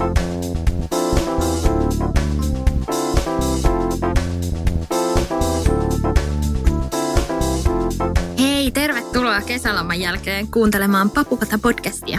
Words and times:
Hei, 0.00 0.10
tervetuloa 8.70 9.40
kesäloman 9.40 10.00
jälkeen 10.00 10.48
kuuntelemaan 10.48 11.10
Papupata 11.10 11.58
podcastia. 11.58 12.18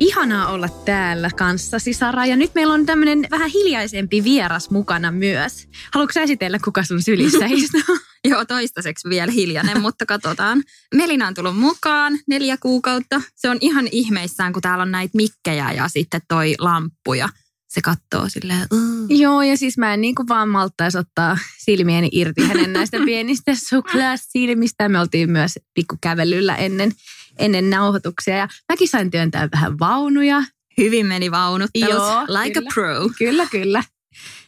Ihanaa 0.00 0.52
olla 0.52 0.68
täällä 0.68 1.30
kanssasi, 1.36 1.92
Sara. 1.92 2.26
Ja 2.26 2.36
nyt 2.36 2.54
meillä 2.54 2.74
on 2.74 2.86
tämmöinen 2.86 3.26
vähän 3.30 3.50
hiljaisempi 3.50 4.24
vieras 4.24 4.70
mukana 4.70 5.12
myös. 5.12 5.68
Haluatko 5.94 6.12
sä 6.12 6.22
esitellä, 6.22 6.58
kuka 6.64 6.82
sun 6.82 7.02
sylissä 7.02 7.46
istuu? 7.50 8.07
Joo, 8.30 8.44
toistaiseksi 8.44 9.08
vielä 9.08 9.32
hiljainen, 9.32 9.80
mutta 9.86 10.06
katsotaan. 10.06 10.62
Melina 10.94 11.26
on 11.26 11.34
tullut 11.34 11.56
mukaan 11.56 12.18
neljä 12.28 12.56
kuukautta. 12.56 13.22
Se 13.36 13.50
on 13.50 13.58
ihan 13.60 13.88
ihmeissään, 13.92 14.52
kun 14.52 14.62
täällä 14.62 14.82
on 14.82 14.90
näitä 14.90 15.16
mikkejä 15.16 15.72
ja 15.72 15.88
sitten 15.88 16.20
toi 16.28 16.54
lamppu 16.58 17.14
ja 17.14 17.28
se 17.68 17.80
katsoo 17.80 18.28
silleen. 18.28 18.66
Uh. 18.72 19.18
Joo, 19.18 19.42
ja 19.42 19.56
siis 19.56 19.78
mä 19.78 19.94
en 19.94 20.00
niin 20.00 20.14
kuin 20.14 20.28
vaan 20.28 20.48
malttaisi 20.48 20.98
ottaa 20.98 21.38
silmieni 21.64 22.08
irti 22.12 22.42
hänen 22.42 22.72
näistä 22.72 22.98
pienistä 23.06 23.52
suklaasilmistä. 23.68 24.88
Me 24.88 25.00
oltiin 25.00 25.30
myös 25.30 25.58
pikkukävelyllä 25.74 26.56
ennen, 26.56 26.92
ennen 27.38 27.70
nauhoituksia. 27.70 28.36
Ja 28.36 28.48
mäkin 28.72 28.88
sain 28.88 29.10
työntää 29.10 29.48
vähän 29.52 29.78
vaunuja. 29.78 30.42
Hyvin 30.78 31.06
meni 31.06 31.30
vaunuttelut. 31.30 31.90
Joo, 31.90 32.22
like 32.22 32.54
kyllä. 32.54 32.68
a 32.68 32.74
pro. 32.74 33.10
Kyllä, 33.18 33.46
kyllä. 33.46 33.84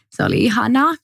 Se 0.09 0.23
oli 0.23 0.43
ihanaa. 0.43 0.95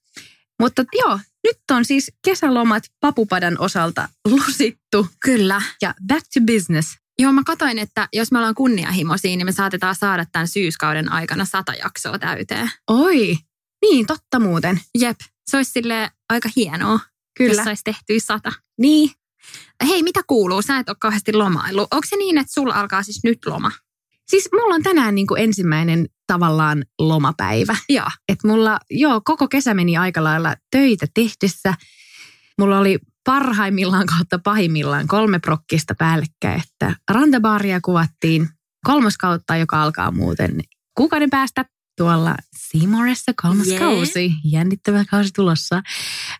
Mutta 0.59 0.84
joo, 0.94 1.20
nyt 1.44 1.58
on 1.72 1.86
siis 1.86 2.12
kesälomat 2.26 2.84
papupadan 3.00 3.56
osalta 3.60 4.10
lusittu. 4.30 5.08
Kyllä. 5.20 5.62
Ja 5.82 5.94
back 6.08 6.26
to 6.34 6.40
business. 6.54 6.98
Joo, 7.20 7.32
mä 7.32 7.44
katoin, 7.46 7.80
että 7.80 8.08
jos 8.14 8.32
me 8.32 8.38
ollaan 8.38 8.56
kunnianhimoisia, 8.56 9.38
niin 9.38 9.46
me 9.46 9.52
saatetaan 9.52 9.96
saada 9.96 10.26
tämän 10.32 10.48
syyskauden 10.48 11.12
aikana 11.12 11.46
sata 11.46 11.74
jaksoa 11.74 12.20
täyteen. 12.20 12.72
Oi, 12.88 13.38
niin 13.82 14.08
totta 14.08 14.40
muuten. 14.40 14.82
Jep, 15.00 15.20
se 15.52 15.58
olisi 15.58 15.72
sille 15.72 16.12
aika 16.30 16.50
hienoa, 16.56 17.00
Kyllä. 17.38 17.54
jos 17.54 17.64
saisi 17.64 17.84
tehtyä 17.84 18.18
sata. 18.20 18.52
Niin, 18.78 19.12
Hei, 19.88 20.04
mitä 20.04 20.22
kuuluu? 20.28 20.62
Sä 20.62 20.78
et 20.78 20.90
ole 20.90 20.98
kauheasti 21.00 21.34
lomaillut. 21.34 21.88
Onko 21.92 22.08
se 22.10 22.16
niin, 22.16 22.38
että 22.38 22.54
sulla 22.54 22.74
alkaa 22.74 23.04
siis 23.04 23.20
nyt 23.24 23.46
loma? 23.46 23.72
Siis 24.28 24.50
mulla 24.54 24.76
on 24.76 24.84
tänään 24.84 25.16
niin 25.16 25.28
kuin 25.28 25.42
ensimmäinen 25.42 26.10
tavallaan 26.28 26.86
lomapäivä. 27.00 27.75
Joo. 27.89 28.08
Et 28.30 28.39
mulla, 28.44 28.80
joo, 28.89 29.22
koko 29.25 29.47
kesä 29.47 29.73
meni 29.73 29.97
aika 29.97 30.23
lailla 30.23 30.56
töitä 30.72 31.06
tehdessä. 31.14 31.73
Mulla 32.58 32.80
oli 32.80 33.00
parhaimmillaan 33.25 34.06
kautta 34.06 34.39
pahimmillaan 34.39 35.08
kolme 35.08 35.39
prokkista 35.39 35.95
päällekkäin, 35.95 36.61
että 36.64 36.95
rantabaaria 37.11 37.81
kuvattiin 37.81 38.50
kolmas 38.86 39.17
kautta, 39.17 39.56
joka 39.56 39.84
alkaa 39.84 40.11
muuten 40.11 40.59
kuukauden 40.97 41.30
päästä 41.30 41.66
tuolla 41.97 42.36
Seymourissa 42.58 43.31
kolmas 43.41 43.67
Jee. 43.67 43.80
kausi. 43.80 44.31
Jännittävä 44.44 45.06
kausi 45.06 45.30
tulossa. 45.36 45.81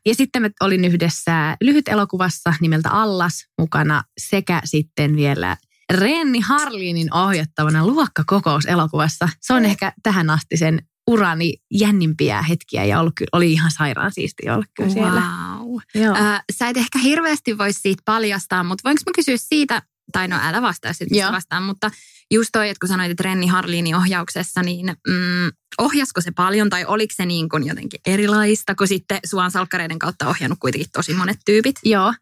Ja 0.06 0.16
sitten 0.16 0.42
mä 0.42 0.50
olin 0.62 0.86
yhdessä 0.86 1.58
lyhyt 1.62 1.88
elokuvassa 1.88 2.54
nimeltä 2.62 2.90
Allas 2.92 3.46
mukana 3.58 4.04
sekä 4.18 4.62
sitten 4.66 5.16
vielä 5.16 5.58
Renni 5.94 6.40
Harlinin 6.40 7.14
ohjattavana 7.14 7.86
luokkakokouselokuvassa. 7.86 9.30
Se 9.42 9.54
on 9.54 9.66
ehkä 9.66 9.94
tähän 10.04 10.30
asti 10.30 10.58
sen 10.58 10.82
urani 11.08 11.54
jännimpiä 11.72 12.42
hetkiä 12.42 12.86
ja 12.86 13.00
ollut, 13.00 13.14
oli 13.32 13.52
ihan 13.52 13.72
sairaan 13.72 14.12
siisti 14.12 14.50
olla 14.50 14.66
kyllä 14.76 14.90
siellä. 14.90 15.22
Wow. 15.22 15.78
Joo. 15.96 16.16
Äh, 16.16 16.44
sä 16.58 16.70
et 16.70 16.78
ehkä 16.78 17.00
hirveästi 17.00 17.58
voi 17.58 17.74
siitä 17.74 18.02
paljastaa, 18.06 18.64
mutta 18.64 18.82
voinko 18.84 19.02
mä 19.06 19.12
kysyä 19.16 19.38
siitä, 19.38 19.82
tai 20.12 20.28
no 20.28 20.40
älä 20.44 20.62
vastaa 20.62 20.94
sitten, 20.94 21.32
vastaan, 21.32 21.64
mutta 21.64 21.92
just 22.32 22.50
toi, 22.54 22.70
että 22.70 22.80
kun 22.80 22.90
sanoit, 22.90 23.12
että 23.12 23.24
Renni 23.24 23.48
Harlinin 23.48 23.96
ohjauksessa, 23.96 24.62
niin 24.64 24.86
mm, 25.08 25.52
ohjasko 25.78 26.22
se 26.22 26.32
paljon 26.32 26.70
tai 26.70 26.86
oliko 26.86 27.14
se 27.18 27.26
niin 27.26 27.50
kuin 27.50 27.68
jotenkin 27.68 28.00
erilaista, 28.06 28.76
kun 28.76 28.88
sitten 28.88 29.20
Suan 29.26 29.52
salkkareiden 29.52 30.00
kautta 30.00 30.28
ohjannut 30.28 30.60
kuitenkin 30.60 30.90
tosi 30.94 31.14
monet 31.14 31.38
tyypit? 31.46 31.76
Joo. 31.84 32.14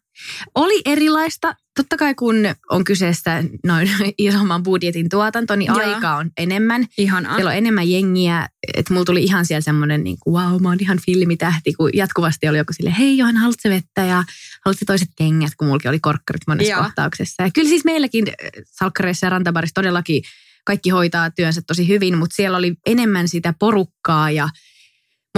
Oli 0.54 0.82
erilaista. 0.84 1.54
Totta 1.76 1.96
kai 1.96 2.14
kun 2.14 2.36
on 2.70 2.84
kyseessä 2.84 3.44
noin 3.64 3.90
isomman 4.18 4.62
budjetin 4.62 5.08
tuotanto, 5.08 5.56
niin 5.56 5.66
Joo. 5.66 5.94
aika 5.94 6.16
on 6.16 6.30
enemmän. 6.36 6.86
Ihanaa. 6.98 7.34
Siellä 7.34 7.50
on 7.50 7.56
enemmän 7.56 7.90
jengiä, 7.90 8.48
että 8.74 8.92
mulla 8.92 9.04
tuli 9.04 9.24
ihan 9.24 9.46
siellä 9.46 9.60
semmoinen, 9.60 10.04
niin 10.04 10.16
kuin, 10.20 10.34
wow, 10.34 10.62
mä 10.62 10.68
oon 10.68 10.78
ihan 10.80 10.98
filmitähti, 11.06 11.72
kun 11.72 11.90
jatkuvasti 11.94 12.48
oli 12.48 12.58
joku 12.58 12.72
sille, 12.72 12.94
hei 12.98 13.18
Johan, 13.18 13.36
haluatko 13.36 13.68
vettä 13.68 14.00
ja 14.00 14.24
haluatko 14.64 14.84
toiset 14.86 15.08
kengät, 15.16 15.52
kun 15.56 15.66
mullakin 15.66 15.88
oli 15.88 16.00
korkkarit 16.00 16.42
monessa 16.46 16.72
Joo. 16.72 16.82
kohtauksessa. 16.82 17.42
Ja 17.42 17.50
kyllä 17.54 17.68
siis 17.68 17.84
meilläkin 17.84 18.24
äh, 18.28 18.34
salkkareissa 18.64 19.26
ja 19.26 19.30
rantabarissa 19.30 19.74
todellakin 19.74 20.22
kaikki 20.64 20.90
hoitaa 20.90 21.30
työnsä 21.30 21.62
tosi 21.66 21.88
hyvin, 21.88 22.18
mutta 22.18 22.36
siellä 22.36 22.58
oli 22.58 22.74
enemmän 22.86 23.28
sitä 23.28 23.54
porukkaa 23.58 24.30
ja 24.30 24.48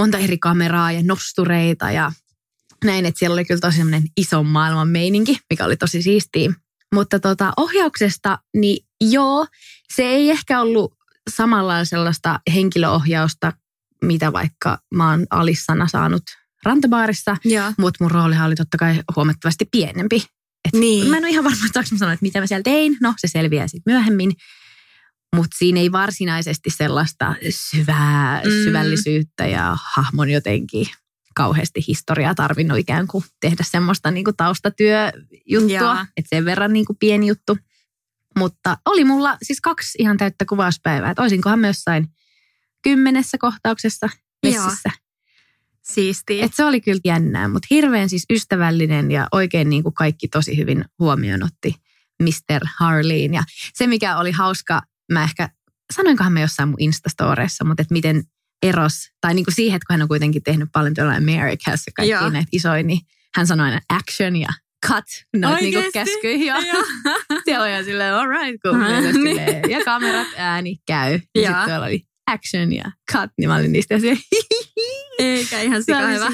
monta 0.01 0.19
eri 0.19 0.39
kameraa 0.39 0.93
ja 0.93 1.03
nostureita 1.03 1.91
ja 1.91 2.13
näin, 2.85 3.07
että 3.07 3.19
siellä 3.19 3.35
oli 3.35 3.45
kyllä 3.45 3.61
tosi 3.61 3.77
semmoinen 3.77 4.03
ison 4.17 4.47
maailman 4.47 4.89
meininki, 4.89 5.39
mikä 5.51 5.65
oli 5.65 5.77
tosi 5.77 6.03
siistiä. 6.03 6.53
Mutta 6.95 7.21
tota, 7.21 7.53
ohjauksesta, 7.57 8.39
niin 8.57 8.87
joo, 9.01 9.47
se 9.95 10.03
ei 10.03 10.31
ehkä 10.31 10.61
ollut 10.61 10.95
samalla 11.31 11.85
sellaista 11.85 12.41
henkilöohjausta, 12.55 13.53
mitä 14.05 14.33
vaikka 14.33 14.79
mä 14.95 15.11
oon 15.11 15.27
Alissana 15.31 15.89
saanut 15.89 16.23
rantabaarissa, 16.65 17.37
mutta 17.79 18.05
mun 18.05 18.11
roolihan 18.11 18.47
oli 18.47 18.55
totta 18.55 18.79
kai 18.79 19.03
huomattavasti 19.17 19.65
pienempi. 19.71 20.17
Et 20.65 20.81
Niin. 20.81 21.11
Mä 21.11 21.17
en 21.17 21.25
ole 21.25 21.31
ihan 21.31 21.45
varma, 21.45 21.67
että 21.67 21.81
mä 21.93 21.99
sanoa, 21.99 22.13
että 22.13 22.23
mitä 22.23 22.41
mä 22.41 22.47
siellä 22.47 22.63
tein. 22.63 22.97
No, 23.01 23.15
se 23.17 23.29
selviää 23.29 23.69
sitten 23.69 23.93
myöhemmin. 23.93 24.33
Mutta 25.37 25.57
siinä 25.59 25.81
ei 25.81 25.93
varsinaisesti 25.93 26.71
sellaista 26.71 27.35
syvää, 27.51 28.43
mm. 28.45 28.51
syvällisyyttä 28.51 29.47
ja 29.47 29.77
hahmon 29.95 30.31
jotenkin 30.31 30.87
kauheasti 31.39 31.81
historiaa 31.89 32.35
tarvinnut 32.35 32.79
ikään 32.79 33.07
kuin 33.07 33.25
tehdä 33.41 33.65
semmoista 33.71 34.11
niin 34.11 34.25
kuin 34.25 34.37
taustatyöjuttua. 34.37 35.79
Joo. 35.79 35.97
Että 36.17 36.29
sen 36.29 36.45
verran 36.45 36.73
niin 36.73 36.87
kuin 36.87 36.97
pieni 37.01 37.27
juttu. 37.27 37.59
Mutta 38.39 38.77
oli 38.85 39.05
mulla 39.05 39.39
siis 39.43 39.61
kaksi 39.61 39.99
ihan 39.99 40.17
täyttä 40.17 40.45
kuvauspäivää. 40.45 41.11
Että 41.11 41.23
olisinkohan 41.23 41.59
myös 41.59 41.77
jossain 41.77 42.09
kymmenessä 42.83 43.39
kohtauksessa 43.39 44.09
messissä. 44.43 44.91
Siistiä. 45.83 46.45
Et 46.45 46.55
se 46.55 46.65
oli 46.65 46.81
kyllä 46.81 47.01
jännää, 47.05 47.49
mutta 47.49 47.67
hirveän 47.71 48.09
siis 48.09 48.25
ystävällinen 48.31 49.11
ja 49.11 49.29
oikein 49.33 49.71
niin 49.71 49.83
kuin 49.83 49.95
kaikki 49.95 50.29
tosi 50.29 50.57
hyvin 50.57 50.85
huomioon 50.99 51.43
otti 51.43 51.75
Mr. 52.23 52.61
Harleen. 52.79 53.35
Ja 53.35 53.43
se, 53.75 53.87
mikä 53.87 54.19
oli 54.19 54.31
hauska, 54.31 54.83
mä 55.13 55.25
ehkä, 55.25 55.49
sanoinkohan 55.95 56.33
mä 56.33 56.41
jossain 56.41 56.69
mun 56.69 56.81
Instastoreissa, 56.81 57.65
mutta 57.65 57.83
että 57.83 57.93
miten 57.93 58.25
eros, 58.63 58.93
tai 59.21 59.35
niin 59.35 59.45
kuin 59.45 59.55
siihen, 59.55 59.77
että 59.77 59.87
kun 59.87 59.95
hän 59.95 60.03
on 60.03 60.09
kuitenkin 60.09 60.43
tehnyt 60.43 60.69
paljon 60.73 60.95
tuolla 60.95 61.15
Americassa 61.15 61.89
ja 61.89 61.93
kaikki 61.97 62.11
Joo. 62.11 62.29
näitä 62.29 62.49
isoja, 62.53 62.83
niin 62.83 63.01
hän 63.37 63.47
sanoi 63.47 63.65
aina 63.65 63.81
action 63.89 64.37
ja 64.37 64.49
cut, 64.87 65.05
noita 65.37 65.61
niin 65.61 65.73
kuin 65.73 65.85
Oikeesti? 65.85 66.15
käskyjä. 66.15 66.59
Ja 66.59 66.75
siellä 67.45 67.65
oli 67.65 67.73
ihan 67.73 67.85
silleen, 67.85 68.15
all 68.15 68.29
right, 68.29 68.63
cool. 68.67 68.81
Ja, 68.81 69.01
niin. 69.01 69.15
silleen, 69.15 69.71
ja 69.71 69.85
kamerat, 69.85 70.27
ääni, 70.37 70.77
käy. 70.87 71.13
Ja 71.13 71.43
Joo. 71.43 71.45
sitten 71.45 71.65
tuolla 71.65 71.87
oli 71.87 72.03
action 72.27 72.73
ja 72.73 72.85
cut, 73.13 73.31
niin 73.39 73.49
mä 73.49 73.57
olin 73.57 73.73
niistä 73.73 73.95
ja 73.95 74.17
Eikä 75.19 75.61
ihan 75.61 75.83
sika 75.83 76.07
hyvä. 76.07 76.31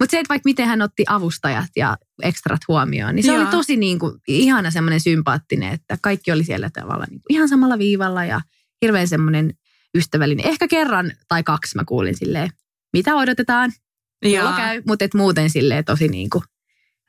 Mutta 0.00 0.10
se, 0.10 0.18
että 0.18 0.28
vaikka 0.28 0.44
miten 0.44 0.66
hän 0.66 0.82
otti 0.82 1.04
avustajat 1.08 1.70
ja 1.76 1.96
ekstrat 2.22 2.60
huomioon, 2.68 3.14
niin 3.14 3.24
se 3.24 3.32
Joo. 3.32 3.42
oli 3.42 3.50
tosi 3.50 3.76
niin 3.76 3.98
kuin, 3.98 4.14
ihana 4.28 4.70
semmoinen 4.70 5.00
sympaattinen, 5.00 5.72
että 5.72 5.98
kaikki 6.02 6.32
oli 6.32 6.44
siellä 6.44 6.70
tavalla 6.70 7.04
niin 7.10 7.20
kuin, 7.20 7.36
ihan 7.36 7.48
samalla 7.48 7.78
viivalla 7.78 8.24
ja 8.24 8.40
hirveän 8.82 9.08
semmoinen 9.08 9.54
ystävällinen. 9.94 10.46
Ehkä 10.46 10.68
kerran 10.68 11.12
tai 11.28 11.42
kaksi 11.42 11.76
mä 11.76 11.84
kuulin 11.84 12.16
silleen, 12.16 12.50
mitä 12.92 13.14
odotetaan, 13.16 13.72
kello 14.22 14.52
käy, 14.56 14.82
mutta 14.86 15.04
et 15.04 15.14
muuten 15.14 15.50
silleen 15.50 15.84
tosi 15.84 16.08
niin 16.08 16.30
kuin, 16.30 16.44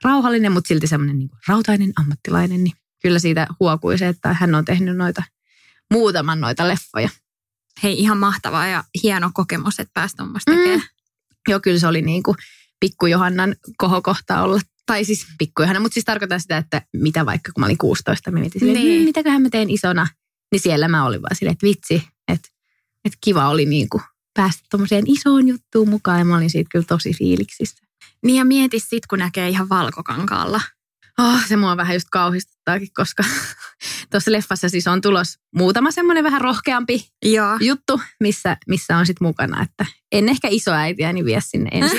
rauhallinen, 0.04 0.52
mutta 0.52 0.68
silti 0.68 0.88
semmoinen 0.88 1.20
niin 1.20 1.30
rautainen 1.48 1.92
ammattilainen. 1.96 2.64
Niin 2.64 2.74
kyllä 3.02 3.20
siitä 3.20 3.48
huokui 3.60 3.98
se, 3.98 4.08
että 4.08 4.34
hän 4.34 4.56
on 4.56 4.66
tehnyt 4.66 4.98
noita 4.98 5.24
muutaman 5.94 6.42
noita 6.42 6.68
leffoja. 6.68 7.10
Hei, 7.84 8.00
ihan 8.00 8.18
mahtavaa 8.18 8.68
ja 8.68 8.84
hieno 9.04 9.31
kokemus, 9.34 9.80
että 9.80 9.92
pääsi 9.94 10.16
tuommoista 10.16 10.52
Mm. 10.52 10.58
tekemään. 10.58 10.81
Joo, 11.48 11.60
kyllä 11.60 11.80
se 11.80 11.88
oli 11.88 12.02
niin 12.02 12.24
kuin 12.24 12.38
pikku 12.80 13.06
Johannan 13.06 13.56
kohokohta 13.78 14.42
olla. 14.42 14.60
Tai 14.86 15.06
siis 15.06 15.26
pikku 15.38 15.62
Johanna, 15.62 15.80
mutta 15.80 15.94
siis 15.94 16.06
tarkoitan 16.06 16.42
sitä, 16.42 16.58
että 16.58 16.81
mitä 16.94 17.26
vaikka 17.26 17.52
kun 17.52 17.62
mä 17.62 17.66
olin 17.66 17.78
16, 17.78 18.31
mä 18.31 18.40
mietin 18.40 18.60
silleen, 18.60 18.86
niin. 18.86 19.04
mitäköhän 19.04 19.42
mä 19.42 19.50
teen 19.50 19.70
isona. 19.70 20.08
Niin 20.52 20.60
siellä 20.60 20.88
mä 20.88 21.06
olin 21.06 21.22
vaan 21.22 21.36
silleen, 21.36 21.52
että 21.54 21.68
vitsi, 21.68 22.08
että 23.09 23.19
kiva 23.21 23.50
oli 23.50 23.65
niin 23.65 23.89
kuin 23.89 24.03
päästä 24.33 24.63
tuommoiseen 24.71 25.03
isoon 25.07 25.47
juttuun 25.47 25.89
mukaan 25.89 26.19
ja 26.19 26.25
mä 26.25 26.38
olin 26.38 26.50
siitä 26.50 26.69
kyllä 26.71 26.85
tosi 26.85 27.13
fiiliksissä. 27.13 27.83
Niin 28.23 28.38
ja 28.38 28.45
mieti 28.45 28.79
sit, 28.79 29.07
kun 29.07 29.19
näkee 29.19 29.50
ihan 29.50 29.69
valkokankaalla. 29.69 30.61
Oh, 31.19 31.45
se 31.47 31.56
mua 31.56 31.77
vähän 31.77 31.95
just 31.95 32.07
kauhistuttaakin, 32.11 32.88
koska 32.94 33.23
tuossa 34.11 34.31
leffassa 34.31 34.69
siis 34.69 34.88
on 34.88 35.01
tulos 35.01 35.39
muutama 35.56 35.91
semmoinen 35.91 36.23
vähän 36.23 36.41
rohkeampi 36.41 37.07
Joo. 37.25 37.57
juttu, 37.59 38.01
missä, 38.19 38.57
missä 38.67 38.97
on 38.97 39.06
sitten 39.06 39.27
mukana, 39.27 39.63
että 39.63 39.85
en 40.11 40.29
ehkä 40.29 40.47
isoäitiäni 40.51 41.25
vie 41.25 41.41
sinne 41.41 41.69
ensi 41.71 41.97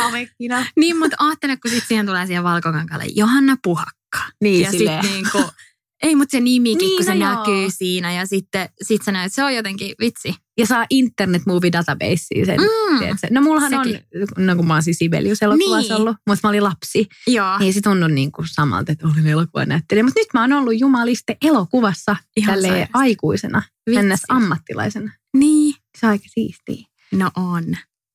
Havekkina. 0.00 0.66
Niin, 0.80 0.98
mutta 0.98 1.16
ajattele, 1.18 1.56
kun 1.56 1.70
sitten 1.70 1.88
siihen 1.88 2.06
tulee 2.06 2.26
siihen 2.26 2.44
valkokankaalle 2.44 3.06
Johanna 3.14 3.56
Puhakka. 3.62 4.18
Niin, 4.40 4.64
ja 4.64 4.70
sitten 4.70 5.00
niinku, 5.00 5.38
ei, 6.02 6.16
mutta 6.16 6.32
se 6.32 6.40
nimikin, 6.40 6.78
Niin, 6.78 6.96
kun 6.96 7.04
se 7.06 7.14
no 7.14 7.26
joo. 7.26 7.38
näkyy 7.38 7.70
siinä 7.70 8.12
ja 8.12 8.26
sitten 8.26 8.68
sit 8.82 9.02
sä 9.04 9.12
näet, 9.12 9.32
se 9.32 9.44
on 9.44 9.54
jotenkin 9.54 9.94
vitsi. 10.00 10.34
Ja 10.58 10.66
saa 10.66 10.86
Internet 10.90 11.42
Movie 11.46 11.72
Databaseen 11.72 12.46
sen. 12.46 12.60
Mm. 12.60 12.98
tiedätkö? 12.98 13.26
No 13.30 13.40
mullahan 13.40 13.70
Sekin. 13.70 14.00
on, 14.38 14.46
no 14.46 14.56
kun 14.56 14.66
mä 14.66 14.74
oon 14.74 14.82
siis 14.82 14.98
Sibelius-elokuvassa 14.98 15.94
Niin. 15.94 16.00
ollut, 16.00 16.16
mutta 16.26 16.40
mä 16.46 16.48
olin 16.50 16.64
lapsi. 16.64 17.06
Joo. 17.26 17.58
Niin 17.58 17.74
se 17.74 17.80
tunnui 17.80 18.10
niin 18.10 18.32
kuin 18.32 18.48
samalta, 18.48 18.92
että 18.92 19.06
olin 19.06 19.26
elokuvanäyttelijä. 19.26 20.02
Mutta 20.04 20.20
nyt 20.20 20.28
mä 20.34 20.40
oon 20.40 20.52
ollut 20.52 20.78
jumaliste 20.80 21.36
elokuvassa 21.42 22.16
Ihan 22.36 22.54
tälleen 22.54 22.72
sairasta. 22.72 22.98
aikuisena, 22.98 23.62
ns. 23.90 24.20
ammattilaisena. 24.28 25.12
Niin. 25.36 25.74
Se 26.00 26.06
on 26.06 26.10
aika 26.10 26.24
siistiä. 26.28 26.86
No 27.12 27.30
on. 27.36 27.64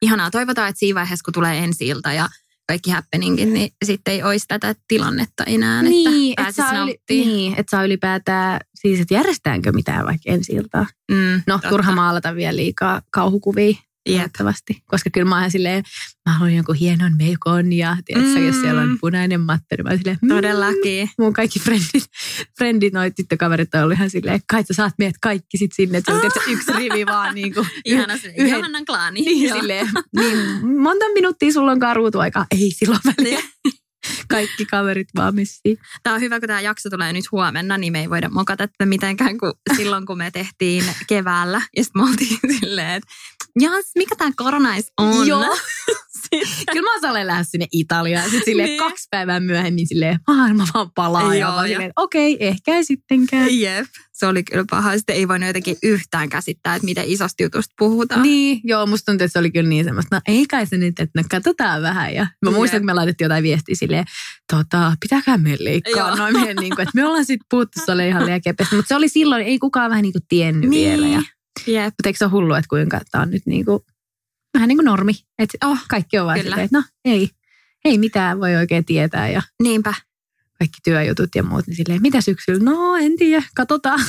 Ihanaa. 0.02 0.32
Toivotaan, 0.32 0.70
että 0.70 0.80
siinä 0.80 1.00
vaiheessa, 1.00 1.24
kun 1.24 1.34
tulee 1.34 1.58
ensi 1.58 1.88
ilta 1.88 2.14
ja 2.14 2.30
kaikki 2.68 2.92
happeningit, 2.92 3.50
niin 3.50 3.69
sitten 3.86 4.13
ei 4.13 4.24
olisi 4.24 4.45
tätä 4.48 4.75
tilannetta 4.88 5.44
enää, 5.44 5.83
niin, 5.83 6.31
että 6.31 6.42
et 6.42 6.45
pääsisi 6.45 6.62
saa, 6.62 6.69
yli, 6.71 6.77
nauttimaan. 6.77 7.27
niin, 7.38 7.54
että 7.57 7.69
saa 7.71 7.83
ylipäätään, 7.86 8.60
siis 8.75 9.00
että 9.00 9.13
järjestetäänkö 9.13 9.71
mitään 9.71 10.06
vaikka 10.06 10.31
ensi 10.31 10.54
iltaa. 10.54 10.86
Mm, 11.12 11.42
No, 11.48 11.54
totta. 11.56 11.69
turha 11.69 11.92
maalata 11.92 12.36
vielä 12.36 12.56
liikaa 12.56 13.01
kauhukuvia. 13.12 13.77
Toivottavasti. 14.10 14.84
Koska 14.86 15.10
kyllä 15.10 15.30
mä 15.30 15.42
oon 15.42 15.52
silleen, 15.52 15.84
mä 16.30 16.34
haluan 16.34 16.56
jonkun 16.56 16.76
hienon 16.76 17.18
meikon 17.18 17.74
ja 17.74 17.98
tiedätkö, 18.06 18.40
mm. 18.40 18.48
jos 18.48 18.62
siellä 18.62 18.82
on 18.82 18.98
punainen 19.02 19.42
matto, 19.42 19.66
niin 19.78 19.84
mä 19.84 19.90
oon 19.90 19.98
silleen, 19.98 20.18
mm, 20.22 20.28
Todellakin. 20.30 21.10
mun 21.20 21.34
kaikki 21.34 21.60
frendit, 21.60 22.06
frendit 22.58 22.94
noit 22.94 23.16
tyttökaverit 23.16 23.76
on 23.76 23.82
ollut 23.84 23.98
ihan 23.98 24.10
silleen, 24.10 24.40
kai 24.52 24.64
sä 24.64 24.74
saat 24.74 24.94
meidät 24.98 25.16
kaikki 25.22 25.58
sit 25.58 25.72
sinne, 25.76 25.98
että 25.98 26.12
se 26.12 26.16
on 26.16 26.22
tietysti 26.22 26.52
yksi 26.52 26.72
rivi 26.74 27.06
vaan 27.06 27.36
niin 27.36 27.54
kuin, 27.54 27.68
Ihana 27.86 28.18
se 28.18 28.28
yhden- 28.38 28.50
Johannan 28.50 28.86
klaani. 28.86 29.22
niin, 29.22 29.50
Joo. 29.50 29.58
silleen, 29.60 29.90
niin 30.16 30.38
monta 30.80 31.06
minuuttia 31.14 31.54
sulla 31.54 31.72
onkaan 31.72 31.96
ruutuaikaa. 31.96 32.46
Ei 32.52 32.72
silloin 32.72 33.02
väliä. 33.18 33.40
Kaikki 34.28 34.66
kaverit 34.66 35.08
vaan 35.16 35.36
messiin. 35.36 35.78
Tämä 36.04 36.14
on 36.16 36.22
hyvä, 36.22 36.40
kun 36.40 36.48
tämä 36.48 36.62
jakso 36.62 36.90
tulee 36.90 37.14
nyt 37.14 37.32
huomenna, 37.32 37.78
niin 37.78 37.94
me 37.94 38.00
ei 38.00 38.10
voida 38.10 38.30
mokata 38.30 38.68
tätä 38.68 38.86
mitenkään 38.86 39.38
kuin 39.38 39.54
silloin, 39.76 40.06
kun 40.06 40.18
me 40.18 40.32
tehtiin 40.32 40.84
keväällä. 41.08 41.62
Ja 41.78 41.84
sitten 41.84 42.02
me 42.02 42.10
oltiin 42.10 42.40
silleen, 42.60 42.90
että 42.92 43.14
jas, 43.62 43.86
mikä 43.96 44.16
tämä 44.16 44.32
koronais 44.36 44.92
on? 44.98 45.28
Joo. 45.28 45.58
Sitten- 46.36 46.66
Kyllä 46.72 46.82
mä 46.90 46.96
osaan 46.98 47.28
lähteä 47.28 47.44
sinne 47.44 47.68
Italiaan. 47.72 48.24
Sitten 48.24 48.46
silleen 48.46 48.68
Niin. 48.70 48.80
kaksi 48.80 49.08
päivää 49.12 49.40
myöhemmin 49.40 49.88
silleen 49.88 50.20
maailma 50.28 50.68
vaan 50.74 50.92
palaa. 50.96 51.36
ja 51.36 51.40
Joo, 51.48 51.64
ja- 51.64 51.68
silleen, 51.68 51.92
okei, 51.96 52.38
ehkä 52.40 52.76
ei 52.76 52.84
sittenkään. 52.86 53.60
Jep, 53.60 53.86
se 54.14 54.26
oli 54.28 54.44
kyllä 54.44 54.66
paha. 54.70 54.98
Sitten 54.98 55.16
ei 55.16 55.28
voinut 55.28 55.48
jotenkin 55.48 55.78
yhtään 55.84 56.30
käsittää, 56.30 56.76
että 56.76 56.86
miten 56.86 57.04
isosta 57.08 57.44
jutusta 57.44 57.74
puhutaan. 57.80 58.22
Niin, 58.22 58.62
joo, 58.64 58.86
musta 58.86 59.12
tuntuu, 59.12 59.26
että 59.26 59.34
se 59.34 59.40
oli 59.40 59.52
kyllä 59.52 59.70
niin 59.70 59.86
semmoista, 59.86 60.16
no 60.16 60.22
ei 60.28 60.46
kai 60.46 60.66
se 60.66 60.78
nyt, 60.78 61.00
että 61.00 61.22
no 61.22 61.28
katsotaan 61.32 61.82
vähän. 61.82 62.14
Ja 62.14 62.24
mä 62.24 62.50
Jep. 62.50 62.56
muistan, 62.56 62.80
kun 62.80 62.86
me 62.86 62.94
laitettiin 62.94 63.26
jotain 63.26 63.44
viestiä 63.44 63.76
silleen, 63.76 64.06
tota, 64.52 64.94
pitääkää 65.02 65.38
me 65.38 65.56
leikkaa 65.60 66.08
Joo. 66.08 66.16
noin 66.16 66.34
meidän, 66.40 66.56
niin 66.56 66.76
kuin, 66.76 66.84
että 66.84 66.92
me 66.96 67.06
ollaan 67.06 67.26
sitten 67.26 67.46
puhuttu 67.50 67.80
sulle 67.86 68.08
ihan 68.08 68.26
liian 68.26 68.42
kepeästi. 68.42 68.76
Mutta 68.76 68.88
se 68.88 68.96
oli 68.96 69.10
silloin, 69.10 69.44
ei 69.46 69.60
kukaan 69.60 69.90
vähän 69.90 70.02
niin 70.02 70.14
kuin 70.14 70.26
tiennyt 70.30 70.70
Niin. 70.70 70.90
vielä. 71.02 71.08
Ja, 71.08 71.22
Jep. 71.68 71.84
mutta 71.86 72.10
eikö 72.10 72.18
se 72.18 72.26
ole 72.26 72.32
hullu, 72.32 72.54
että 72.54 72.70
kuinka 72.70 73.02
tämä 73.12 73.22
on 73.22 73.32
nyt 73.32 73.46
niin 73.46 73.66
kuin, 73.66 73.80
vähän 74.54 74.68
niin 74.68 74.78
kuin 74.78 74.86
normi. 74.86 75.14
Että 75.40 75.68
oh, 75.68 75.78
kaikki 75.90 76.20
on 76.20 76.26
vaan 76.26 76.40
Kyllä. 76.40 76.50
silleen, 76.50 76.66
että 76.66 76.78
no 76.78 76.84
ei, 77.06 77.30
ei 77.86 77.98
mitään 77.98 78.40
voi 78.40 78.56
oikein 78.56 78.86
tietää. 78.86 79.30
Ja 79.30 79.42
Niinpä. 79.64 79.94
kaikki 80.60 80.78
työjutut 80.84 81.30
ja 81.36 81.44
muut, 81.44 81.68
niin 81.68 81.76
silleen, 81.76 82.02
mitä 82.02 82.22
syksyllä? 82.22 82.64
No 82.64 82.96
en 82.96 83.18
tiedä, 83.18 83.44
katsotaan. 83.56 84.00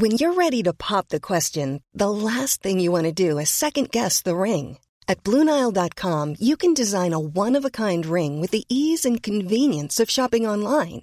When 0.00 0.12
you're 0.12 0.36
ready 0.36 0.62
to 0.62 0.72
pop 0.88 1.08
the 1.08 1.18
question, 1.32 1.80
the 1.96 2.06
last 2.06 2.62
thing 2.62 2.84
you 2.84 2.92
want 2.92 3.06
to 3.06 3.24
do 3.24 3.38
is 3.38 3.60
second 3.60 3.88
guess 3.92 4.22
the 4.22 4.34
ring. 4.34 4.76
At 5.08 5.18
Bluenile.com, 5.24 6.34
you 6.40 6.56
can 6.56 6.74
design 6.74 7.14
a 7.14 7.18
one 7.18 7.58
of 7.58 7.64
a 7.64 7.70
kind 7.70 8.04
ring 8.04 8.40
with 8.40 8.50
the 8.50 8.64
ease 8.68 9.04
and 9.08 9.22
convenience 9.22 10.02
of 10.02 10.10
shopping 10.10 10.46
online. 10.46 11.02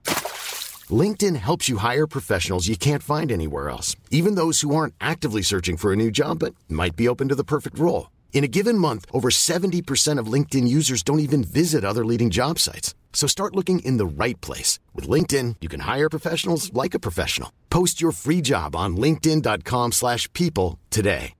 LinkedIn 0.91 1.35
helps 1.35 1.69
you 1.69 1.77
hire 1.77 2.07
professionals 2.07 2.67
you 2.67 2.75
can't 2.75 3.03
find 3.03 3.31
anywhere 3.31 3.69
else, 3.69 3.95
even 4.09 4.33
those 4.33 4.61
who 4.61 4.75
aren't 4.75 4.95
actively 4.99 5.43
searching 5.43 5.77
for 5.77 5.93
a 5.93 5.95
new 5.95 6.09
job 6.09 6.39
but 6.39 6.55
might 6.67 6.95
be 6.95 7.07
open 7.07 7.27
to 7.27 7.37
the 7.39 7.43
perfect 7.43 7.77
role. 7.77 8.09
In 8.33 8.43
a 8.43 8.53
given 8.57 8.75
month, 8.75 9.05
over 9.13 9.29
70% 9.29 10.17
of 10.17 10.31
LinkedIn 10.33 10.67
users 10.67 11.03
don't 11.03 11.19
even 11.27 11.43
visit 11.43 11.85
other 11.85 12.03
leading 12.03 12.31
job 12.31 12.57
sites. 12.57 12.95
So 13.13 13.27
start 13.27 13.55
looking 13.55 13.85
in 13.85 13.97
the 13.97 14.23
right 14.23 14.41
place. 14.41 14.79
With 14.95 15.07
LinkedIn, 15.07 15.57
you 15.61 15.69
can 15.69 15.81
hire 15.81 16.09
professionals 16.09 16.73
like 16.73 16.95
a 16.95 16.99
professional. 16.99 17.49
Post 17.69 18.01
your 18.01 18.13
free 18.13 18.41
job 18.41 18.75
on 18.75 18.97
linkedin.com/people 18.97 19.91
slash 19.91 20.27
people 20.33 20.79
today. 20.89 21.33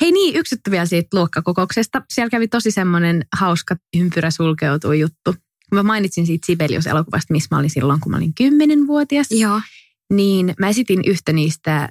Hei 0.00 0.12
niin, 0.12 0.36
yksi 0.36 0.56
vielä 0.70 0.86
siitä 0.86 1.16
luokkakokouksesta. 1.16 2.02
Siellä 2.12 2.30
kävi 2.30 2.48
tosi 2.48 2.70
semmoinen 2.70 3.24
hauska 3.32 3.76
ympyrä 3.96 4.30
sulkeutuu 4.30 4.92
juttu. 4.92 5.34
Kun 5.72 5.78
mä 5.78 5.82
mainitsin 5.82 6.26
siitä 6.26 6.46
Sibelius-elokuvasta, 6.46 7.32
missä 7.32 7.48
mä 7.50 7.58
olin 7.58 7.70
silloin, 7.70 8.00
kun 8.00 8.12
mä 8.12 8.16
olin 8.16 8.34
kymmenenvuotias, 8.34 9.26
Joo. 9.30 9.60
niin 10.12 10.54
mä 10.60 10.68
esitin 10.68 11.00
yhtä 11.06 11.32
niistä 11.32 11.88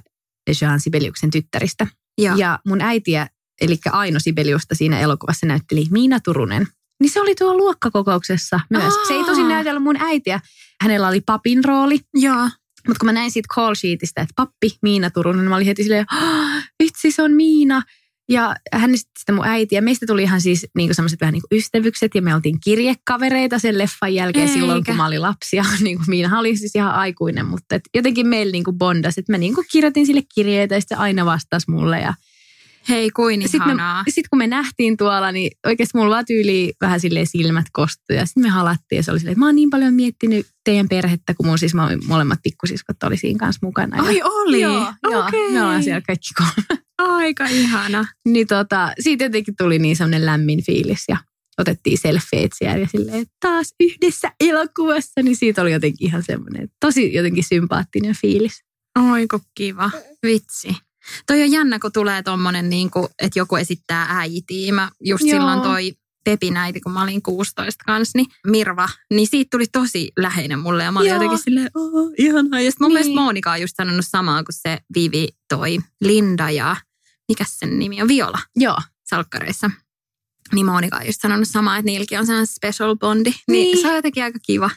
Jean 0.60 0.80
Sibeliuksen 0.80 1.30
tyttäristä. 1.30 1.86
Joo. 2.18 2.36
Ja 2.36 2.58
mun 2.66 2.80
äitiä, 2.80 3.26
eli 3.60 3.78
Aino 3.92 4.20
Sibeliusta 4.20 4.74
siinä 4.74 5.00
elokuvassa 5.00 5.46
näytteli 5.46 5.84
Miina 5.90 6.20
Turunen. 6.20 6.66
Niin 7.00 7.10
se 7.10 7.20
oli 7.20 7.34
tuolla 7.34 7.56
luokkakokouksessa 7.56 8.60
myös. 8.70 8.94
Se 9.08 9.14
ei 9.14 9.24
tosin 9.24 9.42
Aa. 9.44 9.48
näytellyt 9.48 9.82
mun 9.82 9.96
äitiä. 10.00 10.40
Hänellä 10.82 11.08
oli 11.08 11.20
papin 11.20 11.64
rooli. 11.64 12.00
Joo. 12.14 12.42
Mutta 12.88 12.98
kun 13.00 13.06
mä 13.06 13.12
näin 13.12 13.30
siitä 13.30 13.48
call 13.54 13.74
sheetistä, 13.74 14.20
että 14.20 14.32
pappi 14.36 14.70
Miina 14.82 15.10
Turunen, 15.10 15.40
niin 15.40 15.48
mä 15.48 15.56
olin 15.56 15.66
heti 15.66 15.82
silleen, 15.82 16.06
"Ah, 16.12 16.62
vitsi 16.82 17.10
se 17.10 17.22
on 17.22 17.32
Miina. 17.32 17.82
Ja 18.28 18.56
hän 18.72 18.98
sitten 18.98 19.34
mun 19.34 19.46
äiti. 19.46 19.74
Ja 19.74 19.82
meistä 19.82 20.06
tuli 20.06 20.22
ihan 20.22 20.40
siis 20.40 20.66
niinku 20.76 20.94
semmoiset 20.94 21.20
vähän 21.20 21.32
niinku 21.32 21.48
ystävykset. 21.52 22.14
Ja 22.14 22.22
me 22.22 22.34
oltiin 22.34 22.58
kirjekavereita 22.64 23.58
sen 23.58 23.78
leffan 23.78 24.14
jälkeen 24.14 24.48
Eikä. 24.48 24.54
silloin, 24.60 24.84
kun 24.84 24.96
mä 24.96 25.06
olin 25.06 25.22
lapsi. 25.22 25.56
Ja 25.56 25.64
niinku 25.80 26.04
Miina 26.06 26.38
oli 26.38 26.56
siis 26.56 26.74
ihan 26.74 26.94
aikuinen. 26.94 27.46
Mutta 27.46 27.74
et 27.74 27.82
jotenkin 27.94 28.26
meillä 28.26 28.52
niinku 28.52 28.72
bondas. 28.72 29.18
Että 29.18 29.32
mä 29.32 29.38
niinku 29.38 29.64
kirjoitin 29.72 30.06
sille 30.06 30.22
kirjeitä 30.34 30.74
ja 30.74 30.80
sitten 30.80 30.98
se 30.98 31.02
aina 31.02 31.26
vastasi 31.26 31.70
mulle. 31.70 32.00
Ja 32.00 32.14
Hei, 32.88 33.10
kuin 33.10 33.42
sitten 33.48 33.60
ihanaa. 33.68 34.04
sit 34.08 34.28
kun 34.28 34.38
me 34.38 34.46
nähtiin 34.46 34.96
tuolla, 34.96 35.32
niin 35.32 35.50
oikeasti 35.66 35.98
mulla 35.98 36.10
vaan 36.14 36.24
tyyli 36.26 36.72
vähän 36.80 37.00
silleen 37.00 37.26
silmät 37.26 37.66
kostui. 37.72 38.16
Ja 38.16 38.26
sitten 38.26 38.42
me 38.42 38.48
halattiin 38.48 38.96
ja 38.96 39.02
se 39.02 39.10
oli 39.10 39.18
silleen, 39.18 39.32
että 39.32 39.38
mä 39.40 39.46
oon 39.46 39.54
niin 39.54 39.70
paljon 39.70 39.94
miettinyt 39.94 40.46
teidän 40.64 40.88
perhettä, 40.88 41.34
kun 41.34 41.46
mun 41.46 41.58
siis 41.58 41.74
mä, 41.74 41.88
molemmat 42.06 42.38
pikkusiskot 42.42 43.02
oli 43.02 43.16
siinä 43.16 43.38
kanssa 43.38 43.66
mukana. 43.66 43.96
Ja- 43.96 44.02
Ai 44.02 44.20
oli? 44.24 44.60
Joo, 44.60 44.92
joo 45.10 45.26
Okei. 45.26 45.52
me 45.52 45.62
ollaan 45.62 45.82
siellä 45.82 46.00
kaikki 46.06 46.28
kolme. 46.38 46.82
Aika 46.98 47.46
ihana. 47.46 48.04
Niin 48.28 48.46
tota, 48.46 48.92
siitä 49.00 49.24
jotenkin 49.24 49.54
tuli 49.56 49.78
niin 49.78 49.96
semmoinen 49.96 50.26
lämmin 50.26 50.64
fiilis 50.64 51.04
ja 51.08 51.16
otettiin 51.58 51.98
selfieet 51.98 52.50
siellä 52.58 52.78
ja 52.78 52.88
silleen, 52.88 53.22
että 53.22 53.34
taas 53.40 53.74
yhdessä 53.80 54.32
elokuvassa, 54.40 55.22
niin 55.22 55.36
siitä 55.36 55.62
oli 55.62 55.72
jotenkin 55.72 56.06
ihan 56.08 56.22
semmoinen 56.22 56.68
tosi 56.80 57.14
jotenkin 57.14 57.44
sympaattinen 57.44 58.14
fiilis. 58.20 58.64
Oiku 59.12 59.40
kiva. 59.54 59.90
Vitsi. 60.26 60.76
Toi 61.26 61.42
on 61.42 61.50
jännä, 61.52 61.78
kun 61.78 61.92
tulee 61.92 62.22
tommonen, 62.22 62.70
niin 62.70 62.90
kuin, 62.90 63.06
että 63.18 63.38
joku 63.38 63.56
esittää 63.56 64.06
äitiä. 64.10 64.72
Mä 64.72 64.90
just 65.00 65.24
Joo. 65.24 65.30
silloin 65.38 65.60
toi 65.60 65.92
Pepin 66.24 66.56
äiti, 66.56 66.80
kun 66.80 66.92
mä 66.92 67.02
olin 67.02 67.22
16 67.22 67.84
kanssa, 67.86 68.18
niin 68.18 68.26
Mirva, 68.46 68.88
niin 69.14 69.26
siitä 69.26 69.48
tuli 69.50 69.66
tosi 69.72 70.12
läheinen 70.18 70.58
mulle. 70.58 70.84
Ja 70.84 70.92
mä 70.92 70.98
olin 70.98 71.08
Joo. 71.08 71.16
jotenkin 71.16 71.38
silleen, 71.38 71.70
oh, 71.74 72.12
ihanaa. 72.18 72.60
Ja 72.60 72.70
sitten 72.70 72.84
mun 72.84 72.88
Niin. 72.94 73.06
mielestä 73.06 73.20
Monika 73.24 73.52
on 73.52 73.60
just 73.60 73.74
sanonut 73.76 74.04
samaa 74.08 74.44
kuin 74.44 74.54
se 74.60 74.78
Vivi 74.94 75.28
toi 75.48 75.78
Linda 76.00 76.50
ja 76.50 76.76
mikä 77.28 77.44
sen 77.48 77.78
nimi 77.78 78.02
on, 78.02 78.08
Viola 78.08 78.38
Joo. 78.56 78.78
salkkareissa. 79.04 79.70
Niin 80.52 80.66
Monika 80.66 80.96
on 80.96 81.06
just 81.06 81.20
sanonut 81.20 81.48
samaa, 81.48 81.76
että 81.78 81.86
niilläkin 81.86 82.18
on 82.18 82.26
sellainen 82.26 82.46
special 82.46 82.96
bondi. 82.96 83.30
Niin, 83.30 83.42
Niin. 83.48 83.78
se 83.82 83.88
on 83.88 83.94
jotenkin 83.94 84.24
aika 84.24 84.38
kiva. 84.46 84.70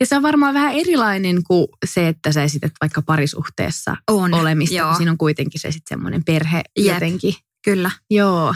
Ja 0.00 0.06
se 0.06 0.16
on 0.16 0.22
varmaan 0.22 0.54
vähän 0.54 0.74
erilainen 0.74 1.42
kuin 1.44 1.66
se, 1.84 2.08
että 2.08 2.32
sä 2.32 2.42
esität 2.42 2.72
vaikka 2.80 3.02
parisuhteessa 3.02 3.96
On, 4.10 4.34
olemista. 4.34 4.76
joo. 4.76 4.94
Siinä 4.94 5.10
on 5.10 5.18
kuitenkin 5.18 5.60
se 5.60 5.72
sitten 5.72 5.96
semmoinen 5.96 6.24
perhe 6.24 6.62
Jep. 6.78 6.94
jotenkin. 6.94 7.34
Kyllä. 7.64 7.90
Joo. 8.10 8.54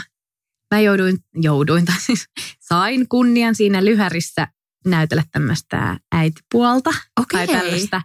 Mä 0.73 0.79
jouduin, 0.79 1.17
jouduin 1.35 1.85
tai 1.85 1.99
siis 1.99 2.25
sain 2.59 3.09
kunnian 3.09 3.55
siinä 3.55 3.85
lyhärissä 3.85 4.47
näytellä 4.85 5.23
tämmöistä 5.31 5.97
äitipuolta. 6.11 6.89
Okei. 7.19 7.47
Tai 7.47 7.57
tällaista 7.57 8.01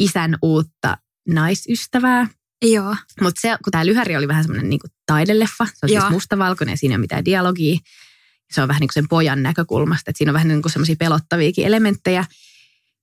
isän 0.00 0.38
uutta 0.42 0.98
naisystävää. 1.28 2.28
Joo. 2.64 2.96
Mutta 3.20 3.40
se, 3.40 3.56
kun 3.64 3.70
tämä 3.70 3.86
lyhäri 3.86 4.16
oli 4.16 4.28
vähän 4.28 4.44
semmoinen 4.44 4.70
niin 4.70 4.80
taideleffa, 5.06 5.66
se 5.66 5.86
on 5.86 5.92
Joo. 5.92 6.00
siis 6.00 6.12
mustavalkoinen 6.12 6.72
ja 6.72 6.76
siinä 6.76 6.92
ei 6.92 6.96
ole 6.96 7.00
mitään 7.00 7.24
dialogia. 7.24 7.78
Se 8.56 8.62
on 8.62 8.68
vähän 8.68 8.80
niin 8.80 8.88
kuin 8.88 8.94
sen 8.94 9.08
pojan 9.08 9.42
näkökulmasta, 9.42 10.10
että 10.10 10.18
siinä 10.18 10.30
on 10.30 10.34
vähän 10.34 10.48
niin 10.48 10.62
kuin 10.62 10.72
semmoisia 10.72 10.96
pelottaviakin 10.98 11.66
elementtejä. 11.66 12.24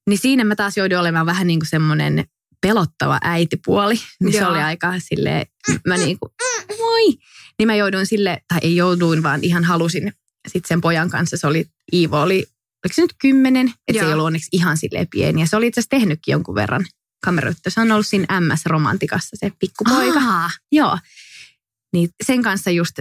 Niin 0.09 0.17
siinä 0.17 0.43
mä 0.43 0.55
taas 0.55 0.77
jouduin 0.77 0.99
olemaan 0.99 1.25
vähän 1.25 1.47
niin 1.47 1.59
kuin 1.59 1.69
semmoinen 1.69 2.25
pelottava 2.61 3.19
äitipuoli. 3.21 3.95
Niin 4.23 4.33
se 4.33 4.39
Joo. 4.39 4.49
oli 4.49 4.59
aika 4.59 4.93
silleen, 4.97 5.45
mä 5.87 5.97
niin 5.97 6.19
kuin, 6.19 6.31
moi. 6.77 7.17
Niin 7.59 7.67
mä 7.67 7.75
jouduin 7.75 8.05
sille, 8.05 8.41
tai 8.47 8.59
ei 8.61 8.75
jouduin, 8.75 9.23
vaan 9.23 9.43
ihan 9.43 9.63
halusin 9.63 10.13
sitten 10.47 10.67
sen 10.67 10.81
pojan 10.81 11.09
kanssa. 11.09 11.37
Se 11.37 11.47
oli, 11.47 11.65
Iivo 11.93 12.21
oli, 12.21 12.35
oliko 12.85 12.93
se 12.93 13.01
nyt 13.01 13.15
kymmenen? 13.21 13.67
Että 13.67 13.93
se 13.93 13.99
ei 13.99 14.03
Joo. 14.05 14.11
ollut 14.13 14.25
onneksi 14.25 14.49
ihan 14.51 14.77
silleen 14.77 15.07
pieni. 15.11 15.41
Ja 15.41 15.47
se 15.47 15.55
oli 15.55 15.67
itse 15.67 15.79
asiassa 15.79 15.89
tehnytkin 15.89 16.31
jonkun 16.31 16.55
verran 16.55 16.85
kameroita. 17.23 17.69
Se 17.69 17.81
on 17.81 17.91
ollut 17.91 18.07
siinä 18.07 18.39
MS-romantikassa 18.39 19.37
se 19.39 19.51
pikkupoika. 19.59 20.19
Aa, 20.19 20.49
Joo. 20.71 20.97
Niin 21.93 22.09
sen 22.25 22.41
kanssa 22.41 22.71
just 22.71 22.91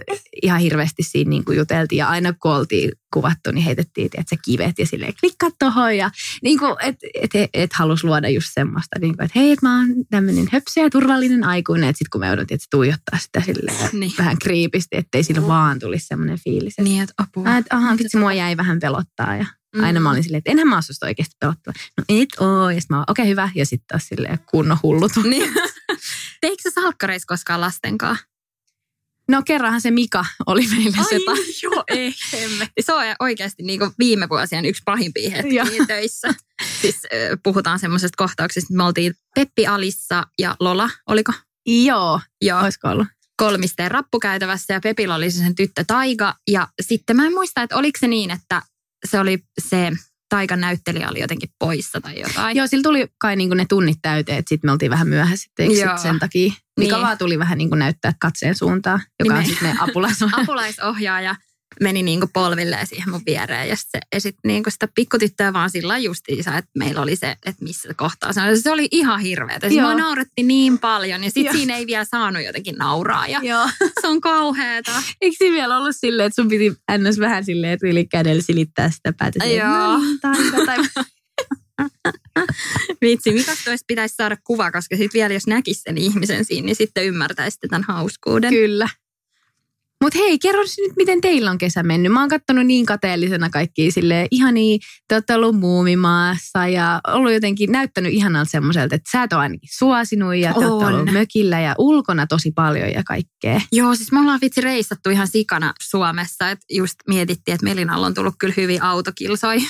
ihan 0.43 0.61
hirveästi 0.61 1.03
siinä 1.03 1.29
niin 1.29 1.45
kuin 1.45 1.59
juteltiin 1.59 1.99
ja 1.99 2.09
aina 2.09 2.33
kun 2.33 2.53
oltiin 2.53 2.93
kuvattu, 3.13 3.51
niin 3.53 3.65
heitettiin 3.65 4.11
se 4.27 4.37
kivet 4.45 4.79
ja 4.79 4.87
silleen 4.87 5.15
klikkaa 5.21 5.51
tohon 5.59 5.97
ja 5.97 6.11
niin 6.43 6.59
kuin, 6.59 6.77
et, 6.81 6.97
et, 7.15 7.31
et, 7.35 7.51
et 7.55 7.73
halus 7.73 8.05
luoda 8.05 8.29
just 8.29 8.49
semmoista, 8.55 8.99
niin 9.01 9.17
kuin, 9.17 9.25
että 9.25 9.39
hei, 9.39 9.53
että 9.53 9.67
mä 9.67 9.79
oon 9.79 9.89
tämmöinen 10.11 10.49
höpsö 10.53 10.81
ja 10.81 10.91
turvallinen 10.91 11.45
aikuinen, 11.45 11.89
että 11.89 11.99
sitten 11.99 12.11
kun 12.11 12.21
me 12.21 12.33
että 12.43 12.57
se 12.59 12.67
tuijottaa 12.71 13.19
sitä 13.19 13.41
silleen 13.41 13.89
niin. 13.93 14.13
vähän 14.19 14.39
kriipisti, 14.39 14.97
ettei 14.97 15.23
sillä 15.23 15.47
vaan 15.47 15.79
tulisi 15.79 16.07
semmoinen 16.07 16.39
fiilis. 16.45 16.73
Että, 16.73 16.83
Niin, 16.83 17.03
että 17.03 17.15
apua. 17.19 17.43
Mä, 17.43 17.59
että 17.59 17.77
aha, 17.77 17.99
vitsi, 17.99 18.19
mua 18.19 18.33
jäi 18.33 18.57
vähän 18.57 18.79
pelottaa 18.81 19.37
ja 19.37 19.47
Mm. 19.77 19.85
aina 19.85 20.01
mä 20.01 20.11
olin 20.11 20.23
silleen, 20.23 20.39
että 20.39 20.51
enhän 20.51 20.69
mä 20.69 20.75
oo 20.77 20.83
susta 20.83 21.07
oikeasti 21.07 21.37
pelottava. 21.41 21.75
No 21.99 22.05
et 22.09 22.29
oo, 22.41 22.71
ja 22.71 22.81
sitten 22.81 22.97
mä 22.97 23.05
okei 23.09 23.29
hyvä, 23.29 23.51
ja 23.55 23.67
sitten 23.67 23.87
taas 23.89 24.09
silleen 24.09 24.39
kunnon 24.51 24.79
hullut. 24.83 25.13
Niin. 25.25 25.55
Teikö 26.41 26.63
sä 26.63 26.71
salkkareissa 26.75 27.27
koskaan 27.27 27.61
lastenkaan? 27.61 28.17
No 29.33 29.43
kerranhan 29.45 29.81
se 29.81 29.91
Mika 29.91 30.25
oli 30.47 30.67
meillä 30.77 31.05
se 31.09 31.19
ta- 31.27 31.33
joo, 31.63 31.85
ei. 31.89 32.15
Se 32.81 32.93
on 32.95 33.05
oikeasti 33.21 33.63
niin 33.63 33.81
viime 33.99 34.29
vuosien 34.29 34.65
yksi 34.65 34.83
pahimpia 34.85 35.31
hetkiä 35.31 35.65
töissä. 35.87 36.35
Siis 36.81 37.01
puhutaan 37.43 37.79
semmoisesta 37.79 38.17
kohtauksesta, 38.17 38.67
että 38.67 38.77
me 38.77 38.83
oltiin 38.85 39.15
Peppi 39.35 39.67
Alissa 39.67 40.25
ja 40.39 40.57
Lola, 40.61 40.91
oliko? 41.07 41.33
Joo, 41.67 42.21
Joo. 42.43 42.61
olisiko 42.63 42.89
ollut? 42.89 43.07
kolmisteen 43.37 43.91
rappukäytävässä 43.91 44.75
ja 44.75 44.81
Pepillä 44.81 45.15
oli 45.15 45.31
se 45.31 45.39
sen 45.39 45.55
tyttö 45.55 45.85
Taiga. 45.87 46.35
Ja 46.51 46.69
sitten 46.83 47.17
mä 47.17 47.27
en 47.27 47.33
muista, 47.35 47.63
että 47.63 47.77
oliko 47.77 47.99
se 48.01 48.09
niin, 48.09 48.31
että 48.31 48.63
se 49.11 49.21
oli 49.21 49.39
se 49.71 49.93
Taikan 50.37 50.61
näyttelijä 50.61 51.09
oli 51.11 51.21
jotenkin 51.21 51.49
poissa 51.59 52.01
tai 52.01 52.21
jotain. 52.21 52.57
Joo, 52.57 52.67
sillä 52.67 52.83
tuli 52.83 53.07
kai 53.19 53.37
niinku 53.37 53.55
ne 53.55 53.67
tunnit 53.69 53.99
täyteen, 54.03 54.39
että 54.39 54.49
sitten 54.49 54.69
me 54.69 54.73
oltiin 54.73 54.91
vähän 54.91 55.09
myöhässä 55.09 55.51
sit 55.57 56.03
sen 56.03 56.19
takia. 56.19 56.53
Mika 56.79 56.97
Niin. 56.97 57.07
vaan 57.07 57.19
tuli 57.19 57.39
vähän 57.39 57.59
niinku 57.59 57.75
näyttää 57.77 58.13
katseen 58.21 58.55
suuntaan, 58.55 59.01
joka 59.21 59.35
on 59.35 59.41
Nimen- 59.43 59.47
sitten 59.47 59.81
apulaisohjaaja. 59.89 60.43
Apulaisohjaaja 60.43 61.35
meni 61.81 62.03
niinku 62.03 62.27
polvilleen 62.33 62.87
siihen 62.87 63.11
mun 63.11 63.23
viereen 63.27 63.69
ja 63.69 63.77
sitten 63.77 64.01
se 64.01 64.17
esitti 64.17 64.41
niinku 64.45 64.71
sitä 64.71 64.89
pikkutyttöä 64.95 65.53
vaan 65.53 65.71
sillä 65.71 65.99
justiinsa, 65.99 66.59
että 66.59 66.71
meillä 66.79 67.01
oli 67.01 67.17
se, 67.17 67.31
että 67.31 67.65
missä 67.65 67.95
kohtaa 67.95 68.33
se 68.33 68.43
oli. 68.43 68.61
Se 68.61 68.71
oli 68.71 68.89
ihan 68.91 69.21
hirveetä. 69.21 69.69
Se 69.69 69.75
Joo. 69.75 69.91
mua 69.91 69.99
nauretti 69.99 70.43
niin 70.43 70.79
paljon 70.79 71.21
ja 71.23 71.27
Joo. 71.27 71.33
sitten 71.35 71.57
siinä 71.57 71.77
ei 71.77 71.87
vielä 71.87 72.05
saanut 72.05 72.45
jotenkin 72.45 72.75
nauraa 72.75 73.27
ja 73.27 73.41
Joo. 73.43 73.69
se 74.01 74.09
on 74.09 74.21
kauheeta. 74.21 75.03
Eikö 75.21 75.37
siinä 75.39 75.55
vielä 75.55 75.79
ollut 75.79 75.97
silleen, 75.99 76.27
että 76.27 76.43
sun 76.43 76.49
piti 76.49 76.75
ns. 76.99 77.19
vähän 77.19 77.45
silleen 77.45 77.79
tyyli 77.79 78.05
kädellä 78.05 78.43
silittää 78.43 78.91
sitä 78.91 79.13
päätä? 79.19 79.45
Joo. 79.45 79.99
No 80.23 80.33
niin, 80.39 80.67
tai... 80.67 80.79
Vitsi, 83.03 83.33
mikä 83.33 83.53
toista 83.65 83.85
pitäisi 83.87 84.15
saada 84.15 84.37
kuva, 84.45 84.73
koska 84.73 84.97
sitten 84.97 85.19
vielä 85.19 85.35
jos 85.35 85.47
näkisi 85.47 85.81
sen 85.81 85.99
ihmisen 85.99 86.45
siinä, 86.45 86.67
niin 86.67 86.77
sitten 86.77 87.05
ymmärtäisitte 87.05 87.69
tämän 87.69 87.85
hauskuuden. 87.89 88.51
Kyllä. 88.51 88.89
Mutta 90.03 90.19
hei, 90.19 90.39
kerro 90.39 90.63
nyt, 90.63 90.97
miten 90.97 91.21
teillä 91.21 91.51
on 91.51 91.59
kesä 91.59 91.83
mennyt. 91.83 92.13
Mä 92.13 92.21
oon 92.21 92.29
kattonut 92.29 92.67
niin 92.67 92.87
kateellisena 92.87 93.51
kaikkia 93.51 93.93
sille 93.93 94.27
ihania, 94.31 94.79
te 95.09 95.15
olette 95.15 95.35
ollut 95.35 95.61
muumimaassa 95.61 96.69
ja 96.69 97.01
ollut 97.09 97.33
jotenkin 97.33 97.73
näyttänyt 97.73 98.13
ihanalta 98.13 98.51
semmoiselta, 98.51 98.95
että 98.95 99.11
sä 99.13 99.23
et 99.23 99.33
ole 99.33 99.41
ainakin 99.41 99.69
suosinut 99.79 100.37
ja 100.37 100.53
te 100.53 100.59
olette 100.59 100.87
On. 100.87 100.95
ollut 100.95 101.13
mökillä 101.13 101.61
ja 101.61 101.75
ulkona 101.79 102.27
tosi 102.27 102.51
paljon 102.55 102.91
ja 102.91 103.03
kaikkea. 103.07 103.61
Joo, 103.73 103.95
siis 103.95 104.13
me 104.13 104.21
ollaan 104.21 104.39
vitsi 104.43 104.61
reissattu 104.61 105.11
ihan 105.11 105.29
sikana 105.29 105.73
Suomessa, 105.83 106.51
että 106.51 106.67
just 106.71 106.95
mietittiin, 107.09 107.55
että 107.55 107.65
Melinalla 107.65 108.07
on 108.07 108.15
tullut 108.15 108.35
kyllä 108.39 108.55
hyvin 108.57 108.83
autokilsoi 108.83 109.57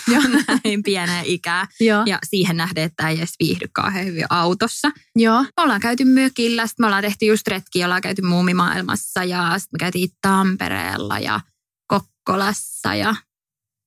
näin 0.65 0.83
pieneen 0.83 1.25
ikään. 1.25 1.67
Joo. 1.81 2.03
Ja 2.07 2.19
siihen 2.29 2.57
nähden, 2.57 2.85
että 2.85 3.09
ei 3.09 3.19
edes 3.19 3.35
viihdy 3.41 3.67
kauhean 3.73 4.07
hyvin 4.07 4.27
autossa. 4.31 4.91
Joo. 5.17 5.43
Me 5.43 5.63
ollaan 5.63 5.81
käyty 5.81 6.05
mökillä, 6.05 6.67
sitten 6.67 6.85
me 6.85 6.87
ollaan 6.87 7.03
tehty 7.03 7.27
just 7.27 7.49
retki, 7.49 7.85
ollaan 7.85 8.03
käyty 8.03 8.23
muumimaailmassa 8.23 9.25
ja 9.25 9.59
sitten 9.59 9.69
me 9.73 9.79
käytiin 9.79 10.09
Tampereella 10.23 11.19
ja 11.19 11.41
Kokkolassa 11.87 12.95
ja 12.95 13.15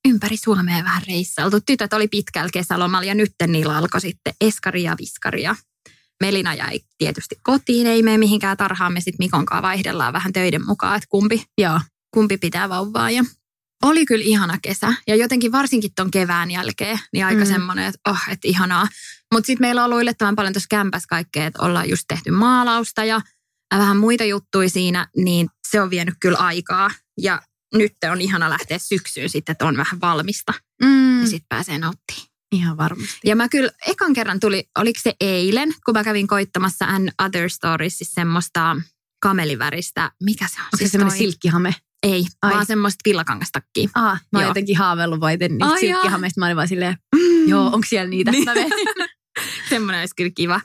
ympäri 0.08 0.38
Suomea 0.38 0.84
vähän 0.84 1.04
reissailtu. 1.08 1.62
Tytöt 1.62 1.94
oli 1.94 2.08
pitkällä 2.08 2.50
kesälomalla 2.54 3.06
ja 3.06 3.16
nyt 3.16 3.32
niillä 3.48 3.78
alkoi 3.78 4.02
sitten 4.02 4.34
eskari 4.42 4.84
ja 4.84 4.96
viskari 5.00 5.42
ja 5.44 5.56
Melina 6.24 6.54
jäi 6.54 6.80
tietysti 6.98 7.36
kotiin, 7.44 7.88
ei 7.88 8.04
mene 8.04 8.18
mihinkään 8.18 8.58
tarhaan. 8.58 8.94
Me 8.94 9.02
sitten 9.02 9.26
Mikon 9.26 9.46
kanssa 9.46 9.62
vaihdellaan 9.62 10.14
vähän 10.14 10.34
töiden 10.34 10.66
mukaan, 10.66 10.96
että 10.96 11.08
kumpi, 11.10 11.46
Joo. 11.58 11.80
kumpi 12.14 12.38
pitää 12.38 12.70
vauvaa. 12.70 13.12
Ja 13.12 13.24
oli 13.84 14.06
kyllä 14.06 14.26
ihana 14.26 14.58
kesä 14.62 14.94
ja 15.08 15.16
jotenkin 15.16 15.52
varsinkin 15.52 15.92
ton 15.96 16.12
kevään 16.12 16.52
jälkeen, 16.52 17.00
niin 17.14 17.26
aika 17.26 17.42
Mm. 17.42 17.48
mm. 17.48 17.54
semmoinen, 17.54 17.86
että 17.86 18.12
oh, 18.12 18.20
että 18.32 18.48
ihanaa. 18.48 18.88
Mutta 19.34 19.48
sitten 19.48 19.68
meillä 19.68 19.82
on 19.82 19.86
ollut 19.86 20.02
yllättävän 20.02 20.36
paljon 20.36 20.54
tuossa 20.54 20.68
kämpässä 20.70 21.08
kaikkea, 21.10 21.46
että 21.46 21.62
ollaan 21.62 21.90
just 21.90 22.04
tehty 22.08 22.32
maalausta 22.32 23.04
ja 23.04 23.22
vähän 23.74 23.98
muita 23.98 24.24
juttuja 24.24 24.70
siinä, 24.70 25.08
niin 25.18 25.50
se 25.76 25.82
on 25.82 25.90
vienyt 25.90 26.16
kyllä 26.20 26.38
aikaa. 26.38 26.92
Ja 27.22 27.42
nyt 27.74 27.94
on 28.12 28.22
ihana 28.22 28.50
lähteä 28.50 28.78
syksyyn 28.80 29.30
sitten, 29.30 29.52
että 29.54 29.66
on 29.66 29.78
vähän 29.78 30.02
valmista 30.02 30.54
Mm, 30.84 31.22
ja 31.22 31.28
sitten 31.28 31.46
pääsee 31.50 31.80
nauttimaan. 31.80 32.28
ihan 32.52 32.78
varmasti. 32.78 33.20
Ja 33.26 33.36
mä 33.36 33.50
kyllä 33.50 33.72
ekan 33.88 34.14
kerran 34.14 34.40
tuli, 34.40 34.64
oliko 34.80 35.00
se 35.04 35.14
eilen, 35.20 35.74
kun 35.86 35.94
mä 35.94 36.04
kävin 36.04 36.28
koittamassa 36.28 36.86
An 36.86 37.12
Other 37.26 37.50
Stories, 37.50 37.98
siis 37.98 38.12
semmoista 38.14 38.76
kameliväristä, 39.22 40.12
mikä 40.24 40.48
se 40.48 40.56
on? 40.60 40.66
Onko 40.66 40.78
se 40.78 40.88
semmoinen 40.88 41.18
silkkihame? 41.18 41.76
Ei, 42.04 42.26
Ai. 42.42 42.54
vaan 42.54 42.66
semmoista 42.66 43.02
villakangastakkiä. 43.06 43.90
Ah, 43.96 44.22
mä 44.32 44.40
oon 44.40 44.48
jotenkin 44.48 44.78
haaveillut 44.78 45.20
vaiten 45.20 45.52
niistä 45.52 45.74
Ai 45.74 45.80
silkkihameista. 45.80 46.40
Mä 46.40 46.46
olin 46.46 46.56
vaan 46.56 46.68
silleen, 46.68 46.98
mm, 47.16 47.48
joo, 47.48 47.66
onko 47.66 47.86
siellä 47.90 48.10
niitä? 48.10 48.32
Niin. 48.32 48.46
Mä. 48.46 48.54
Semmoinen 49.70 50.00
olisi 50.00 50.16
kyllä 50.16 50.32
kiva. 50.36 50.62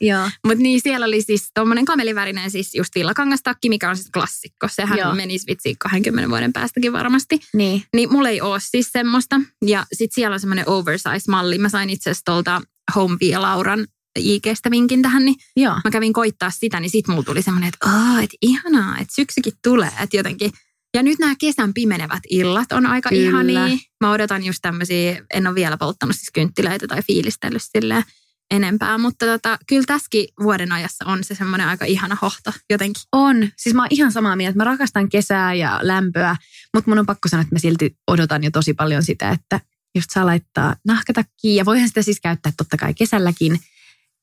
Mutta 0.47 0.63
niin, 0.63 0.81
siellä 0.81 1.07
oli 1.07 1.23
siis 1.23 1.51
tuommoinen 1.55 1.85
kamelivärinen 1.85 2.51
siis 2.51 2.75
just 2.75 2.95
villakangastakki, 2.95 3.69
mikä 3.69 3.91
on 3.91 3.97
siis 3.97 4.11
klassikko. 4.11 4.69
Sehän 4.69 4.99
Joo. 4.99 5.15
Menisi 5.15 5.47
vitsi 5.47 5.75
20 5.79 6.31
vuoden 6.31 6.53
päästäkin 6.53 6.93
varmasti. 6.93 7.41
Niin. 7.55 7.83
Niin 7.95 8.13
mulla 8.13 8.29
ei 8.29 8.41
ole 8.41 8.59
siis 8.61 8.89
semmoista. 8.93 9.41
Ja 9.67 9.87
sitten 9.93 10.15
siellä 10.15 10.35
on 10.35 10.41
semmoinen 10.41 10.69
oversize-malli. 10.69 11.59
Mä 11.59 11.69
sain 11.69 11.91
itse 11.91 12.11
asiassa 12.11 12.25
tuolta 12.25 12.63
Home 12.95 13.17
ja 13.21 13.43
Lauran 13.43 13.87
IGstä 14.19 14.71
vinkin 14.71 15.03
tähän, 15.03 15.25
niin 15.25 15.37
Joo. 15.57 15.75
mä 15.85 15.91
kävin 15.91 16.13
koittaa 16.13 16.51
sitä, 16.51 16.81
niin 16.81 16.91
sitten 16.91 17.15
mulla 17.15 17.25
tuli 17.25 17.43
semmoinen, 17.43 17.69
että 17.69 17.91
aah, 17.91 18.23
että 18.25 18.37
ihanaa, 18.43 18.99
että 18.99 19.15
syksykin 19.15 19.53
tulee, 19.65 19.91
että 20.03 20.17
jotenkin. 20.17 20.51
Ja 20.95 21.03
nyt 21.03 21.19
nämä 21.19 21.35
kesän 21.41 21.75
pimenevät 21.75 22.23
illat 22.31 22.73
on 22.73 22.87
aika 22.87 23.09
Kyllä. 23.09 23.23
ihania. 23.23 23.79
Mä 24.01 24.13
odotan 24.13 24.45
just 24.45 24.59
tämmöisiä, 24.63 25.25
en 25.35 25.47
ole 25.47 25.55
vielä 25.55 25.77
polttanut 25.77 26.17
siis 26.17 26.31
kynttilöitä 26.35 26.87
tai 26.87 27.03
fiilistellyt 27.03 27.63
silleen 27.63 28.05
enempää, 28.51 28.99
mutta 28.99 29.27
tota, 29.27 29.59
kyllä 29.67 29.85
tässäkin 29.87 30.29
vuoden 30.43 30.73
ajassa 30.73 31.05
on 31.05 31.25
se 31.25 31.35
semmoinen 31.35 31.69
aika 31.69 31.85
ihana 31.85 32.17
hohto 32.23 32.53
jotenkin. 32.71 33.03
On. 33.13 33.37
Siis 33.57 33.75
mä 33.75 33.83
oon 33.83 33.89
ihan 33.91 34.13
samaa 34.13 34.37
mieltä. 34.37 34.57
Mä 34.57 34.65
rakastan 34.65 35.09
kesää 35.09 35.55
ja 35.55 35.81
lämpöä, 35.83 36.37
mutta 36.75 36.91
mun 36.91 36.99
on 36.99 37.07
pakko 37.07 37.29
sanoa, 37.29 37.43
että 37.43 37.55
mä 37.55 37.59
silti 37.59 37.97
odotan 38.07 38.45
jo 38.45 38.51
tosi 38.51 38.75
paljon 38.75 39.03
sitä, 39.03 39.31
että 39.31 39.61
just 39.95 40.11
saa 40.11 40.27
laittaa 40.27 40.77
nahkatakkiin. 40.87 41.57
Ja 41.57 41.65
voihan 41.65 41.89
sitä 41.89 42.03
siis 42.03 42.21
käyttää 42.21 42.53
totta 42.57 42.77
kai 42.77 42.95
kesälläkin. 42.95 43.61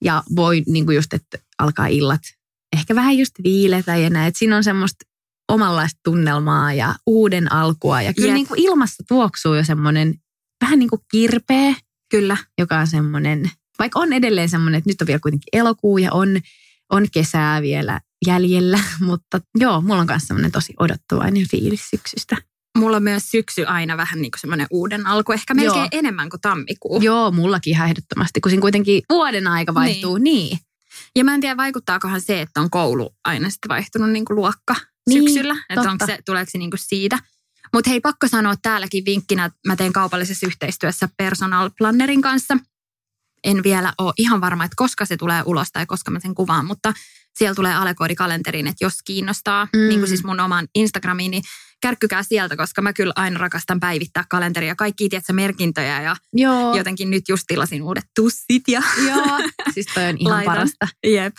Ja 0.03 0.23
voi 0.35 0.63
niin 0.67 0.85
kuin 0.85 0.95
just, 0.95 1.13
että 1.13 1.37
alkaa 1.59 1.87
illat 1.87 2.21
ehkä 2.73 2.95
vähän 2.95 3.17
just 3.17 3.33
viiletä 3.43 3.95
ja 3.95 4.09
näin. 4.09 4.27
Että 4.27 4.37
siinä 4.37 4.57
on 4.57 4.63
semmoista 4.63 5.05
omanlaista 5.51 5.99
tunnelmaa 6.03 6.73
ja 6.73 6.95
uuden 7.05 7.51
alkua. 7.51 8.01
Ja 8.01 8.13
kyllä 8.13 8.27
Jep. 8.27 8.35
niin 8.35 8.47
kuin 8.47 8.61
ilmassa 8.61 9.03
tuoksuu 9.07 9.53
jo 9.53 9.63
semmoinen 9.63 10.15
vähän 10.61 10.79
niin 10.79 10.89
kuin 10.89 11.01
kirpeä, 11.11 11.75
Kyllä. 12.09 12.37
joka 12.57 12.79
on 12.79 12.87
semmoinen, 12.87 13.51
vaikka 13.79 13.99
on 13.99 14.13
edelleen 14.13 14.49
semmoinen, 14.49 14.77
että 14.77 14.89
nyt 14.89 15.01
on 15.01 15.07
vielä 15.07 15.19
kuitenkin 15.19 15.49
elokuu 15.53 15.97
ja 15.97 16.13
on, 16.13 16.39
on 16.91 17.05
kesää 17.11 17.61
vielä 17.61 18.01
jäljellä, 18.27 18.79
mutta 18.99 19.41
joo, 19.59 19.81
mulla 19.81 20.01
on 20.01 20.07
myös 20.09 20.23
semmoinen 20.23 20.51
tosi 20.51 20.73
odottavainen 20.79 21.47
fiilis 21.51 21.89
syksystä. 21.89 22.37
mulla 22.77 22.97
on 22.97 23.03
myös 23.03 23.31
syksy 23.31 23.65
aina 23.65 23.97
vähän 23.97 24.21
niin 24.21 24.31
kuin 24.31 24.39
semmoinen 24.39 24.67
uuden 24.71 25.07
alku. 25.07 25.31
Ehkä 25.31 25.53
melkein 25.53 25.79
Joo. 25.79 25.87
enemmän 25.91 26.29
kuin 26.29 26.41
tammikuu. 26.41 27.01
Joo, 27.01 27.31
mullakin 27.31 27.71
ihan 27.71 27.89
ehdottomasti, 27.89 28.41
kun 28.41 28.49
siinä 28.49 28.61
kuitenkin 28.61 29.01
vuoden 29.09 29.47
aika 29.47 29.73
vaihtuu. 29.73 30.17
Niin. 30.17 30.49
niin. 30.49 30.59
Ja 31.15 31.23
mä 31.23 31.33
en 31.33 31.41
tiedä, 31.41 31.57
vaikuttaakohan 31.57 32.21
se, 32.21 32.41
että 32.41 32.61
on 32.61 32.69
koulu 32.69 33.15
aina 33.25 33.49
sitten 33.49 33.69
vaihtunut 33.69 34.09
niin 34.09 34.25
kuin 34.25 34.37
luokka 34.37 34.75
Niin, 35.09 35.23
syksyllä. 35.23 35.55
Että 35.69 35.91
onko 35.91 36.05
se, 36.05 36.19
tuleeko 36.25 36.51
se 36.51 36.57
niin 36.57 36.71
kuin 36.71 36.79
siitä. 36.79 37.19
Mutta 37.73 37.89
hei, 37.89 37.99
pakko 37.99 38.27
sanoa 38.27 38.55
täälläkin 38.61 39.05
vinkkinä, 39.05 39.45
että 39.45 39.59
mä 39.67 39.75
teen 39.75 39.93
kaupallisessa 39.93 40.47
yhteistyössä 40.47 41.09
personal 41.17 41.69
plannerin 41.77 42.21
kanssa. 42.21 42.57
En 43.43 43.63
vielä 43.63 43.93
ole 43.97 44.13
ihan 44.17 44.41
varma, 44.41 44.63
että 44.63 44.75
koska 44.77 45.05
se 45.05 45.17
tulee 45.17 45.41
ulos 45.45 45.67
tai 45.73 45.85
koska 45.85 46.11
mä 46.11 46.19
sen 46.19 46.35
kuvaan, 46.35 46.65
mutta 46.65 46.93
siellä 47.37 47.55
tulee 47.55 47.75
alekoodikalenteriin, 47.75 48.67
että 48.67 48.85
jos 48.85 48.93
kiinnostaa, 49.05 49.65
Mm. 49.73 49.79
mm. 49.79 49.87
niin 49.87 49.99
kuin 49.99 50.07
siis 50.09 50.23
mun 50.23 50.39
oman 50.39 50.67
Instagramiin, 50.75 51.31
niin 51.31 51.43
kärkkykää 51.81 52.23
sieltä, 52.23 52.57
koska 52.57 52.81
mä 52.81 52.93
kyllä 52.93 53.13
aina 53.15 53.37
rakastan 53.39 53.79
päivittää 53.79 54.23
kalenteria. 54.29 54.75
Kaikki, 54.75 55.09
tiedätkö, 55.09 55.33
merkintöjä 55.33 56.01
ja 56.01 56.15
Joo. 56.33 56.77
jotenkin 56.77 57.09
nyt 57.09 57.23
just 57.29 57.43
tilasin 57.47 57.83
uudet 57.83 58.03
tussit 58.15 58.63
ja 58.67 58.81
Joo. 59.07 59.39
Siis 59.73 59.85
toi 59.93 60.03
on 60.09 60.15
ihan 60.19 60.33
Laitan. 60.33 60.53
parasta. 60.53 60.87
jep. 61.07 61.33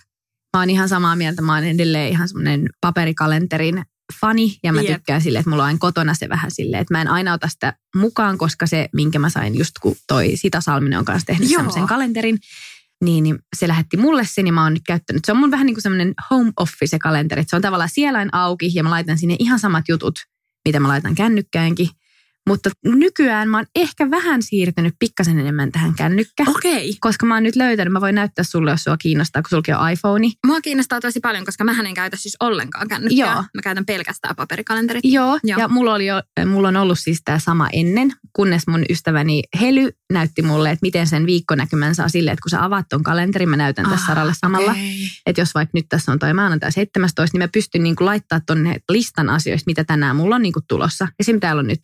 Mä 0.57 0.61
oon 0.61 0.71
ihan 0.71 0.89
samaa 0.89 1.17
mieltä. 1.17 1.43
Mä 1.43 1.55
oon 1.55 1.65
edelleen 1.65 2.09
ihan 2.09 2.29
semmoinen 2.29 2.69
paperikalenterin 2.81 3.83
fani. 4.21 4.59
Ja 4.63 4.73
mä 4.73 4.83
Jep. 4.83 4.97
tykkään 4.97 5.21
silleen, 5.21 5.41
että 5.41 5.51
mulla 5.51 5.63
on 5.63 5.67
aina 5.67 5.79
kotona 5.79 6.15
se 6.15 6.29
vähän 6.29 6.51
silleen, 6.51 6.81
että 6.81 6.95
mä 6.95 7.01
en 7.01 7.09
aina 7.09 7.33
ota 7.33 7.49
sitä 7.49 7.75
mukaan, 7.97 8.39
koska 8.39 8.67
se, 8.67 8.89
minkä 8.93 9.19
mä 9.19 9.31
sain 9.31 9.59
just 9.59 9.73
kun 9.83 9.97
toi 10.07 10.33
Sita 10.35 10.61
Salminen 10.61 10.99
on 10.99 11.05
kanssa 11.05 11.27
tehnyt 11.27 11.49
semmoisen 11.49 11.87
kalenterin, 11.87 12.39
niin, 13.05 13.25
niin 13.25 13.39
se 13.57 13.69
lähetti 13.69 13.97
mulle 13.97 14.25
sen 14.25 14.47
ja 14.47 14.53
mä 14.53 14.63
oon 14.63 14.75
nyt 14.75 14.83
käyttänyt. 14.87 15.25
Se 15.25 15.33
on 15.33 15.39
mun 15.39 15.51
vähän 15.51 15.67
niin 15.67 15.75
kuin 15.75 15.83
semmoinen 15.83 16.15
home 16.31 16.53
office 16.57 16.99
kalenteri. 16.99 17.45
Se 17.47 17.57
on 17.57 17.63
tavallaan 17.63 17.91
siellä 17.93 18.27
auki 18.33 18.71
ja 18.75 18.83
mä 18.83 18.91
laitan 18.91 19.19
sinne 19.19 19.37
ihan 19.39 19.59
samat 19.59 19.85
jutut, 19.89 20.19
mitä 20.69 20.81
mä 20.81 20.89
laitan 20.89 21.15
kännykkäänkin. 21.15 21.89
Mutta 22.49 22.71
nykyään 22.85 23.49
mä 23.49 23.57
oon 23.57 23.67
ehkä 23.77 24.11
vähän 24.11 24.43
siirtynyt 24.43 24.95
pikkasen 24.99 25.39
enemmän 25.39 25.73
tähän 25.73 25.95
kännykkä. 25.95 26.45
Okei. 26.49 26.97
Koska 27.01 27.27
mä 27.27 27.35
oon 27.35 27.43
nyt 27.43 27.57
löytänyt, 27.57 27.93
mä 27.93 28.01
voin 28.01 28.15
näyttää 28.15 28.45
sulle, 28.45 28.71
jos 28.71 28.85
sua 28.85 28.97
kiinnostaa, 28.97 29.43
kun 29.43 29.49
sulki 29.51 29.73
on 29.73 29.91
iPhone. 29.91 30.29
Mua 30.47 30.61
kiinnostaa 30.61 31.01
tosi 31.01 31.21
paljon, 31.21 31.45
koska 31.45 31.65
mä 31.65 31.77
en 31.89 31.95
käytä 31.95 32.17
siis 32.17 32.37
ollenkaan 32.41 32.89
kännykkää. 32.89 33.33
Joo. 33.33 33.45
Mä 33.55 33.63
käytän 33.63 33.87
pelkästään 33.87 34.37
paperikalenterit. 34.37 35.05
Joo, 35.05 35.39
Joo. 35.45 35.61
Ja 35.61 35.69
mulla, 35.69 35.95
oli 35.95 36.07
jo, 36.07 36.23
mulla 36.47 36.69
on 36.69 36.77
ollut 36.77 36.99
siis 36.99 37.21
tämä 37.25 37.39
sama 37.39 37.69
ennen, 37.73 38.13
kunnes 38.33 38.67
mun 38.67 38.85
ystäväni 38.91 39.43
Hely 39.61 39.91
näytti 40.13 40.43
mulle, 40.43 40.71
että 40.71 40.83
miten 40.83 41.07
sen 41.07 41.27
viikkonäkymän 41.27 41.95
saa 41.95 42.09
silleen, 42.09 42.33
että 42.33 42.43
kun 42.43 42.51
sä 42.51 42.65
avaat 42.65 42.87
ton 42.89 43.03
kalenterin, 43.03 43.49
mä 43.49 43.57
näytän 43.57 43.85
tässä 43.85 43.99
Ah, 44.03 44.07
Saralle 44.07 44.33
samalla. 44.37 44.71
okei. 44.71 44.99
Että 45.27 45.41
jos 45.41 45.55
vaikka 45.55 45.71
nyt 45.75 45.87
tässä 45.89 46.13
on 46.13 46.19
toi 46.19 46.35
maanantai 46.35 46.73
17, 46.73 47.35
niin 47.39 47.45
mä 47.45 47.49
pystyn 47.53 47.83
niinku 47.83 48.05
laittaa 48.05 48.41
tonne 48.47 48.77
listan 48.91 49.31
asioista, 49.31 49.65
mitä 49.67 49.85
tänään 49.85 50.17
mulla 50.17 50.35
on 50.37 50.43
niinku 50.43 50.61
tulossa. 50.69 51.09
Esim. 51.21 51.41
täällä 51.41 51.61
on 51.61 51.67
nyt 51.67 51.79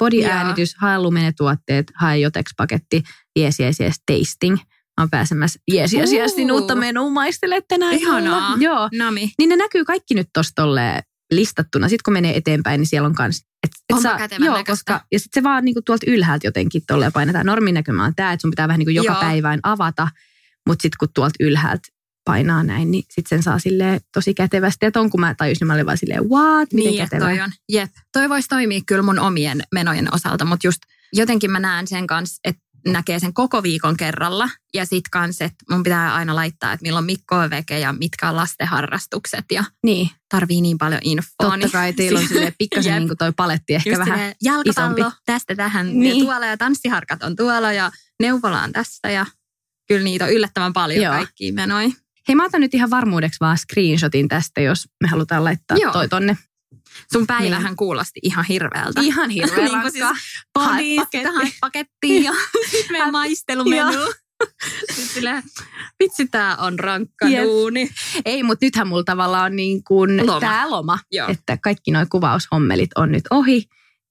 body-äänitys, 0.55 0.75
hae 0.79 0.99
lumenetuotteet, 0.99 1.93
hae 1.95 2.19
Jotex-paketti, 2.19 3.03
yes, 3.39 3.61
yes, 3.61 3.81
yes, 3.81 3.95
tasting. 4.07 4.57
Mä 4.97 5.03
oon 5.03 5.11
pääsemässä 5.11 5.61
yes, 5.73 5.95
yes, 5.95 6.13
yesin 6.13 6.53
Uu. 6.53 6.59
uutta 6.59 6.75
menua 6.75 7.11
maistele 7.11 7.63
tänään. 7.69 7.95
Ihanaa. 7.95 8.19
illalla. 8.19 8.57
Joo. 8.61 8.89
Nami. 8.99 9.33
Niin 9.39 9.49
ne 9.49 9.57
näkyy 9.57 9.85
kaikki 9.85 10.15
nyt 10.15 10.29
tolleen 10.55 11.03
listattuna. 11.31 11.89
Sitten 11.89 12.05
kun 12.05 12.13
menee 12.13 12.37
eteenpäin, 12.37 12.79
niin 12.79 12.89
siellä 12.89 13.07
on 13.07 13.15
kans... 13.15 13.45
Et, 13.63 13.71
et 13.91 14.19
kätevän 14.19 14.47
joo, 14.47 14.57
näköistä. 14.57 14.93
koska, 14.93 15.07
ja 15.13 15.19
sitten 15.19 15.41
se 15.41 15.45
vaan 15.45 15.65
niinku 15.65 15.83
tuolta 15.83 16.07
ylhäältä 16.09 16.47
jotenkin 16.47 16.83
tolleen 16.87 17.13
painetaan. 17.13 17.47
Norminäkymä 17.47 18.05
on 18.05 18.15
tämä, 18.17 18.33
että 18.33 18.43
sun 18.43 18.51
pitää 18.51 18.69
vähän 18.69 18.79
niinku 18.79 18.91
joka 18.91 19.13
Joo. 19.13 19.21
päiväin 19.21 19.61
avata. 19.63 20.09
Mutta 20.67 20.83
sitten 20.83 20.97
kun 20.99 21.09
tuolta 21.15 21.35
ylhäältä 21.41 21.89
painaa 22.25 22.63
näin, 22.63 22.91
niin 22.91 23.05
sitten 23.11 23.29
sen 23.29 23.43
saa 23.43 23.59
silleen 23.59 24.01
tosi 24.15 24.35
kätevästi. 24.35 24.87
Ja 24.87 24.91
ton 24.93 25.11
kun 25.11 25.21
mä 25.21 25.35
tajusin, 25.35 25.67
mä 25.67 25.75
olin 25.75 25.87
vaan 25.87 25.99
silleen, 25.99 26.31
what, 26.31 26.73
miten 26.73 26.91
Niin, 26.93 27.03
kätevä. 27.05 27.25
toi 27.25 27.41
on. 27.41 27.53
Jep. 27.69 27.91
Toi 28.13 28.29
voisi 28.29 28.49
toimia 28.49 28.81
kyllä 28.87 29.03
mun 29.03 29.19
omien 29.19 29.63
menojen 29.75 30.15
osalta, 30.15 30.45
mutta 30.45 30.67
just 30.67 30.81
jotenkin 31.13 31.51
mä 31.51 31.61
näen 31.61 31.87
sen 31.87 32.07
kanssa, 32.07 32.41
että 32.45 32.63
näkee 32.87 33.19
sen 33.19 33.35
koko 33.35 33.63
viikon 33.63 33.97
kerralla. 33.97 34.49
Ja 34.75 34.87
sit 34.87 35.05
kans, 35.11 35.41
että 35.41 35.65
mun 35.71 35.83
pitää 35.83 36.15
aina 36.15 36.35
laittaa, 36.35 36.73
että 36.73 36.83
milloin 36.83 37.05
Mikko 37.05 37.37
on 37.37 37.51
veke 37.51 37.79
ja 37.79 37.93
mitkä 37.93 38.29
on 38.29 38.37
lastenharrastukset. 38.37 39.45
Ja 39.53 39.65
Niin, 39.85 40.11
tarvii 40.29 40.61
niin 40.61 40.79
paljon 40.79 41.01
infoa. 41.05 41.33
totta 41.43 41.57
niin 41.57 41.71
kai 41.71 41.93
teillä 41.93 42.19
on 42.21 42.29
silleen 42.29 42.55
pikkasen 42.59 42.99
niinku 42.99 43.15
toi 43.19 43.33
paletti 43.37 43.75
ehkä 43.75 43.91
Just 43.91 43.99
vähän. 43.99 44.35
jalkapallo 44.43 44.97
isompi. 44.99 45.17
tästä 45.27 45.55
tähän 45.55 45.87
Niin. 45.87 46.01
niin. 46.01 46.19
ja 46.19 46.25
tuolla 46.25 46.47
ja 46.47 46.57
tanssiharkat 46.57 47.23
on 47.23 47.37
tuolla 47.37 47.73
ja 47.73 47.91
neuvola 48.21 48.63
on 48.63 48.73
tässä 48.73 49.11
ja 49.11 49.27
kyllä 49.89 50.05
niitä 50.05 50.25
on 50.25 50.33
yllättävän 50.33 50.73
paljon 50.73 51.05
Joo. 51.05 51.15
kaikkia 51.15 51.53
menoja. 51.53 51.89
Hei 52.29 52.35
mä 52.35 52.45
otan 52.45 52.61
nyt 52.61 52.75
ihan 52.75 52.91
varmuudeksi 52.91 53.37
vaan 53.41 53.59
screenshotin 53.59 54.29
tästä, 54.29 54.61
jos 54.61 54.89
me 55.03 55.09
halutaan 55.09 55.45
laittaa 55.45 55.77
Joo. 55.77 55.93
toi 55.93 56.09
tonne. 56.09 56.39
Sun 57.13 57.27
päivähän 57.27 57.77
kuulosti 57.77 58.21
ihan 58.23 58.45
hirveältä. 58.45 59.01
Ihan 59.01 59.31
hirveä 59.31 59.65
Niin 59.69 59.81
kuin 59.81 59.93
siis 59.93 60.05
Hae 60.59 60.97
paketti. 60.99 61.57
pakettiin 61.61 62.25
ja 62.29 62.33
sitten 62.71 62.93
meidän 62.93 63.13
maistelumenu. 63.23 64.13
Silleen, 65.15 65.43
vitsi 66.03 66.27
tää 66.29 66.57
on 66.57 66.79
rankka 66.79 67.29
Jep. 67.29 67.45
duuni. 67.45 67.91
Ei, 68.25 68.43
mutta 68.43 68.67
nythän 68.67 68.89
mulla 68.89 69.05
tavallaan 69.05 69.45
on 69.53 69.57
niin 69.57 69.85
kuin 69.85 70.27
Loma. 70.27 70.41
tämä 70.41 70.71
loma, 70.71 70.99
Joo. 71.13 71.29
että 71.29 71.59
kaikki 71.63 71.91
nuo 71.91 72.07
kuvaushommelit 72.11 72.91
on 72.97 73.13
nyt 73.13 73.25
ohi, 73.31 73.65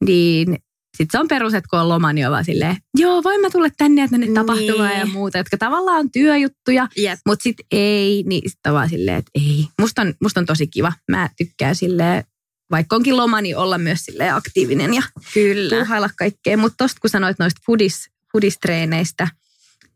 niin 0.05 0.57
sitten 0.97 1.11
se 1.11 1.19
on 1.19 1.27
perus, 1.27 1.53
että 1.53 1.67
kun 1.69 1.79
on 1.79 1.89
loma, 1.89 2.13
niin 2.13 2.27
on 2.27 2.31
vaan 2.31 2.45
silleen, 2.45 2.77
joo, 2.97 3.23
voin 3.23 3.41
mä 3.41 3.49
tulla 3.49 3.67
tänne 3.77 4.01
ja 4.01 4.07
tänne 4.07 4.25
Niin. 4.25 4.33
tapahtumaan 4.35 4.99
ja 4.99 5.05
muuta, 5.05 5.37
jotka 5.37 5.57
tavallaan 5.57 5.99
on 5.99 6.11
työjuttuja, 6.11 6.87
Jep. 6.97 7.19
mutta 7.25 7.43
sitten 7.43 7.65
ei, 7.71 8.23
niin 8.27 8.49
sitten 8.49 8.69
on 8.69 8.73
vaan 8.75 8.89
silleen, 8.89 9.17
että 9.17 9.31
ei. 9.35 9.67
Musta 9.81 10.01
on, 10.01 10.13
musta 10.21 10.39
on 10.39 10.45
tosi 10.45 10.67
kiva. 10.67 10.93
Mä 11.11 11.29
tykkään 11.37 11.75
silleen, 11.75 12.23
vaikka 12.71 12.95
onkin 12.95 13.17
loma, 13.17 13.41
niin 13.41 13.57
olla 13.57 13.77
myös 13.77 13.99
silleen 14.05 14.35
aktiivinen 14.35 14.93
ja 14.93 15.01
Kyllä. 15.33 15.75
puuhailla 15.75 16.09
kaikkea. 16.17 16.57
Mutta 16.57 16.77
tosta 16.77 16.99
kun 17.01 17.09
sanoit 17.09 17.39
noista 17.39 17.61
foodis, 17.65 18.09
foodistreeneistä, 18.31 19.27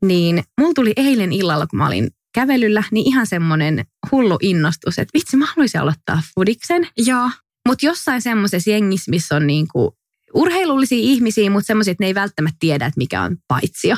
niin 0.05 0.43
mulla 0.60 0.73
tuli 0.73 0.93
eilen 0.95 1.33
illalla, 1.33 1.67
kun 1.67 1.77
mä 1.77 1.88
olin 1.88 2.07
kävelyllä, 2.33 2.83
niin 2.91 3.07
ihan 3.07 3.27
semmoinen 3.27 3.86
hullu 4.12 4.38
innostus, 4.41 4.99
että 4.99 5.12
vitsi, 5.13 5.38
mä 5.38 5.45
haluaisin 5.45 5.81
aloittaa 5.81 6.21
foodiksen. 6.36 6.88
Joo. 6.97 7.29
Mutta 7.67 7.86
jossain 7.86 8.21
semmoisessa 8.21 8.69
jengissä, 8.69 9.12
missä 9.12 9.36
on 9.36 9.47
niinku 9.47 9.96
urheilullisia 10.34 10.98
ihmisiä, 10.98 11.50
mutta 11.50 11.68
semmoisia, 11.68 11.92
että 11.92 12.04
ne 12.04 12.08
ei 12.08 12.16
välttämättä 12.16 12.58
tiedä, 12.60 12.86
että 12.86 12.98
mikä 12.98 13.22
on 13.22 13.38
paitsio. 13.48 13.96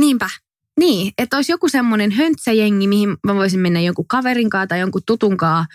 Niinpä. 0.00 0.30
Niin, 0.80 1.12
että 1.18 1.36
olisi 1.36 1.52
joku 1.52 1.68
semmoinen 1.68 2.10
höntsäjengi, 2.10 2.86
mihin 2.88 3.16
mä 3.26 3.34
voisin 3.34 3.60
mennä 3.60 3.80
jonkun 3.80 4.08
kaverin 4.08 4.50
kanssa 4.50 4.66
tai 4.66 4.80
jonkun 4.80 5.02
tutun 5.06 5.36
kanssa, 5.36 5.74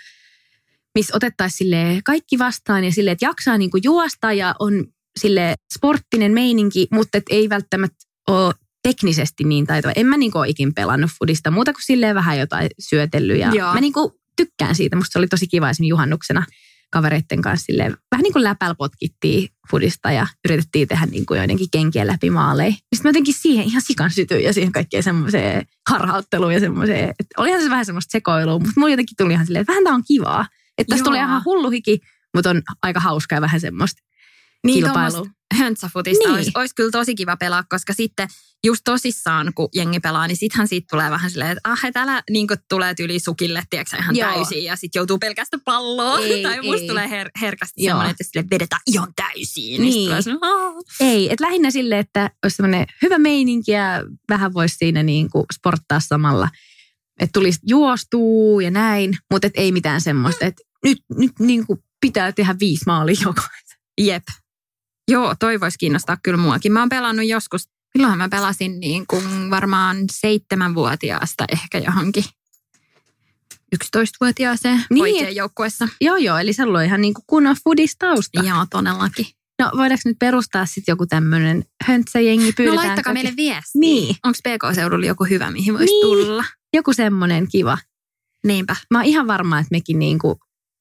missä 0.96 1.18
otettaisiin 1.18 1.58
sille 1.58 2.02
kaikki 2.06 2.40
vastaan 2.40 2.84
ja 2.84 2.92
sille, 2.92 3.12
että 3.12 3.26
jaksaa 3.26 3.58
niinku 3.58 3.78
juosta 3.84 4.34
ja 4.34 4.56
on 4.60 4.86
sille 5.20 5.56
sporttinen 5.74 6.32
meininki, 6.32 6.88
mutta 6.92 7.18
et 7.18 7.24
ei 7.30 7.50
välttämättä 7.50 7.98
ole 8.28 8.54
teknisesti 8.84 9.44
niin 9.44 9.68
taitava. 9.68 9.94
En 9.96 10.06
mä 10.06 10.18
niinku 10.18 10.38
ole 10.38 10.50
ikin 10.50 10.74
pelannut 10.74 11.12
fudista 11.20 11.52
muuta 11.52 11.74
kuin 11.74 11.84
silleen 11.86 12.16
vähän 12.16 12.40
jotain 12.40 12.70
Joo. 13.54 13.74
mä 13.74 13.82
niinku 13.82 14.20
tykkään 14.36 14.76
siitä. 14.76 14.96
Musta 14.96 15.14
se 15.14 15.20
oli 15.20 15.28
tosi 15.28 15.48
kiva 15.48 15.70
esimerkiksi 15.70 15.90
juhannuksena 15.90 16.46
kavereitten 16.90 17.42
kanssa 17.42 17.66
silleen, 17.66 17.98
vähän 18.12 18.24
niin 18.24 18.34
kuin 18.34 18.44
läpäl 18.44 18.76
potkittiin 18.76 19.50
fudista 19.72 20.12
ja 20.12 20.28
yritettiin 20.46 20.88
tehdä 20.88 21.06
niin 21.06 21.26
kuin 21.26 21.38
joidenkin 21.38 21.68
kenkien 21.72 22.08
läpi 22.08 22.30
maaleja. 22.30 22.72
Sitten 22.72 23.00
mä 23.04 23.10
jotenkin 23.10 23.34
siihen 23.34 23.66
ihan 23.66 23.82
sikan 23.82 24.12
sytyin 24.12 24.44
ja 24.44 24.54
siihen 24.54 24.72
kaikkeen 24.72 25.04
semmoiseen 25.04 25.66
harhautteluun 25.90 26.54
ja 26.54 26.60
semmoiseen, 26.60 27.10
että 27.10 27.26
olihan 27.38 27.62
se 27.62 27.70
vähän 27.70 27.86
semmoista 27.86 28.12
sekoilua, 28.12 28.60
mutta 28.60 28.74
mulla 28.78 28.94
jotenkin 28.94 29.16
tuli 29.18 29.34
ihan 29.34 29.46
silleen, 29.46 29.62
että 29.62 29.72
vähän 29.72 29.84
tää 29.84 29.94
on 29.94 30.04
kivaa. 30.08 30.46
Että 30.78 30.90
tästä 30.90 31.02
Joo. 31.02 31.06
tulee 31.06 31.20
ihan 31.20 31.42
hullu 31.46 31.70
hiki, 31.70 32.00
mutta 32.36 32.50
on 32.50 32.62
aika 32.82 33.00
hauskaa 33.00 33.38
ja 33.38 33.42
vähän 33.42 33.60
semmoista 33.60 34.02
Niin 34.74 34.84
tuommoista 34.84 35.24
höntsäfutista 35.58 36.24
Niin. 36.28 36.36
olisi, 36.36 36.52
olisi 36.56 36.76
kyllä 36.76 36.92
tosi 36.92 37.16
kiva 37.16 37.38
pelaa, 37.38 37.64
koska 37.70 37.94
sitten 37.94 38.28
just 38.66 38.82
tosissaan, 38.86 39.52
kun 39.56 39.70
jengi 39.76 40.00
pelaa, 40.00 40.28
niin 40.28 40.38
sittenhän 40.38 40.68
siitä 40.68 40.88
tulee 40.92 41.12
vähän 41.12 41.30
silleen, 41.32 41.52
että 41.52 41.70
ah, 41.72 41.86
et 41.86 41.98
älä 41.98 42.24
niin 42.30 42.48
tulee 42.70 42.96
tyli 42.96 43.20
sukille, 43.20 43.64
tiedätkö 43.70 43.98
ihan 43.98 44.16
Joo. 44.16 44.34
täysin, 44.34 44.64
ja 44.64 44.76
sitten 44.76 45.00
joutuu 45.00 45.18
pelkästään 45.18 45.62
palloa. 45.66 46.20
Ei, 46.20 46.44
tai 46.44 46.62
musta 46.62 46.82
ei. 46.82 46.88
tulee 46.88 47.08
her- 47.08 47.32
herkästi 47.42 47.84
Joo. 47.84 47.90
semmoinen, 47.90 48.12
että 48.12 48.24
sille 48.24 48.46
vedetään 48.52 48.82
ihan 48.88 49.14
täysiin. 49.16 49.82
Niin. 49.82 49.94
Niin. 49.94 50.08
Tulee 50.08 50.22
semmoinen. 50.22 50.84
Ei, 51.00 51.32
että 51.34 51.46
lähinnä 51.46 51.72
silleen, 51.72 52.00
että 52.02 52.32
olisi 52.44 52.56
semmoinen 52.56 52.86
hyvä 53.02 53.18
meininki 53.18 53.72
ja 53.72 54.04
vähän 54.30 54.54
voisi 54.54 54.76
siinä 54.76 55.04
niin 55.04 55.30
kuin 55.30 55.46
sporttaa 55.54 56.00
samalla. 56.00 56.50
Että 57.20 57.40
tulisi 57.40 57.60
juostuu 57.68 58.60
ja 58.60 58.72
näin, 58.72 59.18
mutta 59.32 59.48
et 59.48 59.54
ei 59.56 59.72
mitään 59.72 60.02
semmoista, 60.02 60.46
että 60.46 60.64
nyt, 60.84 60.98
nyt 61.18 61.32
niin 61.40 61.68
kuin 61.68 61.80
pitää 62.02 62.32
tehdä 62.32 62.56
viisi 62.60 62.84
maalia 62.88 63.22
jokaisen. 63.26 63.78
Jep. 64.02 64.24
Joo, 65.12 65.36
toi 65.40 65.60
voisi 65.60 65.78
kiinnostaa 65.78 66.18
kyllä 66.24 66.38
muakin. 66.38 66.72
Mä 66.72 66.80
oon 66.80 66.90
pelannut 66.90 67.26
joskus, 67.28 67.70
milloinhan 67.98 68.18
mä 68.18 68.30
pelasin 68.30 68.80
niin 68.80 69.08
kuin 69.08 69.50
varmaan 69.50 69.98
seitsemänvuotiaasta 70.12 71.46
ehkä 71.52 71.78
johonkin 71.78 72.24
11-vuotiaaseen 73.76 74.84
Niin, 74.90 75.00
poikien 75.02 75.36
joukkueessa. 75.36 75.88
Joo, 76.02 76.18
joo, 76.18 76.38
eli 76.38 76.54
sulla 76.54 76.78
on 76.80 76.86
ihan 76.86 77.02
niin 77.02 77.14
kuin 77.14 77.24
kunnon 77.28 77.56
foodistausta. 77.64 78.44
Joo, 78.44 78.66
todellakin. 78.70 79.26
No 79.60 79.72
voidaanko 79.78 80.02
nyt 80.06 80.20
perustaa 80.20 80.66
sitten 80.66 80.92
joku 80.92 81.06
tämmöinen 81.06 81.64
höntsäjengi? 81.84 82.54
No 82.66 82.76
laittakaa 82.76 82.96
jokin- 82.96 83.14
meille 83.14 83.34
viesti. 83.36 83.80
Niin. 83.80 84.16
Onko 84.26 84.38
PK-seudulla 84.44 85.06
joku 85.06 85.24
hyvä, 85.26 85.52
mihin 85.52 85.74
voisi 85.74 85.94
Niin. 85.94 86.02
tulla? 86.02 86.44
Joku 86.74 86.94
semmoinen 86.94 87.48
kiva. 87.48 87.78
Niinpä. 88.48 88.76
Mä 88.92 88.98
oon 88.98 89.06
ihan 89.06 89.28
varma, 89.28 89.60
että 89.60 89.72
mekin 89.72 90.00
niin 90.00 90.20
kuin 90.20 90.36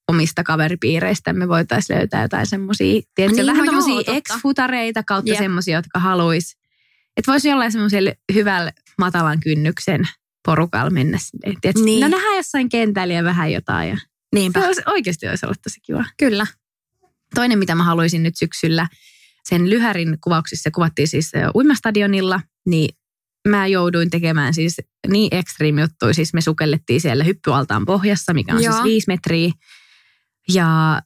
omista 0.08 0.44
kaveripiireistä 0.44 1.32
me 1.32 1.48
voitaisiin 1.48 1.98
löytää 1.98 2.22
jotain 2.22 2.46
semmoisia, 2.46 3.02
tiedätkö, 3.14 3.42
Niin, 3.42 3.46
vähän 3.46 3.66
no 3.66 4.00
ex-futareita 4.06 5.02
kautta 5.06 5.30
Jep. 5.30 5.38
semmoisia, 5.38 5.78
jotka 5.78 5.98
haluaisi. 5.98 6.56
Että 7.16 7.32
voisi 7.32 7.48
jollain 7.48 7.72
semmoiselle 7.72 8.16
hyvällä 8.34 8.72
matalan 8.98 9.40
kynnyksen 9.40 10.08
porukalla 10.46 10.90
mennä 10.90 11.18
sinne. 11.18 11.58
Tiedätkö, 11.60 11.84
Niin. 11.84 12.00
No 12.00 12.08
nähdään 12.08 12.36
jossain 12.36 12.68
kentällä 12.68 13.14
ja 13.14 13.24
vähän 13.24 13.52
jotain. 13.52 13.88
Ja 13.88 13.96
Niinpä. 14.34 14.60
se 14.60 14.66
olisi, 14.66 14.82
oikeasti 14.86 15.28
olisi 15.28 15.46
ollut 15.46 15.62
tosi 15.62 15.80
kiva. 15.80 16.04
Kyllä. 16.18 16.46
Toinen, 17.34 17.58
mitä 17.58 17.74
mä 17.74 17.84
haluaisin 17.84 18.22
nyt 18.22 18.36
syksyllä, 18.36 18.88
sen 19.44 19.70
Lyhärin 19.70 20.18
kuvauksissa 20.24 20.70
kuvattiin 20.70 21.08
siis 21.08 21.32
uimastadionilla, 21.54 22.40
niin 22.66 22.96
mä 23.48 23.66
jouduin 23.66 24.10
tekemään 24.10 24.54
siis 24.54 24.76
niin 25.08 25.34
extreme 25.34 25.80
juttuja. 25.80 26.14
Siis 26.14 26.34
me 26.34 26.40
sukellettiin 26.40 27.00
siellä 27.00 27.24
hyppyaltaan 27.24 27.84
pohjassa, 27.86 28.34
mikä 28.34 28.54
on 28.54 28.62
Joo. 28.62 28.72
siis 28.72 28.84
viisi 28.84 29.04
metriä. 29.08 29.52
Ja 30.52 31.00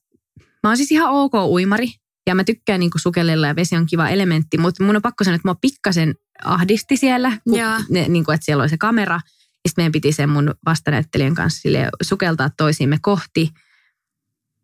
mä 0.63 0.71
oon 0.71 0.77
siis 0.77 0.93
ihan 0.93 1.11
ok 1.13 1.35
uimari. 1.35 1.93
Ja 2.27 2.35
mä 2.35 2.45
tykkään 2.45 2.81
niinku 2.81 2.99
sukellella 2.99 3.47
ja 3.47 3.57
vesi 3.57 3.77
on 3.77 3.87
kiva 3.87 4.09
elementti, 4.09 4.59
mutta 4.59 4.85
mun 4.85 4.97
on 4.97 5.03
pakko 5.03 5.25
sanoa, 5.25 5.35
että 5.35 5.49
mua 5.49 5.55
pikkasen 5.61 6.15
ahdisti 6.45 6.97
siellä, 6.97 7.39
kun 7.49 7.59
ne, 7.91 8.09
niinku, 8.09 8.31
että 8.31 8.45
siellä 8.45 8.63
oli 8.63 8.69
se 8.69 8.79
kamera. 8.79 9.15
Ja 9.15 9.69
sitten 9.69 9.83
meidän 9.83 9.93
piti 9.93 10.13
sen 10.13 10.29
mun 10.29 10.55
vastanäyttelijän 10.67 11.35
kanssa 11.35 11.61
silleen 11.61 11.89
sukeltaa 12.03 12.51
toisiimme 12.57 12.99
kohti. 13.03 13.51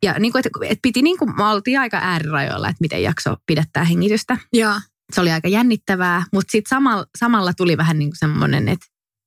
Ja 0.02 0.18
niin 0.18 0.32
kuin, 0.32 0.40
että, 0.46 0.58
että 0.62 0.82
piti 0.82 1.02
niin 1.02 1.18
kuin, 1.18 1.36
me 1.36 1.44
oltiin 1.44 1.80
aika 1.80 1.98
äärirajoilla, 2.02 2.68
että 2.68 2.80
miten 2.80 3.02
jakso 3.02 3.36
pidättää 3.46 3.84
hengitystä. 3.84 4.36
Joo. 4.52 4.80
Se 5.12 5.20
oli 5.20 5.32
aika 5.32 5.48
jännittävää, 5.48 6.24
mutta 6.32 6.52
sitten 6.52 6.68
samalla, 6.68 7.06
samalla 7.18 7.52
tuli 7.54 7.76
vähän 7.76 7.98
niin 7.98 8.10
kuin 8.10 8.18
semmoinen, 8.18 8.68
että 8.68 8.86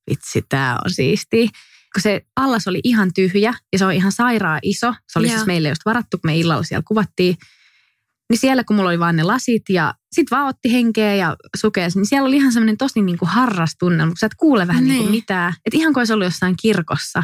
vitsi, 0.09 0.45
tämä 0.49 0.77
on 0.85 0.91
siistiä. 0.91 1.49
Kun 1.93 2.02
se 2.02 2.21
allas 2.36 2.67
oli 2.67 2.80
ihan 2.84 3.13
tyhjä 3.13 3.54
ja 3.73 3.80
se 3.80 3.86
on 3.86 3.93
ihan 3.93 4.12
sairaan 4.12 4.60
iso. 4.63 4.93
Se 5.12 5.19
oli 5.19 5.28
Joo. 5.28 5.36
siis 5.36 5.47
meille 5.47 5.69
just 5.69 5.82
varattu, 5.86 6.17
kun 6.17 6.32
me 6.32 6.38
illalla 6.38 6.63
siellä 6.63 6.84
kuvattiin. 6.88 7.38
Niin 8.30 8.39
siellä, 8.39 8.63
kun 8.63 8.75
mulla 8.75 8.89
oli 8.89 8.99
vaan 8.99 9.15
ne 9.15 9.23
lasit 9.23 9.63
ja 9.69 9.93
sit 10.12 10.32
vaan 10.32 10.47
otti 10.47 10.71
henkeä 10.71 11.15
ja 11.15 11.36
sukelsi, 11.58 11.99
niin 11.99 12.06
siellä 12.06 12.28
oli 12.28 12.36
ihan 12.36 12.52
semmoinen 12.52 12.78
tosi 12.78 13.02
niin 13.02 13.17
kuin 13.17 13.30
harras 13.30 13.75
tunnelma, 13.80 14.10
kun 14.10 14.17
sä 14.17 14.25
et 14.25 14.36
kuule 14.38 14.67
vähän 14.67 14.84
niin. 14.84 14.97
kuin 14.97 15.12
Niin. 15.12 15.12
mitään. 15.12 15.54
Että 15.65 15.78
ihan 15.78 15.93
kuin 15.93 16.02
olisi 16.02 16.13
ollut 16.13 16.25
jossain 16.25 16.56
kirkossa. 16.62 17.23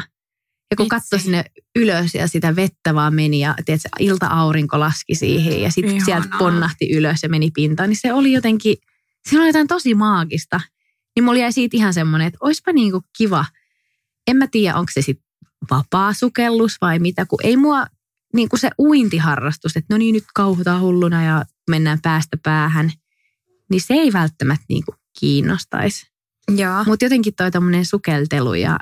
Ja 0.70 0.76
kun 0.76 0.88
katsoi 0.88 1.18
sinne 1.20 1.44
ylös 1.76 2.14
ja 2.14 2.28
sitä 2.28 2.56
vettä 2.56 2.94
vaan 2.94 3.14
meni 3.14 3.40
ja 3.40 3.54
tiedätkö, 3.64 3.88
ilta-aurinko 3.98 4.80
laski 4.80 5.14
siihen 5.14 5.62
ja 5.62 5.70
sitten 5.70 6.04
sieltä 6.04 6.28
ponnahti 6.38 6.92
ylös 6.92 7.22
ja 7.22 7.28
meni 7.28 7.50
pintaan, 7.50 7.88
niin 7.88 7.98
se 8.00 8.12
oli 8.12 8.32
jotenkin, 8.32 8.76
siinä 9.28 9.42
oli 9.42 9.48
jotain 9.48 9.66
tosi 9.66 9.94
maagista. 9.94 10.60
Niin 11.16 11.24
mulla 11.24 11.38
jäi 11.38 11.52
siitä 11.52 11.76
ihan 11.76 11.94
semmoinen, 11.94 12.26
että 12.26 12.38
olisipa 12.40 12.72
niin 12.72 12.92
kuin 12.92 13.04
kiva. 13.18 13.44
En 14.26 14.36
mä 14.36 14.46
tiedä, 14.46 14.76
onko 14.76 14.90
se 14.94 15.02
sitten 15.02 15.26
vapaa 15.70 16.12
sukellus 16.12 16.76
vai 16.80 16.98
mitä, 16.98 17.26
kun 17.26 17.38
ei 17.42 17.56
mua 17.56 17.86
niin 18.34 18.48
kuin 18.48 18.60
se 18.60 18.70
uintiharrastus, 18.78 19.76
että 19.76 19.94
no 19.94 19.98
niin 19.98 20.12
nyt 20.12 20.24
kauhutaan 20.34 20.80
hulluna 20.80 21.24
ja 21.24 21.44
mennään 21.70 21.98
päästä 22.02 22.36
päähän, 22.42 22.92
niin 23.70 23.80
se 23.80 23.94
ei 23.94 24.12
välttämättä 24.12 24.64
niin 24.68 24.84
kuin 24.84 24.96
kiinnostaisi. 25.20 26.06
Mutta 26.86 27.04
jotenkin 27.04 27.34
toi 27.34 27.50
tämmöinen 27.50 27.84
sukeltelu 27.86 28.54
ja 28.54 28.78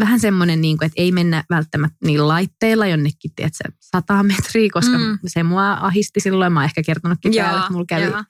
vähän 0.00 0.20
semmoinen, 0.20 0.60
niin 0.60 0.78
kuin, 0.78 0.86
että 0.86 1.02
ei 1.02 1.12
mennä 1.12 1.44
välttämättä 1.50 1.96
niillä 2.04 2.28
laitteilla 2.28 2.86
jonnekin, 2.86 3.30
tiedätkö, 3.36 3.64
sata 3.80 4.22
metriä, 4.22 4.68
koska 4.72 4.98
Mm. 4.98 5.18
se 5.26 5.42
mua 5.42 5.72
ahisti 5.72 6.20
silloin. 6.20 6.52
Mä 6.52 6.60
oon 6.60 6.64
ehkä 6.64 6.82
kertonutkin 6.82 7.32
täällä, 7.34 7.60
että 7.60 7.72
mulla 7.72 7.84
kävi. 7.88 8.02
joo. 8.04 8.24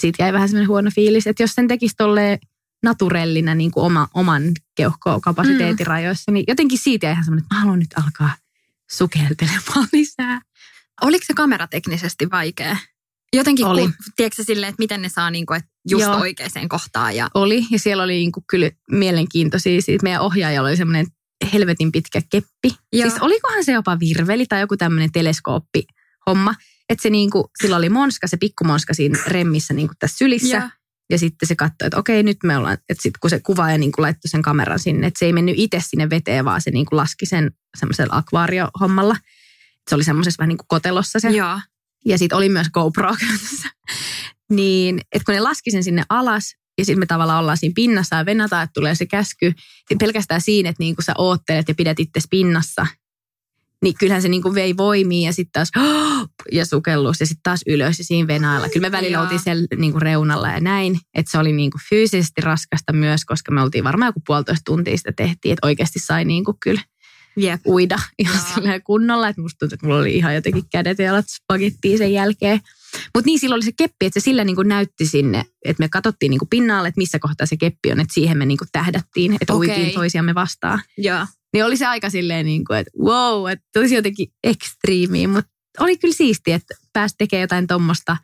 Siitä 0.00 0.22
jäi 0.22 0.32
vähän 0.32 0.48
semmoinen 0.48 0.68
huono 0.68 0.90
fiilis, 0.94 1.26
että 1.26 1.42
jos 1.42 1.52
sen 1.54 1.68
tekisi 1.68 1.94
tolleen 1.96 2.38
naturellina 2.82 3.54
niin 3.54 3.70
kuin 3.70 3.84
oma, 3.84 4.08
oman 4.14 4.42
keuhkokapasiteetin 4.76 5.86
mm. 5.86 5.90
rajoissa, 5.90 6.32
niin 6.32 6.44
jotenkin 6.48 6.78
siitä 6.78 7.12
ihan 7.12 7.24
semmoinen, 7.24 7.44
että 7.44 7.54
mä 7.54 7.60
haluan 7.60 7.78
nyt 7.78 7.94
alkaa 8.04 8.34
sukeltelemaan 8.90 9.88
lisää. 9.92 10.40
Oliko 11.02 11.24
se 11.26 11.34
kamerateknisesti 11.34 12.30
vaikea? 12.30 12.76
Jotenkin, 13.32 13.66
Oli. 13.66 13.80
Kun, 13.80 13.94
tiedätkö 14.16 14.44
silleen, 14.44 14.70
että 14.70 14.82
miten 14.82 15.02
ne 15.02 15.08
saa 15.08 15.30
niinku, 15.30 15.52
että 15.52 15.70
just 15.90 16.04
Joo. 16.04 16.16
oikeaan 16.16 16.68
kohtaan. 16.68 17.16
Ja, 17.16 17.28
Oli, 17.34 17.66
ja 17.70 17.78
siellä 17.78 18.02
oli 18.02 18.12
niin 18.12 18.32
kuin 18.32 18.44
kyllä 18.50 18.70
mielenkiintoisia. 18.90 19.82
Siitä 19.82 20.02
meidän 20.02 20.20
ohjaajalla 20.20 20.68
oli 20.68 20.76
semmoinen 20.76 21.06
helvetin 21.52 21.92
pitkä 21.92 22.20
keppi. 22.30 22.76
Joo. 22.92 23.10
Siis 23.10 23.22
olikohan 23.22 23.64
se 23.64 23.72
jopa 23.72 24.00
virveli 24.00 24.46
tai 24.46 24.60
joku 24.60 24.76
tämmöinen 24.76 25.12
teleskooppihomma. 25.12 26.54
Että 26.88 27.02
se 27.02 27.10
niinku, 27.10 27.50
sillä 27.62 27.76
oli 27.76 27.88
monska, 27.88 28.26
se 28.26 28.36
pikkumonska 28.36 28.94
siinä 28.94 29.18
remmissä 29.26 29.74
niinku 29.74 29.94
tässä 29.98 30.18
sylissä. 30.18 30.56
ja, 30.56 30.70
Ja 31.10 31.18
sitten 31.18 31.46
se 31.46 31.56
katsoi, 31.56 31.86
että 31.86 31.98
okei, 31.98 32.22
nyt 32.22 32.36
me 32.44 32.56
ollaan, 32.56 32.74
että 32.74 33.02
sitten 33.02 33.18
kun 33.20 33.30
se 33.30 33.40
kuvaaja 33.40 33.78
niin 33.78 33.92
laittoi 33.98 34.28
sen 34.28 34.42
kameran 34.42 34.78
sinne, 34.78 35.06
että 35.06 35.18
se 35.18 35.24
ei 35.24 35.32
mennyt 35.32 35.54
itse 35.58 35.82
sinne 35.88 36.10
veteen, 36.10 36.44
vaan 36.44 36.62
se 36.62 36.70
niin 36.70 36.86
kuin 36.86 36.96
laski 36.96 37.26
sen 37.26 37.50
semmoisella 37.78 38.16
akvaariohommalla. 38.16 39.16
Se 39.88 39.94
oli 39.94 40.04
semmoisessa 40.04 40.38
vähän 40.38 40.48
niin 40.48 40.58
kuin 40.58 40.68
kotelossa 40.68 41.20
se. 41.20 41.28
joo. 41.28 41.60
Ja 42.04 42.18
sitten 42.18 42.38
oli 42.38 42.48
myös 42.48 42.66
GoPro 42.70 43.16
käytössä. 43.20 43.68
Niin, 44.50 45.00
että 45.12 45.24
kun 45.26 45.34
ne 45.34 45.40
laski 45.40 45.70
sen 45.70 45.84
sinne 45.84 46.02
alas, 46.08 46.54
ja 46.78 46.84
sitten 46.84 46.98
me 46.98 47.06
tavallaan 47.06 47.40
ollaan 47.40 47.56
siinä 47.56 47.72
pinnassa 47.74 48.16
ja 48.16 48.26
venataan, 48.26 48.64
että 48.64 48.72
tulee 48.74 48.94
se 48.94 49.06
käsky. 49.06 49.52
niin 49.90 49.98
Pelkästään 49.98 50.40
siinä, 50.40 50.68
että 50.68 50.82
niin 50.82 50.96
kun 50.96 51.04
sä 51.04 51.12
oottelet 51.18 51.68
ja 51.68 51.74
pidät 51.74 52.00
itse 52.00 52.20
pinnassa, 52.30 52.86
niin 53.82 53.94
kyllähän 53.98 54.22
se 54.22 54.28
niin 54.28 54.42
kuin 54.42 54.54
vei 54.54 54.76
voimia 54.76 55.28
ja 55.28 55.32
sitten 55.32 55.52
taas 55.52 55.70
ja 56.52 56.64
sukellus 56.64 57.20
ja 57.20 57.26
sitten 57.26 57.42
taas 57.42 57.60
ylös 57.66 57.98
ja 57.98 58.04
siinä 58.04 58.26
venailla. 58.26 58.68
Kyllä 58.68 58.88
me 58.88 58.92
välillä 58.92 59.14
Joo. 59.14 59.22
oltiin 59.22 59.40
siellä 59.40 59.66
niin 59.76 59.92
kuin 59.92 60.02
reunalla 60.02 60.48
ja 60.48 60.60
näin, 60.60 60.98
että 61.14 61.30
se 61.30 61.38
oli 61.38 61.52
niin 61.52 61.70
kuin 61.70 61.82
fyysisesti 61.88 62.40
raskasta 62.40 62.92
myös, 62.92 63.24
koska 63.24 63.52
me 63.52 63.62
oltiin 63.62 63.84
varmaan 63.84 64.08
joku 64.08 64.22
puolitoista 64.26 64.62
tuntia 64.64 64.96
sitä 64.96 65.12
tehtiin, 65.16 65.52
että 65.52 65.66
oikeasti 65.66 65.98
sai 65.98 66.24
niin 66.24 66.44
kuin 66.44 66.56
kyllä 66.62 66.80
Jep. 67.36 67.60
uida 67.66 67.98
ihan 68.18 68.40
silleen 68.54 68.82
kunnolla, 68.82 69.28
että 69.28 69.42
musta 69.42 69.58
tuntuu, 69.58 69.74
että 69.74 69.86
mulla 69.86 70.00
oli 70.00 70.16
ihan 70.16 70.34
jotenkin 70.34 70.64
kädet 70.72 70.98
ja 70.98 71.04
jalat 71.04 71.26
spagettiin 71.28 71.98
sen 71.98 72.12
jälkeen. 72.12 72.60
Mutta 73.14 73.26
niin, 73.26 73.38
silloin 73.38 73.58
oli 73.58 73.64
se 73.64 73.72
keppi, 73.76 74.06
että 74.06 74.20
se 74.20 74.24
sillä 74.24 74.44
niin 74.44 74.56
kuin 74.56 74.68
näytti 74.68 75.06
sinne, 75.06 75.44
että 75.64 75.82
me 75.82 75.88
katsottiin 75.88 76.30
niin 76.30 76.38
kuin 76.38 76.48
pinnalle, 76.48 76.88
että 76.88 76.98
missä 76.98 77.18
kohtaa 77.18 77.46
se 77.46 77.56
keppi 77.56 77.92
on, 77.92 78.00
että 78.00 78.14
siihen 78.14 78.38
me 78.38 78.46
niin 78.46 78.58
kuin 78.58 78.68
tähdättiin, 78.72 79.36
että 79.40 79.54
Okei. 79.54 79.68
uitiin 79.68 79.94
toisiamme 79.94 80.34
vastaan. 80.34 80.82
Joo. 80.98 81.26
Niin 81.52 81.64
oli 81.64 81.76
se 81.76 81.86
aika 81.86 82.10
silleen, 82.10 82.46
niin 82.46 82.64
kuin, 82.64 82.78
että 82.78 82.90
wow, 82.98 83.50
että 83.50 83.66
tosi 83.72 83.94
jotenkin 83.94 84.32
ekstriimiä, 84.44 85.28
mutta 85.28 85.50
oli 85.80 85.96
kyllä 85.96 86.14
siistiä, 86.14 86.56
että 86.56 86.74
pääsi 86.92 87.14
tekemään 87.18 87.42
jotain 87.42 87.66
tuommoista, 87.66 88.16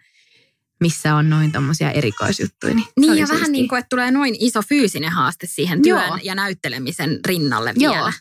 missä 0.81 1.15
on 1.15 1.31
noin 1.31 1.53
tommosia 1.53 1.91
erikoisjuttuja. 1.91 2.75
Niin, 2.75 2.87
Niin 3.01 3.11
ja 3.17 3.17
vähän 3.17 3.29
siistiä. 3.29 3.53
niin 3.53 3.69
kuin, 3.69 3.79
että 3.79 3.89
tulee 3.91 4.11
noin 4.11 4.37
iso 4.39 4.63
fyysinen 4.63 5.11
haaste 5.11 5.47
siihen 5.47 5.83
työn 5.83 6.07
Joo. 6.09 6.19
ja 6.23 6.35
näyttelemisen 6.35 7.21
rinnalle 7.27 7.73
Joo, 7.77 7.95
vielä. 7.95 8.13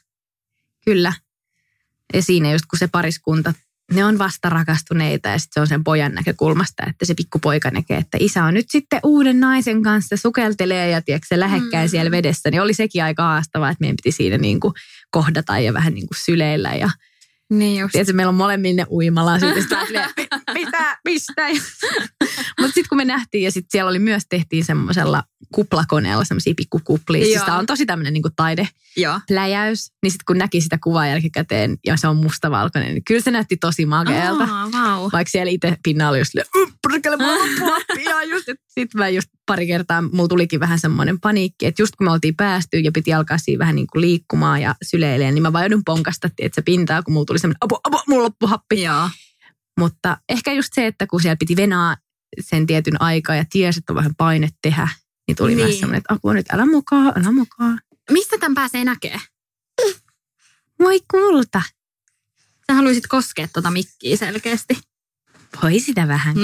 kyllä. 0.85 1.13
Ja 2.13 2.21
siinä 2.21 2.51
just 2.51 2.65
kun 2.69 2.79
se 2.79 2.87
pariskunta, 2.87 3.53
ne 3.93 4.05
on 4.05 4.17
vasta 4.17 4.49
rakastuneita 4.49 5.29
ja 5.29 5.37
sitten 5.39 5.53
se 5.53 5.59
on 5.61 5.67
sen 5.67 5.83
pojan 5.83 6.13
näkökulmasta, 6.13 6.83
että 6.89 7.05
se 7.05 7.13
pikkupoika 7.13 7.69
näkee, 7.71 7.97
että 7.97 8.17
isä 8.21 8.43
on 8.43 8.53
nyt 8.53 8.65
sitten 8.69 8.99
uuden 9.03 9.39
naisen 9.39 9.83
kanssa 9.83 10.17
sukeltelee 10.17 10.89
ja 10.89 11.01
tiedätkö, 11.01 11.27
se 11.29 11.39
lähekkäin 11.39 11.87
Mm. 11.87 11.89
siellä 11.89 12.11
vedessä. 12.11 12.51
Niin 12.51 12.61
oli 12.61 12.73
sekin 12.73 13.03
aika 13.03 13.23
haastavaa, 13.23 13.69
että 13.69 13.81
meidän 13.81 13.95
piti 14.03 14.11
siinä 14.15 14.37
niin 14.37 14.59
kuin 14.59 14.73
kohdata 15.11 15.59
ja 15.59 15.73
vähän 15.73 15.93
niin 15.93 16.07
kuin 16.07 16.17
syleillä 16.25 16.73
ja 16.73 16.89
Niin 17.57 17.81
just. 17.81 17.91
Tiedätkö, 17.91 18.13
meillä 18.13 18.29
on 18.29 18.35
molemmin 18.35 18.75
ne 18.75 18.85
uimala. 18.91 19.39
Sitten 19.39 19.63
sitä 19.63 19.85
silleen, 19.85 20.09
"Mi- 20.17 20.27
mitä, 20.65 20.97
mistä? 21.05 21.47
Mutta 22.59 22.73
sitten 22.73 22.89
kun 22.89 22.97
me 22.97 23.05
nähtiin 23.05 23.43
ja 23.43 23.51
sitten 23.51 23.69
siellä 23.71 23.89
oli 23.89 23.99
myös 23.99 24.23
tehtiin 24.29 24.65
semmoisella 24.65 25.23
kuplakoneella 25.55 26.23
semmoisia 26.25 26.53
pikkukuplia. 26.57 27.25
Siis 27.25 27.41
tämä 27.43 27.57
on 27.57 27.65
tosi 27.65 27.85
tämmöinen 27.85 28.13
niin 28.13 28.23
taide 28.35 28.67
Joo. 28.97 29.19
pläjäys. 29.27 29.91
Niin 30.03 30.11
sitten 30.11 30.25
kun 30.27 30.37
näki 30.37 30.61
sitä 30.61 30.77
kuvaa 30.83 31.07
jälkikäteen 31.07 31.77
ja 31.85 31.97
se 31.97 32.07
on 32.07 32.15
mustavalkoinen, 32.17 32.93
niin 32.93 33.03
kyllä 33.03 33.21
se 33.21 33.31
näytti 33.31 33.57
tosi 33.57 33.85
makealta. 33.85 34.43
Aa, 34.43 34.71
vau. 34.71 35.09
Vaikka 35.13 35.31
siellä 35.31 35.51
itse 35.51 35.77
pinnalla 35.83 36.09
oli 36.09 36.19
just 36.19 36.31
silleen, 36.31 36.47
"Mm, 36.55 36.73
perkele, 36.87 37.17
mulla 37.17 37.33
on 37.33 37.49
puoppia 37.59 38.23
just. 38.23 38.45
Sitten 38.67 38.99
mä 38.99 39.09
just 39.09 39.29
pari 39.45 39.67
kertaa, 39.67 40.01
mulla 40.01 40.27
tulikin 40.27 40.59
vähän 40.59 40.79
semmoinen 40.79 41.19
paniikki, 41.19 41.65
että 41.65 41.81
just 41.81 41.95
kun 41.95 42.07
me 42.07 42.11
oltiin 42.11 42.35
päästy 42.35 42.79
ja 42.79 42.91
piti 42.91 43.13
alkaa 43.13 43.37
siinä 43.37 43.59
vähän 43.59 43.75
niin 43.75 43.87
kuin 43.91 44.01
liikkumaan 44.01 44.61
ja 44.61 44.75
syleilemään, 44.83 45.35
niin 45.35 45.41
mä 45.41 45.53
vaan 45.53 45.63
joudun 45.63 45.83
ponkasta, 45.85 46.29
että 46.39 46.55
se 46.55 46.61
pintaa, 46.61 47.03
kun 47.03 47.13
mulla 47.13 47.25
tuli 47.25 47.39
semmoinen, 47.39 47.57
apu, 47.61 47.79
apu, 47.83 47.99
mulla 48.07 48.23
loppu 48.23 48.47
happi. 48.47 48.81
Joo. 48.81 49.09
Mutta 49.79 50.17
ehkä 50.29 50.53
just 50.53 50.73
se, 50.73 50.87
että 50.87 51.07
kun 51.07 51.21
siellä 51.21 51.37
piti 51.39 51.55
venaa 51.55 51.95
sen 52.39 52.67
tietyn 52.67 53.01
aikaa 53.01 53.35
ja 53.35 53.45
tiesi, 53.49 53.79
että 53.79 53.93
on 53.93 53.97
vähän 53.97 54.15
paine 54.15 54.49
tehdä, 54.61 54.87
niin 55.27 55.35
tuli 55.35 55.55
niin. 55.55 55.65
Myös 55.65 55.79
semmoinen, 55.79 55.97
että 55.97 56.13
apua 56.13 56.33
nyt, 56.33 56.53
älä 56.53 56.65
mukaan, 56.65 57.13
älä 57.19 57.31
mukaan. 57.31 57.81
Mistä 58.11 58.37
tämän 58.37 58.55
pääsee 58.55 58.83
näkee? 58.83 59.19
Voi 60.79 61.01
kulta. 61.11 61.61
Sä 62.67 62.73
haluaisit 62.73 63.07
koskea 63.07 63.47
tuota 63.53 63.71
mikkiä 63.71 64.17
selkeästi. 64.17 64.77
Voi 65.63 65.79
sitä 65.79 66.07
vähän. 66.07 66.35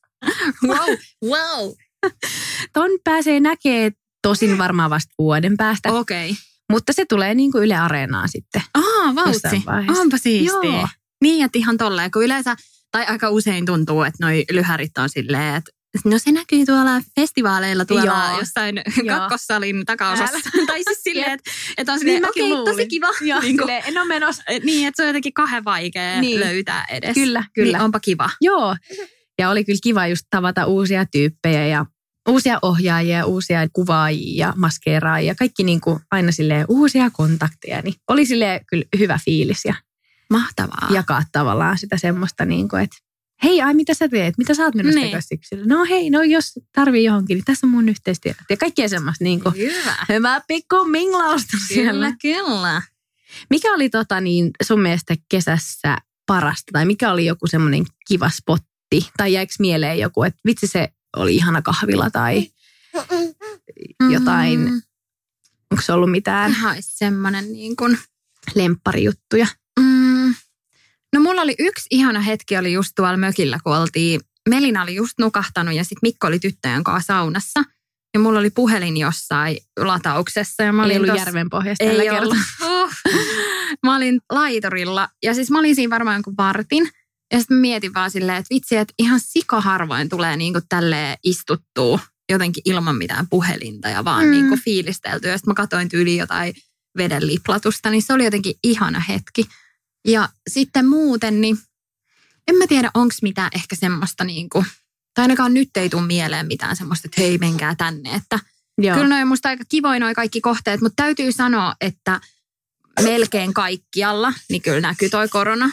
wow. 0.68 0.96
wow. 1.24 1.72
Ton 2.74 2.90
pääsee 3.04 3.40
näkee 3.40 3.90
tosin 4.22 4.58
varmaan 4.58 4.90
vasta 4.90 5.14
vuoden 5.18 5.56
päästä. 5.56 5.92
Okei. 5.92 6.30
Okay. 6.30 6.42
mutta 6.72 6.92
se 6.92 7.04
tulee 7.08 7.34
niin 7.34 7.52
kuin 7.52 7.64
Yle 7.64 7.76
Areenaan 7.76 8.28
sitten. 8.28 8.62
Aa, 8.74 9.14
vautsi. 9.14 9.62
Onpa 10.00 10.18
siistiä. 10.18 10.70
Joo. 10.70 10.88
Niin, 11.22 11.44
että 11.44 11.58
ihan 11.58 11.78
tolleen, 11.78 12.10
kun 12.10 12.24
yleensä, 12.24 12.56
tai 12.92 13.06
aika 13.06 13.30
usein 13.30 13.66
tuntuu, 13.66 14.02
että 14.02 14.26
noi 14.26 14.44
lyhärit 14.50 14.98
on 14.98 15.08
silleen, 15.08 15.54
että 15.54 15.70
No 16.04 16.18
se 16.18 16.32
näkyy 16.32 16.66
tuolla 16.66 17.00
festivaaleilla 17.20 17.84
tuolla 17.84 18.04
Joo. 18.04 18.38
jossain 18.38 18.82
Joo. 19.04 19.18
kakkossalin 19.18 19.86
takaosassa. 19.86 20.38
Älä. 20.54 20.66
tai 20.66 20.82
siis 20.84 21.02
silleen, 21.02 21.30
että 21.32 21.50
et 21.78 21.88
on 21.88 21.92
Niin 21.94 21.98
silleen, 22.00 22.20
mäkin 22.22 22.42
okei, 22.44 22.52
luulin. 22.56 22.74
tosi 22.74 22.86
kiva. 22.88 23.06
Joo, 23.20 23.40
niin, 23.40 23.56
kuin, 23.56 23.66
silleen, 23.66 23.82
en 23.86 23.98
ole 23.98 24.06
menossa. 24.08 24.42
niin, 24.64 24.88
että 24.88 24.96
se 24.96 25.02
on 25.02 25.08
jotenkin 25.08 25.32
kahden 25.34 25.64
vaikea 25.64 26.20
Niin. 26.20 26.40
löytää 26.40 26.84
edes. 26.90 27.14
Kyllä, 27.14 27.44
kyllä. 27.54 27.78
Niin 27.78 27.84
onpa 27.84 28.00
kiva. 28.00 28.30
Joo. 28.40 28.76
Ja 29.38 29.50
oli 29.50 29.64
kyllä 29.64 29.78
kiva 29.82 30.06
just 30.06 30.22
tavata 30.30 30.66
uusia 30.66 31.06
tyyppejä 31.06 31.66
ja 31.66 31.86
uusia 32.28 32.58
ohjaajia, 32.62 33.26
uusia 33.26 33.68
kuvaajia, 33.72 34.52
maskeeraajia, 34.56 35.34
kaikki 35.34 35.64
niin 35.64 35.80
kuin 35.80 36.00
aina 36.10 36.32
silleen 36.32 36.66
uusia 36.68 37.10
kontakteja. 37.10 37.82
Niin 37.82 37.94
oli 38.08 38.26
silleen 38.26 38.60
kyllä 38.66 38.84
hyvä 38.98 39.18
fiilis 39.24 39.64
ja 39.64 39.74
Mahtavaa. 40.30 40.88
jakaa 40.94 41.22
tavallaan 41.32 41.78
sitä 41.78 41.96
semmoista 41.96 42.44
niin 42.44 42.68
kuin, 42.68 42.82
että 42.82 42.96
hei, 43.44 43.62
ai 43.62 43.74
mitä 43.74 43.94
sä 43.94 44.08
teet? 44.08 44.34
Mitä 44.38 44.54
sä 44.54 44.62
oot 44.64 44.74
menossa 44.74 45.00
Niin. 45.00 45.22
syksyllä? 45.22 45.64
No 45.66 45.84
hei, 45.84 46.10
no 46.10 46.22
jos 46.22 46.52
tarvii 46.74 47.04
johonkin, 47.04 47.34
niin 47.34 47.44
tässä 47.44 47.66
on 47.66 47.70
mun 47.70 47.88
yhteistyöt. 47.88 48.36
Ja 48.50 48.56
kaikkea 48.56 48.88
semmoista 48.88 49.24
niin 49.24 49.40
kuin, 49.40 49.54
Hyvä. 49.56 49.96
hyvää 50.08 50.40
pikku 50.48 50.84
minglausta 50.84 51.56
siellä. 51.68 52.12
Kyllä, 52.22 52.44
kyllä. 52.46 52.82
Mikä 53.50 53.74
oli 53.74 53.88
tota 53.90 54.20
niin 54.20 54.50
sun 54.62 54.80
mielestä 54.80 55.14
kesässä 55.30 55.96
parasta? 56.26 56.72
Tai 56.72 56.84
mikä 56.84 57.12
oli 57.12 57.26
joku 57.26 57.46
semmoinen 57.46 57.84
kiva 58.08 58.30
spotti? 58.96 59.10
Tai 59.16 59.32
jäikö 59.32 59.52
mieleen 59.58 59.98
joku, 59.98 60.22
että 60.22 60.40
vitsi 60.44 60.66
se 60.66 60.88
oli 61.16 61.36
ihana 61.36 61.62
kahvila 61.62 62.10
tai 62.10 62.46
jotain, 64.12 64.58
Mm, 64.60 64.82
onko 65.72 65.82
se 65.82 65.92
ollut 65.92 66.10
mitään 66.10 66.52
Haisi 66.52 66.96
semmoinen 66.96 67.52
niin 67.52 67.76
kuin, 67.76 67.98
lempparijuttuja? 68.54 69.46
mm, 69.80 70.34
no 71.14 71.20
mulla 71.20 71.42
oli 71.42 71.54
yksi 71.58 71.86
ihana 71.90 72.20
hetki 72.20 72.56
oli 72.56 72.72
just 72.72 72.92
tuolla 72.96 73.16
mökillä, 73.16 73.58
kun 73.64 73.76
oltiin, 73.76 74.20
Melina 74.48 74.82
oli 74.82 74.94
just 74.94 75.12
nukahtanut 75.18 75.74
ja 75.74 75.82
sitten 75.84 75.98
Mikko 76.02 76.26
oli 76.26 76.38
tyttöjen 76.38 76.84
kanssa 76.84 77.06
saunassa. 77.14 77.62
Ja 78.14 78.20
mulla 78.20 78.38
oli 78.38 78.50
puhelin 78.50 78.96
jossain 78.96 79.56
latauksessa 79.78 80.62
ja 80.62 80.72
mä 80.72 80.82
Ei 80.82 80.86
olin 80.86 80.96
ollut 80.96 81.08
tossa- 81.10 81.20
järven 81.28 81.50
pohjassa 81.50 81.84
tällä 81.84 82.02
Ei 82.02 82.08
kertaa. 82.08 82.88
Mä 83.86 83.96
olin 83.96 84.20
laiturilla 84.32 85.08
ja 85.22 85.34
siis 85.34 85.50
mä 85.50 85.58
olin 85.58 85.74
siinä 85.74 85.90
varmaan 85.90 86.14
jonkun 86.14 86.34
vartin. 86.36 86.90
Ja 87.32 87.38
sitten 87.38 87.56
mietin 87.56 87.94
vaan 87.94 88.10
silleen, 88.10 88.38
että 88.38 88.54
vitsi, 88.54 88.76
että 88.76 88.94
ihan 88.98 89.20
sikaharvoin 89.24 90.08
tulee 90.08 90.36
niinku 90.36 90.60
tälleen 90.68 91.18
istuttua 91.24 92.00
jotenkin 92.28 92.62
ilman 92.64 92.96
mitään 92.96 93.28
puhelinta 93.28 93.88
ja 93.88 94.04
vaan 94.04 94.24
Mm. 94.24 94.28
mm. 94.28 94.32
niinku 94.32 94.56
fiilisteltyä. 94.64 95.36
Sitten 95.38 95.50
mä 95.50 95.54
katsoin 95.54 95.88
tyyli 95.88 96.16
jotain 96.16 96.54
veden 96.96 97.26
liplatusta, 97.26 97.90
niin 97.90 98.02
se 98.02 98.12
oli 98.12 98.24
jotenkin 98.24 98.54
ihana 98.64 99.00
hetki. 99.00 99.48
Ja 100.08 100.28
sitten 100.50 100.86
muuten, 100.88 101.40
niin 101.40 101.58
en 102.48 102.56
mä 102.56 102.66
tiedä, 102.66 102.90
onko 102.94 103.14
mitään 103.22 103.50
ehkä 103.54 103.76
semmoista 103.76 104.24
niinku, 104.24 104.64
tai 105.14 105.22
ainakaan 105.22 105.54
nyt 105.54 105.76
ei 105.76 105.88
tule 105.88 106.02
mieleen 106.02 106.46
mitään 106.46 106.76
semmoista, 106.76 107.06
että 107.06 107.20
hei 107.20 107.38
menkää 107.38 107.74
tänne, 107.74 108.14
että 108.14 108.38
Joo. 108.80 108.94
Kyllä 108.96 109.08
noin 109.08 109.28
musta 109.28 109.48
aika 109.48 109.64
kivoja 109.68 110.00
noi 110.00 110.14
kaikki 110.14 110.40
kohteet, 110.40 110.80
mutta 110.80 111.02
täytyy 111.02 111.32
sanoa, 111.32 111.74
että 111.80 112.20
melkein 113.02 113.54
kaikkialla, 113.54 114.32
niin 114.48 114.62
kyllä 114.62 114.80
näkyy 114.80 115.08
toi 115.08 115.28
korona. 115.28 115.70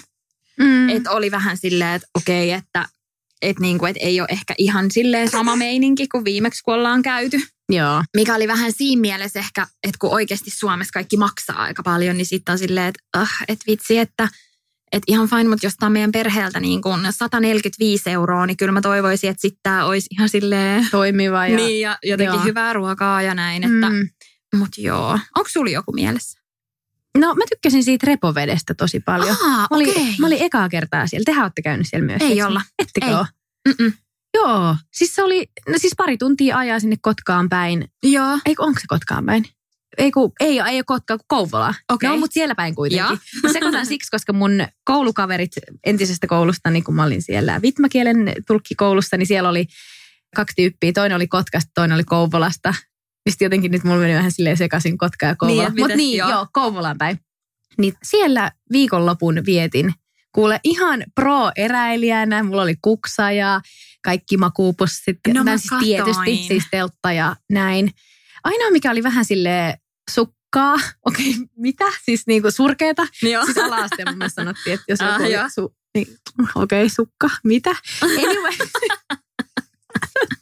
Mm. 0.60 0.90
Että 0.90 1.12
oli 1.12 1.32
vähän 1.32 1.58
silleen, 1.58 1.96
että 1.96 2.08
okei, 2.16 2.52
että 2.52 2.86
et 3.42 3.60
niinku, 3.60 3.86
et 3.86 3.96
ei 4.00 4.22
ole 4.22 4.28
ehkä 4.32 4.54
ihan 4.58 4.92
silleen 4.92 5.30
sama 5.30 5.56
meininki 5.66 6.08
kuin 6.08 6.26
viimeksi, 6.26 6.64
kun 6.64 6.74
ollaan 6.74 7.02
käyty. 7.02 7.42
Joo. 7.70 8.04
Mikä 8.16 8.36
oli 8.36 8.48
vähän 8.48 8.72
siinä 8.72 9.02
mielessä 9.02 9.40
ehkä, 9.40 9.68
että 9.84 9.98
kun 10.00 10.14
oikeasti 10.14 10.52
Suomessa 10.52 10.92
kaikki 10.92 11.18
maksaa 11.18 11.56
aika 11.56 11.84
paljon, 11.84 12.18
niin 12.18 12.26
sitten 12.26 12.54
on 12.54 12.60
silleen, 12.60 12.88
että 12.88 13.22
uh, 13.22 13.30
et 13.48 13.60
vitsi, 13.68 13.98
että 13.98 14.28
et 14.92 15.04
ihan 15.08 15.30
fine, 15.30 15.50
mutta 15.50 15.66
jos 15.66 15.74
tämä 15.80 15.88
on 15.88 15.94
meidän 15.94 16.12
perheeltä 16.12 16.60
niin 16.60 16.82
kuin 16.82 17.02
145 17.10 18.10
euroa, 18.10 18.46
niin 18.46 18.58
kyllä 18.58 18.72
mä 18.72 18.82
toivoisin, 18.82 19.30
että 19.30 19.42
sitten 19.42 19.60
tämä 19.64 19.86
olisi 19.86 20.08
ihan 20.12 20.30
silleen... 20.30 20.88
Toimiva 20.92 21.48
ja... 21.48 21.56
niin, 21.56 21.82
ja 21.82 21.98
jotenkin 22.04 22.36
joo. 22.36 22.44
hyvää 22.44 22.74
ruokaa 22.74 23.22
ja 23.22 23.36
näin, 23.36 23.64
että... 23.64 23.90
Mm. 23.90 24.10
Mutta 24.56 24.82
joo. 24.82 25.20
Onko 25.36 25.50
sulla 25.50 25.72
joku 25.72 25.92
mielessä? 25.92 26.45
No 27.18 27.36
mä 27.36 27.44
tykkäsin 27.50 27.84
siitä 27.84 28.08
repovedestä 28.08 28.74
tosi 28.74 29.00
paljon. 29.00 29.38
Aa, 29.44 29.50
Mä 29.58 29.68
olin, 29.72 29.90
okei. 29.90 30.16
mä 30.20 30.28
olin 30.28 30.42
ekaa 30.42 30.70
kertaa 30.70 31.08
siellä. 31.08 31.26
Tehän 31.26 31.44
olette 31.46 31.62
käynyt 31.62 31.88
siellä 31.90 32.06
myös. 32.06 32.22
Ei 32.22 32.30
eikö 32.32 32.48
olla. 32.48 32.62
Ettekö 32.80 33.08
Ei. 33.08 33.14
ole? 33.14 33.28
Mm-mm. 33.68 33.94
Joo. 34.34 34.76
Siis 34.94 35.16
se 35.16 35.24
oli, 35.24 35.48
no 35.68 35.74
siis 35.78 35.94
pari 35.98 36.18
tuntia 36.18 36.58
ajaa 36.58 36.80
sinne 36.80 36.96
Kotkaan 37.02 37.50
päin. 37.50 37.90
Joo. 38.04 38.40
Ei 38.46 38.56
kun 38.56 38.66
onko 38.66 38.80
se 38.80 38.88
Kotkaan 38.88 39.26
päin? 39.26 39.46
Ei, 39.98 40.12
kun, 40.12 40.32
ei, 40.40 40.60
ei 40.60 40.76
ole 40.76 40.84
Kotkaa, 40.84 41.18
kun 41.18 41.26
Kouvola. 41.28 41.74
Okei. 41.90 42.10
No, 42.10 42.18
mutta 42.18 42.34
siellä 42.34 42.56
päin 42.56 42.76
kuitenkin. 42.76 43.20
Mä 43.44 43.54
sekoitan 43.54 43.86
siksi, 43.86 44.12
koska 44.12 44.34
mun 44.34 44.52
koulukaverit 44.84 45.52
entisestä 45.86 46.28
koulusta, 46.28 46.70
niin 46.70 46.84
kun 46.84 46.96
mä 46.96 47.04
olin 47.04 47.22
siellä 47.22 47.62
Vitmakielen 47.62 48.34
tulkkikoulussa, 48.48 49.18
niin 49.18 49.28
siellä 49.28 49.50
oli 49.50 49.66
kaksi 50.36 50.54
tyyppiä. 50.56 50.92
Toinen 50.94 51.16
oli 51.16 51.28
Kotkasta, 51.28 51.72
toinen 51.76 51.96
oli 51.96 52.04
Kouvolasta. 52.04 52.74
Ja 53.26 53.32
sitten 53.32 53.46
jotenkin 53.46 53.72
nyt 53.72 53.84
mulla 53.84 53.98
meni 54.00 54.16
vähän 54.16 54.32
silleen 54.32 54.58
sekaisin 54.58 54.98
Kotka 54.98 55.26
ja 55.26 55.36
Kouvola. 55.36 55.64
Niin, 55.70 55.80
Mutta 55.80 55.96
niin, 55.96 56.18
joo. 56.18 56.30
joo. 56.30 56.48
Kouvolan 56.54 56.98
päin. 56.98 57.20
Niin 57.78 57.94
siellä 58.04 58.52
viikonlopun 58.72 59.42
vietin. 59.46 59.94
Kuule 60.32 60.60
ihan 60.64 61.04
pro-eräilijänä. 61.16 62.44
Mulla 62.44 62.62
oli 62.62 62.76
kuksa 62.82 63.32
ja 63.32 63.62
kaikki 64.04 64.38
makuupussit. 64.38 65.18
No 65.34 65.44
mä 65.44 65.58
siis 65.58 65.74
tietysti, 65.80 66.38
siis 66.48 66.64
teltta 66.72 67.12
ja 67.12 67.36
näin. 67.52 67.92
Ainoa 68.44 68.72
mikä 68.72 68.92
oli 68.92 69.04
vähän 69.04 69.26
silleen 69.26 69.78
sukkaa. 70.12 70.74
Okei, 71.06 71.30
okay, 71.30 71.46
mitä? 71.58 71.86
Siis 72.06 72.28
niinku 72.28 72.52
surkeeta. 72.52 73.08
Joo. 73.22 73.46
Siis 73.46 73.58
mun 74.06 74.18
mielestä 74.18 74.42
sanottiin, 74.42 74.74
että 74.74 74.86
jos 74.88 75.02
Ah, 75.02 75.12
joku 75.12 75.24
oli 75.24 75.34
joo. 75.34 75.50
su, 75.56 75.76
niin, 75.96 76.08
okei, 76.56 76.84
okay, 76.84 76.90
sukka, 76.90 77.30
mitä? 77.44 77.70
Anyway. 78.02 78.54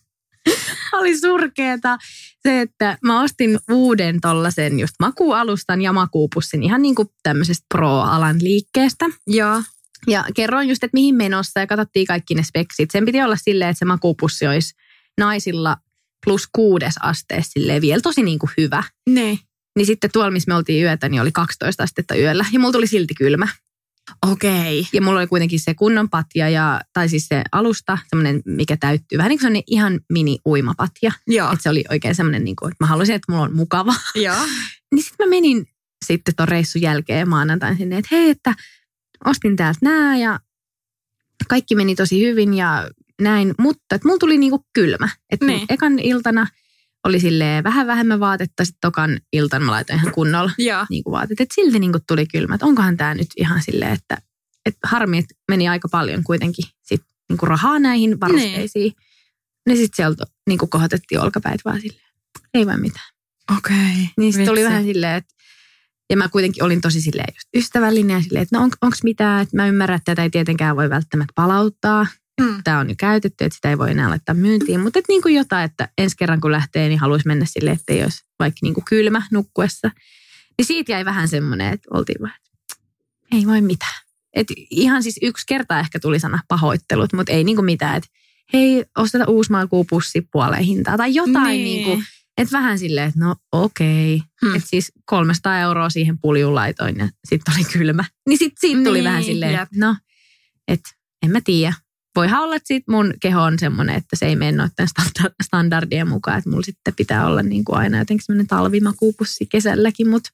oli 0.94 1.20
surkeeta 1.20 1.98
se, 2.44 2.62
että 2.62 2.98
mä 3.04 3.22
ostin 3.22 3.60
uuden 3.72 4.22
tollasen 4.22 4.80
just 4.80 4.94
makuualustan 5.00 5.82
ja 5.82 5.94
makuupussin 5.94 6.64
ihan 6.64 6.82
niin 6.82 6.96
kuin 6.96 7.08
tämmöisestä 7.24 7.66
pro-alan 7.74 8.38
liikkeestä. 8.42 9.06
Joo. 9.28 9.64
Ja 10.08 10.26
kerroin 10.36 10.70
just, 10.70 10.84
että 10.84 10.96
mihin 10.96 11.16
menossa 11.16 11.60
ja 11.60 11.68
katsottiin 11.68 12.06
kaikki 12.06 12.36
ne 12.36 12.44
speksit. 12.44 12.92
Sen 12.92 13.06
piti 13.06 13.22
olla 13.22 13.36
silleen, 13.36 13.70
että 13.70 13.80
se 13.80 13.86
makuupussi 13.86 14.48
olisi 14.48 14.74
naisilla 15.18 15.78
plus 16.26 16.48
kuudes 16.52 16.94
asteessa 17.00 17.52
silleen 17.52 17.82
vielä 17.82 18.02
tosi 18.02 18.24
niin 18.24 18.40
kuin 18.40 18.52
hyvä. 18.58 18.84
Niin. 19.10 19.40
Niin 19.76 19.86
sitten 19.86 20.10
tuolla, 20.14 20.32
missä 20.32 20.52
me 20.52 20.56
oltiin 20.56 20.84
yötä, 20.84 21.10
niin 21.10 21.22
oli 21.22 21.32
12 21.32 21.84
astetta 21.84 22.16
yöllä. 22.16 22.46
Ja 22.52 22.60
mulla 22.60 22.72
tuli 22.72 22.88
silti 22.88 23.14
kylmä. 23.14 23.48
Okei. 24.32 24.88
Ja 24.94 25.02
mulla 25.02 25.20
oli 25.20 25.28
kuitenkin 25.28 25.60
se 25.60 25.74
kunnon 25.74 26.10
patja, 26.10 26.50
ja, 26.50 26.82
tai 26.94 27.10
siis 27.10 27.28
se 27.28 27.42
alusta, 27.52 27.98
semmoinen, 28.10 28.42
mikä 28.46 28.78
täyttyy. 28.78 29.18
Vähän 29.18 29.30
niin 29.30 29.38
kuin 29.40 29.44
semmoinen 29.46 29.64
ihan 29.68 30.00
mini-uimapatja. 30.14 31.12
Joo. 31.28 31.52
Että 31.52 31.64
se 31.64 31.70
oli 31.70 31.84
oikein 31.90 32.16
semmoinen, 32.16 32.44
niin 32.44 32.56
kuin, 32.56 32.72
että 32.72 32.84
mä 32.84 32.88
halusin, 32.88 33.16
että 33.16 33.32
mulla 33.32 33.44
on 33.44 33.56
mukava. 33.56 33.96
Joo. 34.16 34.36
Niin 34.94 35.04
sitten 35.04 35.28
mä 35.28 35.30
menin 35.30 35.68
sitten 36.06 36.36
ton 36.36 36.48
reissun 36.48 36.82
jälkeen 36.82 37.30
maanantain 37.30 37.78
sinne, 37.78 37.98
että 37.98 38.16
hei, 38.16 38.30
että 38.30 38.56
ostin 39.26 39.56
täältä 39.56 39.80
nää 39.82 40.18
ja 40.18 40.40
kaikki 41.50 41.76
meni 41.76 41.96
tosi 41.96 42.22
hyvin 42.28 42.54
ja 42.54 42.90
näin. 43.22 43.54
Mutta 43.60 43.96
että 43.96 44.08
mulla 44.08 44.20
tuli 44.20 44.38
niinku 44.38 44.66
kylmä. 44.74 45.10
Että 45.30 45.46
Niin. 45.46 45.66
ekan 45.70 46.00
iltana 46.00 46.48
oli 47.04 47.20
silleen 47.20 47.64
vähän 47.64 47.88
vähemmän 47.88 48.20
vaatetta, 48.20 48.66
sitten 48.66 48.82
tokan 48.82 49.20
iltan 49.34 49.64
mä 49.64 49.72
laitoin 49.72 50.00
ihan 50.00 50.14
kunnolla 50.14 50.52
niin 50.90 51.04
kuin 51.04 51.12
vaatit. 51.12 51.42
Että 51.42 51.56
silti 51.56 51.80
niin 51.80 51.92
kuin 51.92 52.04
tuli 52.08 52.26
kylmä. 52.26 52.56
Että 52.56 52.66
onkohan 52.66 52.98
tämä 52.98 53.14
nyt 53.14 53.28
ihan 53.38 53.62
silleen, 53.64 53.92
että, 53.92 54.18
että 54.66 54.88
harmi, 54.88 55.18
että 55.18 55.36
meni 55.48 55.70
aika 55.70 55.90
paljon 55.90 56.24
kuitenkin 56.24 56.66
sit, 56.82 57.02
niin 57.30 57.38
kuin 57.38 57.50
rahaa 57.50 57.80
näihin 57.80 58.20
varusteisiin. 58.20 58.94
Niin 59.68 59.78
sitten 59.78 59.96
sieltä 59.96 60.26
niin 60.48 60.60
kuin 60.60 60.70
kohotettiin 60.70 61.22
olkapäät 61.22 61.60
vaan 61.66 61.82
silleen, 61.82 62.08
ei 62.54 62.66
vai 62.66 62.78
mitään. 62.78 63.10
Okei. 63.58 64.10
Niin 64.18 64.34
sitten 64.34 64.52
oli 64.52 64.64
vähän 64.64 64.84
silleen, 64.84 65.16
että 65.16 65.34
ja 66.10 66.18
mä 66.18 66.30
kuitenkin 66.30 66.64
olin 66.64 66.82
tosi 66.82 67.02
silleen 67.02 67.34
just 67.36 67.50
ystävällinen 67.56 68.16
ja 68.16 68.22
silleen, 68.22 68.44
että 68.44 68.58
no 68.58 68.64
on, 68.64 68.72
onko 68.82 68.98
mitään, 69.04 69.42
että 69.42 69.56
mä 69.56 69.68
ymmärrän, 69.68 69.96
että 69.96 70.12
tätä 70.12 70.24
ei 70.24 70.30
tietenkään 70.30 70.76
voi 70.76 70.90
välttämättä 70.90 71.34
palauttaa. 71.36 72.08
Mm. 72.42 72.64
Tämä 72.64 72.80
on 72.80 72.90
jo 72.90 72.96
käytetty, 72.98 73.46
että 73.46 73.56
sitä 73.56 73.70
ei 73.70 73.78
voi 73.78 73.92
enää 73.92 74.10
laittaa 74.10 74.36
myyntiin. 74.36 74.80
Mutta 74.80 75.00
että 75.00 75.12
niin 75.12 75.22
kuin 75.22 75.36
jotain, 75.36 75.66
että 75.66 75.90
ensi 75.98 76.18
kerran 76.18 76.42
kun 76.42 76.52
lähtee, 76.52 76.90
niin 76.90 77.00
haluaisi 77.00 77.28
mennä 77.28 77.46
silleen, 77.46 77.76
että 77.76 77.94
ei 77.94 78.04
olisi 78.04 78.24
vaikka 78.40 78.60
niin 78.62 78.74
kuin 78.74 78.86
kylmä 78.86 79.22
nukkuessa. 79.32 79.92
Niin 80.58 80.66
siitä 80.66 80.92
jäi 80.92 81.06
vähän 81.06 81.28
semmoinen, 81.28 81.74
että 81.74 81.90
oltiin 81.94 82.22
vaan, 82.22 82.34
että 82.36 82.76
ei 83.32 83.46
voi 83.46 83.62
mitään. 83.62 84.02
Et 84.34 84.48
ihan 84.70 85.04
siis 85.04 85.20
yksi 85.22 85.44
kerta 85.48 85.80
ehkä 85.80 86.00
tuli 86.00 86.20
sana 86.20 86.40
pahoittelut, 86.48 87.14
mutta 87.14 87.32
ei 87.32 87.44
niin 87.44 87.56
kuin 87.56 87.66
mitään, 87.66 87.98
että 87.98 88.10
hei, 88.54 88.86
osteta 88.98 89.26
uusi 89.28 89.52
makuupussi 89.52 90.28
puoleen 90.32 90.64
hintaa 90.64 90.98
tai 90.98 91.16
jotain 91.16 91.48
niin. 91.48 91.64
niin 91.64 91.84
kuin, 91.84 92.04
että 92.38 92.58
vähän 92.58 92.80
silleen, 92.80 93.08
että 93.08 93.20
no 93.20 93.36
okei. 93.52 94.18
Hmm. 94.18 94.48
Hmm. 94.48 94.56
Että 94.56 94.70
siis 94.70 94.92
300 95.06 95.60
euroa 95.60 95.90
siihen 95.90 96.20
puljuun 96.20 96.56
laitoin 96.56 96.98
ja 96.98 97.10
sitten 97.26 97.54
oli 97.56 97.64
kylmä. 97.64 98.06
Niin 98.30 98.38
sitten 98.38 98.58
siitä 98.70 98.84
tuli 98.84 98.98
Niin, 98.98 99.04
vähän 99.04 99.24
silleen, 99.24 99.54
että 99.54 99.76
no, 99.76 99.96
että 100.68 100.90
en 101.24 101.32
mä 101.32 101.42
tiedä. 101.42 101.74
Voihan 102.16 102.44
olla, 102.44 102.56
että 102.56 102.68
sit 102.68 102.84
mun 102.88 103.14
keho 103.22 103.42
on 103.42 103.60
semmoinen, 103.60 103.96
että 103.96 104.16
se 104.16 104.26
ei 104.26 104.36
mene 104.36 104.52
noiden 104.52 104.88
standa- 104.88 105.34
standardien 105.44 106.08
mukaan. 106.08 106.38
Että 106.38 106.50
mulla 106.50 106.64
sitten 106.64 106.94
pitää 106.96 107.26
olla 107.28 107.44
niin 107.44 107.66
kuin 107.66 107.78
aina 107.78 107.98
jotenkin 107.98 108.26
semmoinen 108.26 108.48
talvimakuupussi 108.48 109.46
kesälläkin. 109.46 110.10
Mutta 110.10 110.30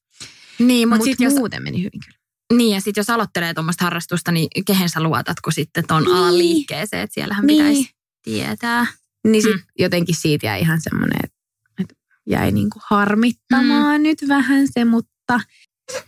Niin, 0.59 0.89
mut 0.89 1.03
sitten 1.03 1.25
jos, 1.25 1.33
muuten 1.33 1.63
meni 1.63 1.77
hyvin 1.77 1.99
kyllä. 2.05 2.17
niin, 2.57 2.75
ja 2.75 2.81
sit 2.81 2.97
jos 2.97 3.09
aloittelee 3.09 3.53
tuommoista 3.53 3.83
harrastusta, 3.83 4.31
niin 4.31 4.47
kehen 4.65 4.89
sä 4.89 5.03
luotat, 5.03 5.39
kun 5.43 5.53
sitten 5.53 5.87
ton 5.87 6.03
Niin. 6.03 6.15
alan 6.15 6.37
liikkeeseen, 6.37 7.03
että 7.03 7.13
siellähän 7.13 7.45
Niin. 7.47 7.65
pitäisi 7.65 7.91
tietää. 8.23 8.85
Niin 9.27 9.41
sit 9.43 9.55
Mm. 9.55 9.61
jotenkin 9.79 10.15
siitä 10.15 10.45
jäi 10.45 10.61
ihan 10.61 10.81
semmoinen, 10.81 11.19
että, 11.23 11.37
että 11.81 11.95
jäi 12.29 12.51
niinku 12.51 12.79
harmittamaan 12.89 14.01
mm. 14.01 14.03
nyt 14.03 14.17
vähän 14.27 14.67
se, 14.67 14.85
mutta 14.85 15.39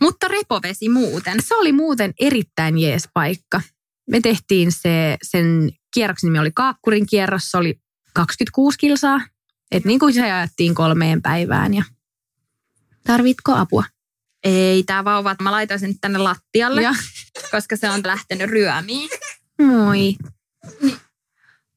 Mutta 0.00 0.28
repovesi 0.28 0.88
muuten. 0.88 1.38
se 1.42 1.54
oli 1.54 1.72
muuten 1.72 2.14
erittäin 2.20 2.78
jees 2.78 3.08
paikka. 3.14 3.60
Me 4.10 4.20
tehtiin 4.20 4.72
se, 4.72 5.16
sen 5.22 5.70
kierroksen 5.94 6.28
nimi 6.28 6.38
oli 6.38 6.50
Kaakkurin 6.54 7.06
kierros, 7.06 7.50
se 7.50 7.56
oli 7.56 7.80
26 8.12 8.78
kilsaa. 8.78 9.20
Että 9.70 9.86
niin 9.88 9.98
kuin 9.98 10.14
se 10.14 10.32
ajettiin 10.32 10.74
kolmeen 10.74 11.22
päivään 11.22 11.74
ja 11.74 11.84
tarvitko 13.06 13.54
apua? 13.54 13.84
Ei, 14.44 14.82
tää 14.82 15.04
vauva, 15.04 15.36
mä 15.42 15.52
laitoin 15.52 15.80
sen 15.80 15.98
tänne 16.00 16.18
lattialle, 16.18 16.82
Ja, 16.82 16.94
koska 17.50 17.76
se 17.76 17.90
on 17.90 18.00
lähtenyt 18.04 18.50
ryömiin. 18.50 19.10
moi. 19.62 20.16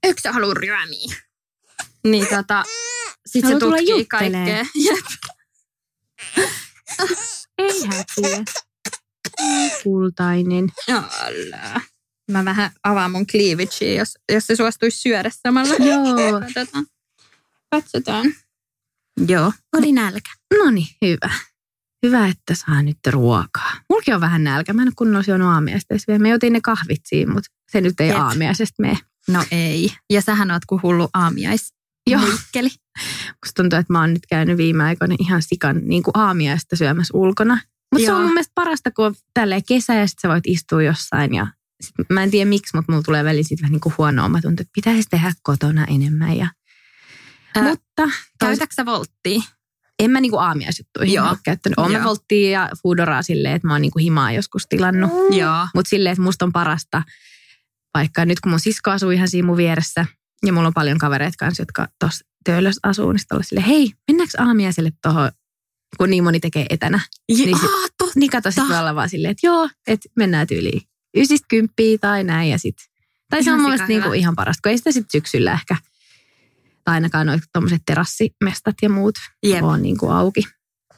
Eikö 0.03 0.21
sä 0.21 0.31
halua 0.31 0.53
ryömiä? 0.53 1.15
Niin 2.03 2.27
tota, 2.27 2.63
sit 3.25 3.41
se 3.41 3.53
Haluaa 3.53 3.59
tulla 3.59 3.77
tutkii 3.77 4.05
kaikkea. 4.05 4.65
Jep. 4.85 5.05
Ei 7.57 7.81
hätiä. 7.87 8.43
Kultainen. 9.83 10.69
Alla. 10.89 11.81
Mä 12.31 12.45
vähän 12.45 12.71
avaan 12.83 13.11
mun 13.11 13.27
cleavagea, 13.27 13.97
jos, 13.97 14.17
jos 14.31 14.47
se 14.47 14.55
suostuisi 14.55 14.99
syödä 14.99 15.31
samalla. 15.33 15.73
Joo. 15.89 16.41
Katsotaan. 16.41 16.85
Katsotaan. 17.71 18.33
Joo, 19.27 19.51
oli 19.77 19.91
nälkä. 19.91 20.29
No 20.57 20.71
niin, 20.71 20.87
hyvä. 21.01 21.33
Hyvä, 22.05 22.27
että 22.27 22.55
saa 22.55 22.81
nyt 22.81 22.97
ruokaa. 23.09 23.71
Mulki 23.89 24.13
on 24.13 24.21
vähän 24.21 24.43
nälkä. 24.43 24.73
Mä 24.73 24.81
en 24.81 24.87
ole 24.87 24.93
kunnolla 24.95 25.23
syönyt 25.23 25.47
aamiaista 25.47 25.95
vielä. 26.07 26.19
Me 26.19 26.29
jotin 26.29 26.53
ne 26.53 26.61
kahvit 26.61 27.01
siinä, 27.05 27.33
mutta 27.33 27.51
se 27.71 27.81
nyt 27.81 27.99
ei 27.99 28.09
Jep. 28.09 28.17
aamiaisesta 28.17 28.81
mene. 28.81 28.97
No 29.27 29.43
ei. 29.51 29.91
Ja 30.09 30.21
sähän 30.21 30.51
oot 30.51 30.65
kuin 30.65 30.81
hullu 30.83 31.09
aamiais. 31.13 31.73
Joo. 32.09 32.21
Muikkeli. 32.21 32.69
Musta 33.45 33.61
tuntuu, 33.61 33.79
että 33.79 33.93
mä 33.93 33.99
oon 33.99 34.13
nyt 34.13 34.25
käynyt 34.29 34.57
viime 34.57 34.83
aikoina 34.83 35.15
ihan 35.19 35.41
sikan 35.41 35.81
niin 35.83 36.03
kuin 36.03 36.17
aamiaista 36.17 36.75
syömässä 36.75 37.17
ulkona. 37.17 37.59
Mutta 37.93 38.05
se 38.05 38.13
on 38.13 38.21
mun 38.21 38.33
mielestä 38.33 38.51
parasta, 38.55 38.91
kun 38.91 39.05
on 39.05 39.15
tälleen 39.33 39.61
kesä 39.67 39.93
ja 39.93 40.07
sit 40.07 40.19
sä 40.19 40.29
voit 40.29 40.47
istua 40.47 40.83
jossain. 40.83 41.33
Ja 41.33 41.47
sit, 41.81 41.95
mä 42.09 42.23
en 42.23 42.31
tiedä 42.31 42.49
miksi, 42.49 42.75
mutta 42.77 42.91
mulla 42.91 43.03
tulee 43.03 43.23
välillä 43.23 43.43
siitä 43.47 43.61
vähän 43.61 43.71
niin 43.71 43.81
kuin 43.81 43.95
huono 43.97 44.25
oma 44.25 44.41
tuntuu, 44.41 44.61
että 44.61 44.71
pitäisi 44.75 45.09
tehdä 45.09 45.33
kotona 45.43 45.85
enemmän. 45.85 46.37
Ja, 46.37 46.47
Ää, 47.55 47.63
mutta 47.63 48.03
tois, 48.03 48.13
Käytätkö 48.39 48.73
sä 48.75 48.85
volttia? 48.85 49.41
en 49.99 50.11
mä 50.11 50.21
niinku 50.21 50.37
aamiaisjuttuihin 50.37 51.13
Joo. 51.13 51.29
ole 51.29 51.37
käyttänyt. 51.43 51.77
Oon 51.79 51.91
mä 51.91 52.03
volttia 52.03 52.49
ja 52.51 52.69
foodoraa 52.83 53.21
silleen, 53.21 53.55
että 53.55 53.67
mä 53.67 53.73
oon 53.73 53.81
niinku 53.81 53.99
himaa 53.99 54.31
joskus 54.31 54.63
tilannut. 54.69 55.11
Joo. 55.31 55.67
Mutta 55.75 55.89
silleen, 55.89 56.13
että 56.13 56.21
musta 56.23 56.45
on 56.45 56.51
parasta, 56.51 57.03
vaikka 57.93 58.25
nyt 58.25 58.39
kun 58.39 58.49
mun 58.49 58.59
sisko 58.59 58.91
asuu 58.91 59.09
ihan 59.11 59.27
siinä 59.29 59.45
mun 59.45 59.57
vieressä, 59.57 60.05
ja 60.45 60.53
mulla 60.53 60.67
on 60.67 60.73
paljon 60.73 60.97
kavereita 60.97 61.35
kanssa, 61.39 61.61
jotka 61.61 61.87
tuossa 61.99 62.25
töölössä 62.45 62.79
asuu, 62.83 63.11
niin 63.11 63.19
sitten 63.19 63.43
silleen, 63.43 63.67
hei, 63.67 63.91
mennäänkö 64.07 64.41
aamiaiselle 64.43 64.91
tuohon, 65.03 65.31
kun 65.97 66.09
niin 66.09 66.23
moni 66.23 66.39
tekee 66.39 66.65
etänä. 66.69 66.99
Niin, 67.31 67.45
Niin 67.45 67.59
sit- 67.59 67.69
Aa, 67.69 67.87
totta. 67.97 68.13
Niin 68.19 68.31
kato, 68.31 68.51
sitten 68.51 68.95
vaan 68.95 69.09
silleen, 69.09 69.31
että 69.31 69.47
joo, 69.47 69.69
että 69.87 70.09
mennään 70.15 70.47
tyyliin 70.47 70.81
ysistä 71.15 71.45
kymppiä 71.49 71.97
tai 71.97 72.23
näin, 72.23 72.49
ja 72.49 72.57
sit. 72.57 72.75
Tai 73.29 73.43
se 73.43 73.51
on 73.51 73.59
mun 73.59 73.69
mielestä 73.69 73.87
niinku 73.87 74.13
ihan 74.13 74.35
parasta, 74.35 74.61
kun 74.61 74.69
ei 74.69 74.77
sitä 74.77 74.91
sitten 74.91 75.11
syksyllä 75.11 75.53
ehkä, 75.53 75.77
tai 76.83 76.93
ainakaan 76.93 77.27
noita 77.27 77.45
tommoset 77.53 77.81
terassimestat 77.85 78.75
ja 78.81 78.89
muut 78.89 79.15
Jep. 79.43 79.63
on 79.63 79.81
niinku 79.81 80.09
auki. 80.09 80.41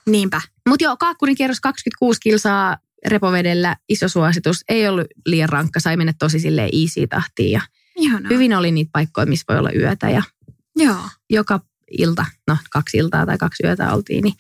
Niinpä. 0.05 0.41
Mutta 0.69 0.83
joo, 0.83 0.97
kaakkurin 0.97 1.35
kierros 1.35 1.59
26 1.59 2.19
kilsaa 2.19 2.77
repovedellä, 3.07 3.75
iso 3.89 4.09
suositus. 4.09 4.63
Ei 4.69 4.87
ollut 4.87 5.07
liian 5.25 5.49
rankka, 5.49 5.79
sai 5.79 5.97
mennä 5.97 6.13
tosi 6.19 6.39
silleen 6.39 6.69
easy 6.81 7.07
tahtiin 7.07 7.51
ja 7.51 7.61
Ihanaa. 7.95 8.29
hyvin 8.29 8.53
oli 8.53 8.71
niitä 8.71 8.89
paikkoja, 8.93 9.25
missä 9.25 9.45
voi 9.49 9.59
olla 9.59 9.71
yötä 9.71 10.09
ja 10.09 10.23
Joo. 10.75 11.01
joka 11.29 11.59
ilta, 11.97 12.25
no 12.47 12.57
kaksi 12.71 12.97
iltaa 12.97 13.25
tai 13.25 13.37
kaksi 13.37 13.63
yötä 13.65 13.93
oltiin, 13.93 14.23
niin 14.23 14.33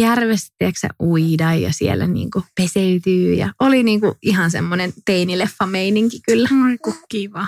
järvessä 0.00 0.54
tiedätkö, 0.58 0.88
uida 1.02 1.54
ja 1.54 1.72
siellä 1.72 2.06
niinku 2.06 2.44
peseytyy 2.60 3.34
ja 3.34 3.52
oli 3.60 3.82
niinku 3.82 4.16
ihan 4.22 4.50
semmoinen 4.50 4.92
teinileffa 5.04 5.66
meininki 5.66 6.20
kyllä. 6.28 6.48
Oi, 6.68 6.78
ku 6.78 6.94
kiva. 7.08 7.46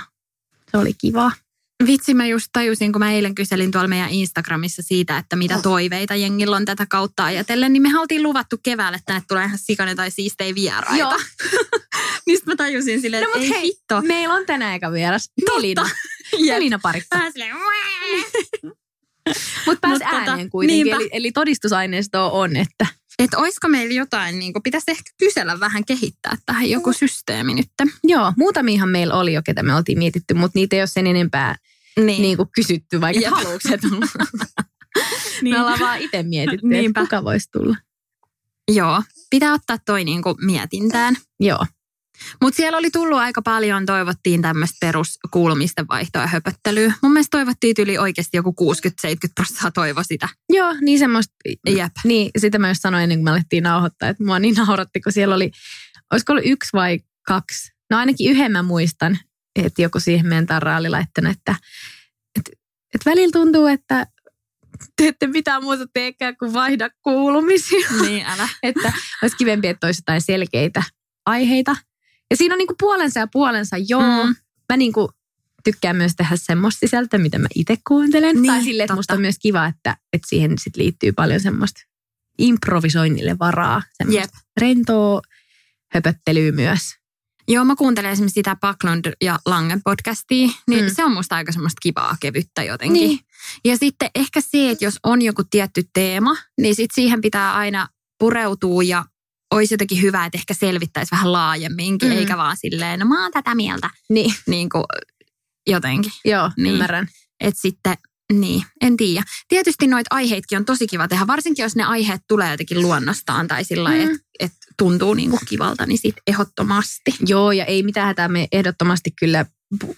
Se 0.70 0.78
oli 0.78 0.94
kiva. 0.94 1.32
Vitsi, 1.86 2.14
mä 2.14 2.26
just 2.26 2.46
tajusin, 2.52 2.92
kun 2.92 2.98
mä 2.98 3.12
eilen 3.12 3.34
kyselin 3.34 3.70
tuolla 3.70 3.88
meidän 3.88 4.10
Instagramissa 4.10 4.82
siitä, 4.82 5.18
että 5.18 5.36
mitä 5.36 5.58
toiveita 5.62 6.14
jengillä 6.14 6.56
on 6.56 6.64
tätä 6.64 6.86
kautta 6.86 7.24
ajatellen, 7.24 7.72
niin 7.72 7.82
me 7.82 8.00
oltiin 8.00 8.22
luvattu 8.22 8.56
keväälle, 8.62 8.96
että 8.96 9.06
tänne 9.06 9.22
tulee 9.28 9.44
ihan 9.44 9.58
sikana 9.62 9.94
tai 9.94 10.10
siistejä 10.10 10.54
vieraita. 10.54 10.96
Joo. 10.96 11.20
niin 12.26 12.38
sit 12.38 12.46
mä 12.46 12.56
tajusin 12.56 13.00
silleen, 13.00 13.22
No 13.22 13.28
että 13.28 13.38
ei 13.40 13.48
hei, 13.50 13.62
hitto. 13.62 14.02
meillä 14.02 14.34
on 14.34 14.46
tänään 14.46 14.74
eka 14.74 14.92
vieras. 14.92 15.30
Melina. 15.54 15.90
Melina 16.46 16.78
parikka. 16.82 17.30
Silleen, 17.32 17.54
"Wää." 19.26 19.34
Mutta 19.66 19.80
pääsi 19.88 20.04
Mut 20.04 20.10
tota, 20.12 20.30
ääneen 20.30 20.50
kuitenkin. 20.50 20.84
niinpä. 20.84 20.96
Eli, 20.96 21.08
eli 21.12 21.32
todistusaineistoa 21.32 22.30
on, 22.30 22.56
että 22.56 22.86
että 23.18 23.38
oisko 23.38 23.68
meillä 23.68 23.94
jotain, 23.94 24.38
niin 24.38 24.52
kuin, 24.52 24.62
pitäisi 24.62 24.90
ehkä 24.90 25.10
kysellä 25.18 25.60
vähän 25.60 25.84
kehittää 25.84 26.36
tähän 26.46 26.70
joku 26.70 26.92
systeemi 26.92 27.54
nyt. 27.54 27.66
Joo, 28.04 28.32
muutamiahan 28.36 28.88
meillä 28.88 29.14
oli 29.14 29.32
jo, 29.32 29.42
ketä 29.44 29.62
me 29.62 29.74
oltiin 29.74 29.98
mietitty, 29.98 30.34
mutta 30.34 30.58
niitä 30.58 30.76
ei 30.76 30.82
ole 30.82 30.86
sen 30.86 31.06
enempää 31.06 31.54
Niin. 31.96 32.22
niin 32.22 32.36
kuin 32.36 32.48
kysytty, 32.54 33.00
vaikka 33.00 33.30
haluatko 33.30 33.68
se 33.68 33.78
tulla. 33.78 34.06
Niin. 35.42 35.54
Me 35.54 35.60
ollaan 35.60 35.80
vaan 35.80 36.00
itse 36.00 36.22
mietitty, 36.22 36.66
Niinpä. 36.68 37.00
että 37.00 37.16
kuka 37.16 37.24
voisi 37.24 37.48
tulla. 37.52 37.76
Joo, 38.72 39.02
pitää 39.30 39.52
ottaa 39.54 39.78
toi 39.86 40.04
niin 40.04 40.22
kuin 40.22 40.36
mietintään. 40.44 41.16
Joo, 41.40 41.66
Mutta 42.42 42.56
siellä 42.56 42.78
oli 42.78 42.90
tullut 42.90 43.18
aika 43.18 43.42
paljon, 43.42 43.86
toivottiin 43.86 44.42
tämmöistä 44.42 44.76
peruskuulumisten 44.80 45.88
vaihtoa 45.88 46.22
ja 46.22 46.28
höpöttelyä. 46.28 46.92
Mun 47.02 47.12
mielestä 47.12 47.38
toivottiin 47.38 47.74
yli 47.78 47.98
oikeasti 47.98 48.36
joku 48.36 48.54
60-70 49.06 49.28
prosenttia 49.34 49.70
toivo 49.70 50.02
sitä. 50.02 50.28
Joo 50.52 50.74
niin 50.80 50.98
semmoista. 50.98 51.34
Jep. 51.68 51.92
Niin, 52.04 52.30
sitä 52.38 52.58
mä 52.58 52.68
just 52.68 52.80
sanoin 52.80 53.02
ennen 53.02 53.18
kuin 53.18 53.24
me 53.24 53.30
alettiin 53.30 53.62
nauhoittaa, 53.62 54.08
että 54.08 54.24
mua 54.24 54.38
niin 54.38 54.54
nauratti, 54.54 55.00
kun 55.00 55.12
siellä 55.12 55.34
oli, 55.34 55.50
olisiko 56.12 56.32
ollut 56.32 56.46
yksi 56.46 56.70
vai 56.72 56.98
kaksi. 57.26 57.72
No 57.90 57.98
ainakin 57.98 58.30
yhden 58.30 58.52
mä 58.52 58.62
muistan, 58.62 59.18
että 59.56 59.82
joku 59.82 60.00
siihen 60.00 60.26
meidän 60.26 60.46
tarraan 60.46 60.80
oli 60.80 60.88
laittanut, 60.88 61.32
että, 61.32 61.54
että, 62.38 62.50
että 62.94 63.10
välillä 63.10 63.32
tuntuu, 63.32 63.66
että 63.66 64.06
te 64.96 65.08
ette 65.08 65.26
mitään 65.26 65.62
muuta 65.62 65.86
teekään 65.92 66.36
kuin 66.36 66.52
vaihda 66.52 66.90
kuulumisia. 67.02 67.88
Niin, 68.02 68.26
älä. 68.26 68.48
että 68.62 68.92
olisi 69.22 69.36
kivempi, 69.36 69.68
että 69.68 69.86
olisi 69.86 70.00
jotain 70.00 70.20
selkeitä 70.20 70.82
aiheita. 71.26 71.76
Ja 72.32 72.36
siinä 72.36 72.54
on 72.54 72.58
niinku 72.58 72.74
puolensa 72.80 73.20
ja 73.20 73.26
puolensa, 73.32 73.76
joo. 73.88 74.26
Mm. 74.26 74.34
Mä 74.72 74.76
niinku 74.76 75.10
tykkään 75.64 75.96
myös 75.96 76.12
tehdä 76.16 76.36
semmoista 76.36 76.80
sisältöä, 76.80 77.18
mitä 77.18 77.38
mä 77.38 77.48
itse 77.54 77.76
kuuntelen. 77.88 78.34
Niin, 78.42 78.46
tai 78.52 78.62
silleen, 78.62 78.84
että 78.84 78.94
musta 78.94 79.14
on 79.14 79.20
myös 79.20 79.38
kiva, 79.38 79.66
että, 79.66 79.96
että 80.12 80.28
siihen 80.28 80.58
sit 80.58 80.76
liittyy 80.76 81.12
paljon 81.12 81.40
semmoista 81.40 81.80
improvisoinnille 82.38 83.36
varaa. 83.38 83.82
Semmoista 83.92 84.20
Jep. 84.22 84.30
rentoa 84.60 85.20
höpöttelyä 85.92 86.52
myös. 86.52 86.80
Joo, 87.48 87.64
mä 87.64 87.76
kuuntelen 87.76 88.10
esimerkiksi 88.10 88.34
sitä 88.34 88.56
Backlund 88.56 89.12
ja 89.20 89.38
Langen 89.46 89.82
podcastia, 89.84 90.48
niin 90.68 90.84
Mm. 90.84 90.94
se 90.94 91.04
on 91.04 91.12
musta 91.12 91.36
aika 91.36 91.52
semmoista 91.52 91.78
kivaa 91.82 92.16
kevyttä 92.20 92.62
jotenkin. 92.62 93.08
Niin. 93.08 93.18
Ja 93.64 93.76
sitten 93.78 94.10
ehkä 94.14 94.40
se, 94.40 94.70
että 94.70 94.84
jos 94.84 94.94
on 95.02 95.22
joku 95.22 95.42
tietty 95.50 95.82
teema, 95.92 96.36
niin 96.60 96.74
sit 96.74 96.90
siihen 96.94 97.20
pitää 97.20 97.54
aina 97.54 97.88
pureutua 98.18 98.82
ja 98.82 99.04
olisi 99.52 99.74
jotenkin 99.74 100.02
hyvä, 100.02 100.24
että 100.24 100.38
ehkä 100.38 100.54
selvittäisi 100.54 101.10
vähän 101.10 101.32
laajemminkin, 101.32 102.08
Mm. 102.10 102.16
eikä 102.18 102.36
vaan 102.36 102.56
silleen, 102.60 103.00
no 103.00 103.06
mä 103.06 103.22
oon 103.22 103.32
tätä 103.32 103.54
mieltä, 103.54 103.90
Niin, 104.08 104.34
niin 104.46 104.68
kuin 104.68 104.84
jotenkin. 105.66 106.12
joo, 106.24 106.50
Niin. 106.56 106.72
ymmärrän. 106.74 107.08
Että 107.40 107.60
sitten, 107.60 107.94
niin, 108.32 108.62
en 108.80 108.96
tiedä. 108.96 109.22
Tietysti 109.48 109.86
noita 109.86 110.14
aiheitkin 110.14 110.58
on 110.58 110.64
tosi 110.64 110.86
kiva 110.86 111.08
tehdä, 111.08 111.26
varsinkin 111.26 111.62
jos 111.62 111.76
ne 111.76 111.84
aiheet 111.84 112.20
tulee 112.28 112.50
jotenkin 112.50 112.82
luonnostaan 112.82 113.48
tai 113.48 113.64
sillä 113.64 113.90
Mm. 113.90 114.00
että 114.00 114.18
et 114.40 114.52
tuntuu 114.78 115.14
niinku 115.14 115.38
kivalta, 115.48 115.86
niin 115.86 115.98
sit 115.98 116.14
ehdottomasti. 116.26 117.14
Joo, 117.26 117.52
ja 117.52 117.64
ei 117.64 117.82
mitään 117.82 118.06
hätää. 118.06 118.28
Me 118.28 118.48
ehdottomasti 118.52 119.10
kyllä 119.18 119.46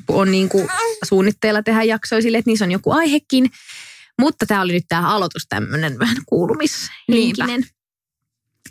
on 0.09 0.31
niin 0.31 0.49
kuin 0.49 0.69
suunnitteilla 1.05 1.63
tehdä 1.63 1.83
jaksoja 1.83 2.23
sille, 2.23 2.39
että 2.39 2.51
niissä 2.51 2.65
on 2.65 2.73
joku 2.73 2.93
aihekin. 2.93 3.51
Mutta 4.21 4.47
tämä 4.47 4.61
oli 4.63 4.73
nyt 4.73 4.85
tämä 4.89 5.09
aloitus 5.09 5.47
tämmöinen 5.49 5.99
vähän 5.99 6.17
kuulumishenkinen. 6.27 7.67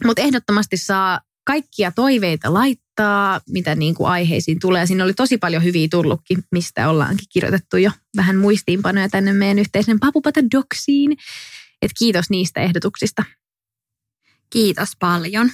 Mutta 0.06 0.22
ehdottomasti 0.22 0.78
saa 0.78 1.22
kaikkia 1.44 1.92
toiveita 1.92 2.54
laittaa, 2.54 3.42
mitä 3.50 3.76
niin 3.76 3.96
kuin 3.96 4.10
aiheisiin 4.10 4.60
tulee. 4.60 4.86
Siinä 4.86 5.04
oli 5.04 5.14
tosi 5.14 5.38
paljon 5.38 5.64
hyviä 5.64 5.88
tullutkin, 5.92 6.44
mistä 6.52 6.90
ollaankin 6.90 7.28
kirjoitettu 7.30 7.78
jo 7.78 7.92
vähän 8.18 8.38
muistiinpanoja 8.38 9.10
tänne 9.10 9.34
meidän 9.34 9.60
yhteisen 9.60 10.00
Papupata 10.00 10.40
Doksiin. 10.52 11.18
Et 11.82 11.92
kiitos 12.00 12.30
niistä 12.30 12.62
ehdotuksista. 12.62 13.24
Kiitos 14.50 14.90
paljon. 15.00 15.52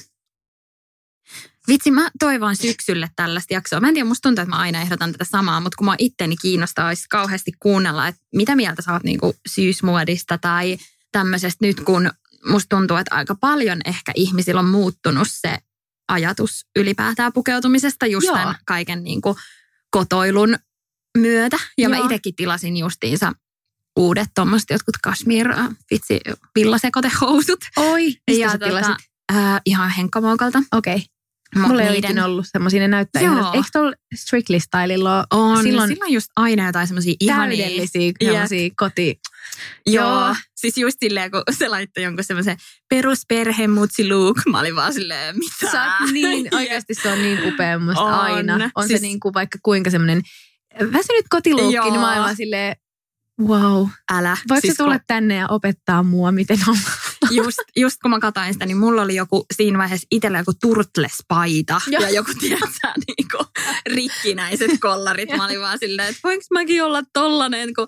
Vitsi, 1.67 1.91
mä 1.91 2.09
toivon 2.19 2.55
syksylle 2.55 3.09
tällaista 3.15 3.53
jaksoa. 3.53 3.79
Mä 3.79 3.87
en 3.87 3.93
tiedä, 3.93 4.07
musta 4.07 4.29
tuntuu, 4.29 4.41
että 4.41 4.55
mä 4.55 4.61
aina 4.61 4.81
ehdotan 4.81 5.11
tätä 5.11 5.25
samaa, 5.25 5.59
mutta 5.59 5.75
kun 5.77 5.85
mä 5.85 5.95
itteni 5.97 6.35
kiinnostaa 6.41 6.87
olisi 6.87 7.05
kauheasti 7.09 7.51
kuunnella, 7.59 8.07
että 8.07 8.21
mitä 8.35 8.55
mieltä 8.55 8.81
sä 8.81 8.93
oot 8.93 9.03
niinku 9.03 9.35
syysmuodista 9.47 10.37
tai 10.37 10.77
tämmöisestä 11.11 11.65
nyt, 11.65 11.79
kun 11.79 12.09
musta 12.45 12.75
tuntuu, 12.75 12.97
että 12.97 13.15
aika 13.15 13.35
paljon 13.35 13.81
ehkä 13.85 14.11
ihmisillä 14.15 14.59
on 14.59 14.69
muuttunut 14.69 15.27
se 15.31 15.57
ajatus 16.07 16.65
ylipäätään 16.75 17.33
pukeutumisesta 17.33 18.05
just 18.05 18.27
Joo. 18.27 18.35
tämän 18.35 18.55
kaiken 18.65 19.03
niinku 19.03 19.37
kotoilun 19.91 20.55
myötä. 21.17 21.57
Ja 21.77 21.89
mä 21.89 21.95
Joo. 21.95 22.05
itsekin 22.05 22.35
tilasin 22.35 22.77
justiinsa 22.77 23.33
uudet 23.95 24.29
tuommoiset 24.35 24.69
jotkut 24.69 24.97
kashmir, 25.03 25.51
äh, 25.51 25.69
vitsi, 25.91 26.19
villasekotehousut. 26.55 27.59
Oi, 27.77 28.05
mistä 28.05 28.41
ja 28.41 28.51
sä 28.51 28.57
tilasit? 28.57 28.95
äh, 29.33 29.61
ihan 29.65 29.89
henkkamoukalta. 29.89 30.59
Okei. 30.71 30.95
Okay. 30.95 31.05
Mut 31.55 31.67
Mulla 31.67 31.81
ei 31.81 31.87
ole 31.87 31.95
niiden- 31.95 32.09
ikinä 32.11 32.25
ollut 32.25 32.45
semmoisia, 32.51 32.79
ne 32.79 32.87
näyttää 32.87 33.21
Joo. 33.21 33.33
ihan, 33.39 33.55
eikö 33.55 33.67
tuolla 33.73 33.93
Strictly 34.15 34.59
Stylella 34.59 35.17
ole 35.17 35.25
On, 35.31 35.63
silloin 35.63 35.89
silloin, 35.89 36.13
just 36.13 36.27
aina 36.35 36.65
jotain 36.65 36.87
semmoisia 36.87 37.13
ihania. 37.19 37.65
täydellisiä 37.65 38.69
koti... 38.75 39.19
Joo. 39.85 40.05
Joo. 40.25 40.35
Siis 40.55 40.77
just 40.77 40.97
silleen, 40.99 41.31
kun 41.31 41.43
se 41.51 41.67
laittoi 41.67 42.03
jonkun 42.03 42.23
semmoisen 42.23 42.57
perusperhemutsi 42.89 44.09
look. 44.09 44.37
Mä 44.51 44.59
olin 44.59 44.75
vaan 44.75 44.93
silleen, 44.93 45.35
mitä? 45.39 45.71
Sä 45.71 45.85
niin, 46.11 46.47
oikeasti 46.55 46.93
se 46.93 47.09
on 47.11 47.21
niin 47.21 47.53
upea 47.53 47.79
musta 47.79 48.01
On. 48.01 48.13
aina. 48.13 48.69
On 48.75 48.87
Siis- 48.87 48.99
se 49.01 49.07
niin 49.07 49.19
kuin 49.19 49.33
vaikka 49.33 49.57
kuinka 49.63 49.89
semmoinen 49.89 50.21
väsynyt 50.79 51.25
kotiluukki, 51.29 51.89
niin 51.91 52.01
vaan 52.01 52.35
silleen, 52.35 52.75
wow. 53.41 53.87
Älä. 54.11 54.29
Voitko 54.29 54.53
Siis 54.53 54.61
siis 54.61 54.77
tulla 54.77 54.99
tänne 55.07 55.35
ja 55.35 55.47
opettaa 55.47 56.03
mua, 56.03 56.31
miten 56.31 56.57
on? 56.67 56.77
just, 57.31 57.59
just 57.75 57.97
kun 58.01 58.11
mä 58.11 58.19
katsoin 58.19 58.53
sitä, 58.53 58.65
niin 58.65 58.77
mulla 58.77 59.01
oli 59.01 59.15
joku 59.15 59.45
siinä 59.55 59.77
vaiheessa 59.77 60.07
itsellä 60.11 60.37
joku 60.37 60.53
turtles-paita 60.65 61.81
Joo. 61.87 62.03
ja 62.03 62.09
joku, 62.09 62.31
tiedätkö, 62.39 62.87
niinku, 63.07 63.45
rikkinäiset 63.93 64.71
kollarit. 64.81 65.29
Mä 65.37 65.45
olin 65.45 65.61
vaan 65.61 65.79
silleen, 65.79 66.07
että 66.07 66.19
voinko 66.23 66.45
mäkin 66.53 66.83
olla 66.83 67.01
tollanen, 67.13 67.73
kun 67.73 67.87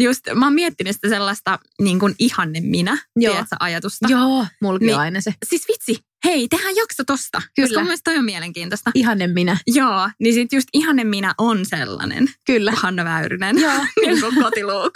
just 0.00 0.20
mä 0.34 0.46
oon 0.46 0.52
miettinyt 0.54 0.96
sitä 0.96 1.08
sellaista 1.08 1.58
niin 1.82 1.98
kuin 1.98 2.14
ihanne 2.18 2.60
minä, 2.60 2.98
Joo. 3.16 3.32
tiedätkö, 3.32 3.56
ajatusta. 3.60 4.06
Joo, 4.10 4.46
mullakin 4.62 4.86
Niin. 4.86 4.98
aina 4.98 5.20
se. 5.20 5.34
Siis 5.48 5.68
vitsi, 5.68 6.04
hei, 6.24 6.48
tehdään 6.48 6.76
jakso 6.76 7.04
tosta. 7.06 7.42
Kyllä. 7.56 7.68
Koska 7.68 7.84
mun 7.84 7.98
toi 8.04 8.16
on 8.16 8.24
mielenkiintoista. 8.24 8.90
Ihanne 8.94 9.26
minä. 9.26 9.56
Joo, 9.66 10.10
niin 10.18 10.34
sit 10.34 10.52
just 10.52 10.68
ihanne 10.72 11.04
minä 11.04 11.34
on 11.38 11.66
sellainen. 11.66 12.30
Kyllä. 12.46 12.72
Hanna 12.76 13.04
Väyrynen. 13.04 13.58
Joo. 13.58 13.72
niin 14.06 14.20
kuin 14.20 14.34
kotiluuk. 14.42 14.92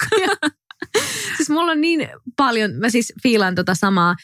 Siis 1.37 1.51
mulla 1.51 1.73
on 1.73 1.81
niin 1.81 2.09
paljon, 2.37 2.73
mä 2.73 2.91
siis 2.91 3.13
fiilaan 3.23 3.55
tota 3.55 3.75
samaa. 3.75 4.15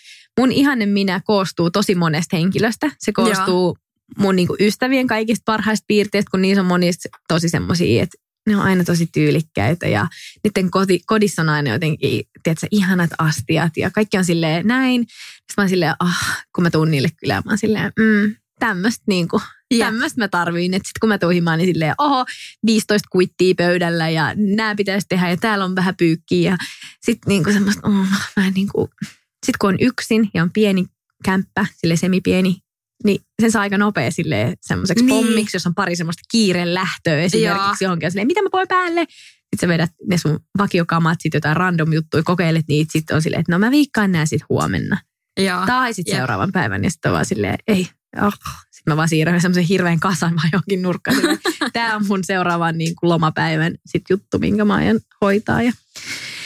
Mun 0.40 0.52
ihanne 0.52 0.86
minä 0.86 1.20
koostuu 1.24 1.70
tosi 1.70 1.94
monesta 1.94 2.36
henkilöstä. 2.36 2.90
Se 2.98 3.12
koostuu 3.12 3.76
mun 4.18 4.36
niinku 4.36 4.56
ystävien 4.60 5.06
kaikista 5.06 5.42
parhaista 5.46 5.84
piirteistä, 5.88 6.30
kun 6.30 6.42
niissä 6.42 6.60
on 6.60 6.66
monista 6.66 7.08
tosi 7.28 7.48
semmosia, 7.48 8.02
että 8.02 8.18
ne 8.46 8.56
on 8.56 8.62
aina 8.62 8.84
tosi 8.84 9.08
tyylikkäitä 9.14 9.88
ja 9.88 10.06
niiden 10.44 10.70
koti, 10.70 11.00
kodissa 11.06 11.42
on 11.42 11.48
aina 11.48 11.70
jotenkin, 11.70 12.24
tiedätkö, 12.42 12.66
ihanat 12.70 13.10
astiat 13.18 13.76
ja 13.76 13.90
kaikki 13.90 14.18
on 14.18 14.24
silleen 14.24 14.66
näin. 14.66 15.00
Sitten 15.02 15.54
mä 15.56 15.62
oon 15.62 15.68
silleen, 15.68 15.94
ah, 16.00 16.44
kun 16.54 16.64
mä 16.64 16.70
tuun 16.70 16.90
niille 16.90 17.08
kylään, 17.20 17.42
mä 17.44 17.50
oon 17.50 17.58
silleen, 17.58 17.92
mm, 17.98 18.34
tämmöistä 18.66 19.04
niinku, 19.06 19.40
tämmöistä 19.78 20.20
mä 20.20 20.28
tarviin. 20.28 20.74
Että 20.74 20.88
sitten 20.88 21.00
kun 21.00 21.08
mä 21.08 21.18
tuun 21.18 21.32
himaan, 21.32 21.58
niin 21.58 21.68
silleen, 21.74 21.94
oho, 21.98 22.24
15 22.66 23.08
kuittia 23.12 23.54
pöydällä 23.56 24.08
ja 24.08 24.34
nämä 24.36 24.74
pitäisi 24.74 25.06
tehdä 25.08 25.30
ja 25.30 25.36
täällä 25.36 25.64
on 25.64 25.76
vähän 25.76 25.96
pyykkiä. 25.96 26.50
Ja 26.50 26.56
sitten 27.04 27.28
niinku 27.28 27.52
semmoista, 27.52 27.88
oh, 27.88 28.06
mä 28.36 28.50
niinku, 28.50 28.88
sit 29.46 29.56
kun 29.56 29.68
on 29.68 29.76
yksin 29.80 30.30
ja 30.34 30.42
on 30.42 30.50
pieni 30.50 30.84
kämppä, 31.24 31.66
sille 31.76 31.96
semipieni, 31.96 32.56
niin 33.04 33.20
sen 33.42 33.52
saa 33.52 33.62
aika 33.62 33.78
nopea 33.78 34.10
sille 34.10 34.54
semmoiseksi 34.60 35.04
Niin. 35.04 35.26
pommiksi, 35.26 35.56
jos 35.56 35.66
on 35.66 35.74
pari 35.74 35.96
semmoista 35.96 36.22
kiireen 36.30 36.74
lähtöä 36.74 37.20
esimerkiksi 37.20 37.84
johonkin. 37.84 38.10
Silleen, 38.10 38.26
mitä 38.26 38.42
mä 38.42 38.48
voin 38.52 38.68
päälle? 38.68 39.00
Sitten 39.10 39.58
sä 39.60 39.68
vedät 39.68 39.90
ne 40.08 40.18
sun 40.18 40.40
vakiokamat, 40.58 41.18
sit 41.20 41.34
jotain 41.34 41.56
random 41.56 41.92
juttuja, 41.92 42.22
kokeilet 42.22 42.64
niitä, 42.68 42.92
sitten 42.92 43.14
on 43.14 43.22
silleen, 43.22 43.40
että 43.40 43.52
no 43.52 43.58
mä 43.58 43.70
viikkaan 43.70 44.12
nää 44.12 44.26
sit 44.26 44.42
huomenna. 44.48 44.98
Joo. 45.40 45.66
Tai 45.66 45.94
sitten 45.94 46.16
seuraavan 46.16 46.52
päivän 46.52 46.84
ja 46.84 46.90
sitten 46.90 47.12
vaan 47.12 47.26
silleen, 47.26 47.58
ei, 47.68 47.88
oh. 48.22 48.32
Sitten 48.70 48.92
mä 48.92 48.96
vaan 48.96 49.08
siirrän 49.08 49.40
semmoisen 49.40 49.64
hirveän 49.64 50.00
kasan 50.00 50.36
vaan 50.36 50.48
johonkin 50.52 50.82
nurkkaan. 50.82 51.16
Tää 51.72 51.96
on 51.96 52.06
mun 52.06 52.24
seuraavan 52.24 52.78
niin 52.78 52.96
kuin 52.96 53.10
lomapäivän 53.10 53.74
sit 53.86 54.02
juttu, 54.10 54.38
minkä 54.38 54.64
mä 54.64 54.74
aion 54.74 55.00
hoitaa. 55.20 55.62
Ja... 55.62 55.72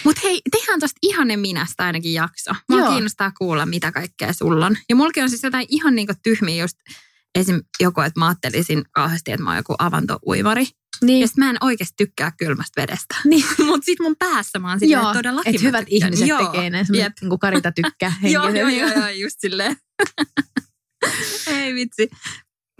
Mutta 0.04 0.20
hei, 0.24 0.40
tehdään 0.50 0.80
tosta 0.80 0.98
ihanne 1.02 1.36
minästä 1.36 1.84
ainakin 1.84 2.12
jakso. 2.12 2.50
Mua 2.68 2.78
Joo. 2.78 2.90
kiinnostaa 2.92 3.32
kuulla, 3.38 3.66
mitä 3.66 3.92
kaikkea 3.92 4.32
sulla 4.32 4.66
on. 4.66 4.76
Ja 4.88 4.96
mullakin 4.96 5.22
on 5.22 5.30
siis 5.30 5.42
jotain 5.42 5.66
ihan 5.68 5.94
niinku 5.94 6.12
tyhmiä 6.22 6.64
just 6.64 6.76
esim. 7.34 7.60
joku, 7.80 8.00
että 8.00 8.20
mä 8.20 8.26
ajattelisin 8.26 8.84
kauheasti, 8.90 9.32
että 9.32 9.44
mä 9.44 9.50
oon 9.50 9.56
joku 9.56 9.74
avantouivari. 9.78 10.66
Niin. 11.02 11.20
Ja 11.20 11.26
sit 11.26 11.36
mä 11.36 11.50
en 11.50 11.56
oikeasti 11.60 11.94
tykkää 11.96 12.32
kylmästä 12.38 12.82
vedestä. 12.82 13.16
Niin. 13.24 13.44
Mutta 13.66 13.84
sit 13.84 13.98
mun 14.00 14.16
päässä 14.18 14.58
mä 14.58 14.70
oon 14.70 14.78
Joo, 14.82 15.02
että 15.02 15.14
todellakin 15.14 15.54
että 15.54 15.66
hyvät 15.66 15.86
tykkään. 15.88 16.04
ihmiset 16.12 16.28
Joo. 16.28 16.46
tekee 16.46 16.70
ne, 16.70 16.78
Jep. 16.78 16.86
semmoiset 16.86 17.12
niin 17.22 17.38
Karita 17.38 17.72
tykkää 17.72 18.12
Joo, 18.34 18.48
joo, 18.48 18.68
joo, 18.68 18.90
joo, 18.90 19.08
just 19.08 19.36
silleen. 19.40 19.76
Ei 21.60 21.74
vitsi. 21.74 22.10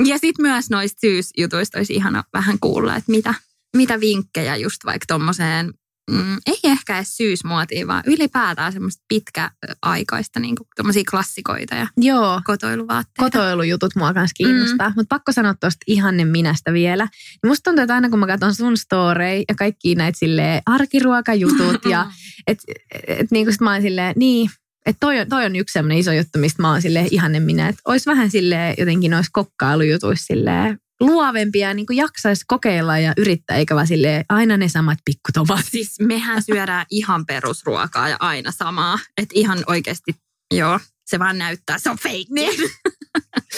Ja 0.05 0.19
sitten 0.19 0.43
myös 0.43 0.71
noista 0.71 1.01
syysjutuista 1.01 1.79
olisi 1.79 1.95
ihana 1.95 2.25
vähän 2.33 2.59
kuulla, 2.61 2.97
että 2.97 3.11
mitä, 3.11 3.35
mitä 3.77 4.01
vinkkejä 4.01 4.57
just 4.57 4.85
vaikka 4.85 5.05
tommoseen, 5.09 5.73
mm, 6.11 6.37
ei 6.47 6.59
ehkä 6.65 6.97
edes 6.97 7.17
syysmuotiin, 7.17 7.87
vaan 7.87 8.03
ylipäätään 8.07 8.73
semmoista 8.73 9.05
pitkäaikaista 9.09 10.41
niin 10.41 10.57
kuin 10.57 11.05
klassikoita 11.11 11.75
ja 11.75 11.87
Joo, 11.97 12.41
kotoiluvaatteita. 12.45 13.23
kotoilujutut 13.23 13.97
mua 13.97 14.15
kanssa 14.15 14.35
kiinnostaa. 14.35 14.89
Mm. 14.89 14.95
Mutta 14.97 15.15
pakko 15.15 15.33
sanoa 15.33 15.55
tuosta 15.55 15.85
ihanne 15.87 16.25
minästä 16.25 16.73
vielä. 16.73 17.05
Niin 17.05 17.51
musta 17.51 17.71
tuntuu, 17.71 17.83
että 17.83 17.95
aina 17.95 18.11
kun 18.11 18.19
mä 18.19 18.27
katson 18.27 18.55
sun 18.55 18.77
storeja 18.77 19.45
ja 19.49 19.55
kaikki 19.55 19.95
näitä 19.95 20.19
silleen 20.19 20.63
arkiruokajutut 20.67 21.85
ja 21.85 22.11
et, 22.47 22.59
et, 23.07 23.31
niin 23.31 23.47
kuin 23.47 23.53
sit 23.53 23.61
mä 23.61 23.73
oon 23.73 23.83
silleen, 23.83 24.15
niin, 24.17 24.51
että 24.87 25.01
toi, 25.01 25.15
toi 25.29 25.45
on 25.45 25.57
yksi 25.57 25.73
sellainen 25.73 25.99
iso 25.99 26.13
juttu, 26.13 26.39
mistä 26.39 26.63
mä 26.63 26.71
oon 26.71 26.83
silleen 26.83 27.09
ihanne 27.11 27.41
minä. 27.41 27.69
Että 27.69 27.83
olisi 27.85 28.11
vähän 28.11 28.31
silleen 28.31 28.75
jotenkin 28.79 29.11
noissa 29.11 29.31
kokkailujutuissa 29.33 30.27
silleen 30.27 30.79
luovempia, 31.01 31.75
niin 31.75 31.87
kuin 31.87 31.97
jaksaisi 31.97 32.45
kokeilla 32.49 32.99
ja 32.99 33.13
yrittää, 33.17 33.57
eikä 33.57 33.75
vaan 33.75 33.87
silleen 33.87 34.25
aina 34.29 34.57
ne 34.57 34.69
samat 34.69 34.99
pikkutomaatit. 35.05 35.71
Siis 35.71 36.01
mehän 36.01 36.43
syödään 36.43 36.87
ihan 36.91 37.27
perusruokaa 37.27 38.09
ja 38.09 38.17
aina 38.21 38.53
samaa. 38.53 38.99
Että 39.19 39.33
ihan 39.35 39.59
oikeasti, 39.67 40.15
joo, 40.55 40.81
se 41.07 41.19
vaan 41.19 41.39
näyttää, 41.39 41.79
se 41.79 41.91
on 41.91 41.97
fake. 41.97 42.25
Niin. 42.31 42.61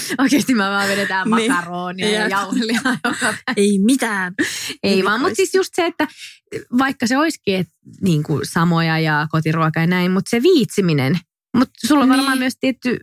Oikeasti 0.18 0.54
mä 0.54 0.70
vaan 0.70 0.88
vedetään 0.88 1.30
Niin. 1.30 1.52
makaronia 1.52 2.08
ja 2.10 2.20
Jep. 2.20 2.30
jauhelia 2.30 2.80
joka. 3.04 3.34
Ei 3.56 3.78
mitään. 3.78 4.34
Ei 4.82 5.04
vaan, 5.04 5.20
mutta 5.20 5.34
siis 5.34 5.54
just 5.54 5.70
se, 5.74 5.86
että 5.86 6.06
vaikka 6.78 7.06
se 7.06 7.18
olisikin 7.18 7.54
et, 7.56 7.68
niin 8.00 8.22
kuin 8.22 8.40
samoja 8.44 8.98
ja 8.98 9.26
kotiruoka 9.30 9.80
ja 9.80 9.86
näin, 9.86 10.10
mutta 10.10 10.30
se 10.30 10.42
viitsiminen. 10.42 11.18
Mutta 11.56 11.72
sulla 11.86 12.02
on 12.02 12.08
Niin. 12.08 12.16
varmaan 12.18 12.38
myös 12.38 12.54
tietty 12.60 12.98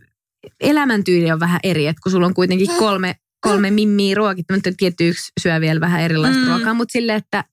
elämäntyyli 0.60 1.32
on 1.32 1.40
vähän 1.40 1.60
eri, 1.62 1.86
että 1.86 2.00
kun 2.02 2.12
sulla 2.12 2.26
on 2.26 2.34
kuitenkin 2.34 2.68
kolme, 2.78 3.14
kolme 3.40 3.70
mimmiä 3.70 4.14
ruokittu, 4.14 4.54
mutta 4.54 4.70
tietty 4.76 5.08
yksi 5.08 5.32
syö 5.40 5.60
vielä 5.60 5.80
vähän 5.80 6.00
erilaista 6.00 6.38
Mm. 6.40 6.44
mm. 6.46 6.50
ruokaa, 6.52 6.74
mutta 6.74 6.92
sille, 6.92 7.14
että 7.14 7.44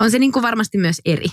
on 0.00 0.10
se 0.10 0.18
niin 0.18 0.32
kuin 0.32 0.42
varmasti 0.42 0.78
myös 0.78 1.00
eri. 1.04 1.26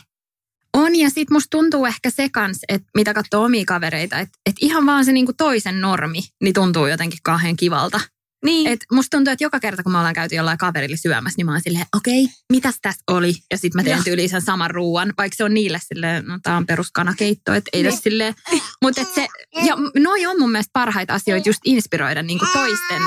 On 0.78 0.96
ja 0.96 1.10
sit 1.10 1.30
musta 1.30 1.48
tuntuu 1.52 1.86
ehkä 1.86 2.10
se 2.10 2.30
kans, 2.30 2.60
että 2.70 2.88
mitä 2.96 3.14
katsoo 3.14 3.44
omia 3.44 3.64
kavereita, 3.68 4.20
että 4.20 4.40
et 4.46 4.56
ihan 4.62 4.86
vaan 4.86 5.06
se 5.06 5.12
niinku 5.12 5.34
toisen 5.34 5.82
normi, 5.82 6.20
niin 6.44 6.54
tuntuu 6.54 6.88
jotenkin 6.88 7.20
kauhean 7.24 7.56
kivalta. 7.56 8.00
Niin. 8.46 8.68
Et 8.68 8.80
musta 8.92 9.18
tuntuu, 9.18 9.32
että 9.32 9.44
joka 9.44 9.60
kerta 9.60 9.84
kun 9.84 9.92
me 9.92 9.98
ollaan 9.98 10.14
käyty 10.14 10.36
jollain 10.36 10.58
kaverille 10.58 10.98
syömässä, 10.98 11.38
niin 11.38 11.46
mä 11.46 11.52
oon 11.52 11.62
silleen, 11.62 11.86
okei, 11.96 12.24
okay, 12.24 12.36
mitäs 12.54 12.76
tässä 12.82 13.04
oli? 13.08 13.34
Ja 13.52 13.58
sit 13.58 13.74
mä 13.74 13.84
teen 13.84 14.04
tyyliin 14.04 14.30
sen 14.30 14.42
saman 14.42 14.72
ruuan, 14.72 15.14
vaikka 15.18 15.36
se 15.36 15.44
on 15.44 15.54
niille 15.54 15.80
silleen, 15.88 16.26
no 16.26 16.40
tää 16.44 16.58
on 16.58 16.66
peruskanakeitto, 16.66 17.54
että 17.54 17.70
ei 17.74 17.84
tässä 17.84 18.02
silleen. 18.02 18.36
Mutta 18.84 19.02
et 19.02 19.14
se, 19.16 19.28
ja 19.66 19.76
noi 19.98 20.26
on 20.26 20.40
mun 20.40 20.52
mielestä 20.52 20.70
parhaita 20.74 21.14
asioita 21.14 21.50
just 21.50 21.60
inspiroida 21.66 22.24
niinku 22.24 22.46
toisten, 22.54 23.02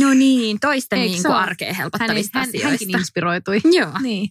no 0.00 0.14
niin, 0.14 0.60
toisten 0.60 0.98
niinku 0.98 1.32
arkea 1.32 1.68
hän, 1.68 1.76
helpottavista 1.76 2.38
hän, 2.38 2.48
asioista. 2.48 2.68
hänkin 2.68 2.90
inspiroitui. 2.90 3.60
Joo. 3.64 3.92
Niin. 4.00 4.28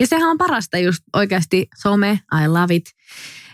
Ja 0.00 0.06
sehän 0.06 0.30
on 0.30 0.38
parasta 0.38 0.78
just 0.78 1.02
oikeasti 1.12 1.68
some, 1.82 2.20
I 2.44 2.48
love 2.48 2.74
it. 2.74 2.84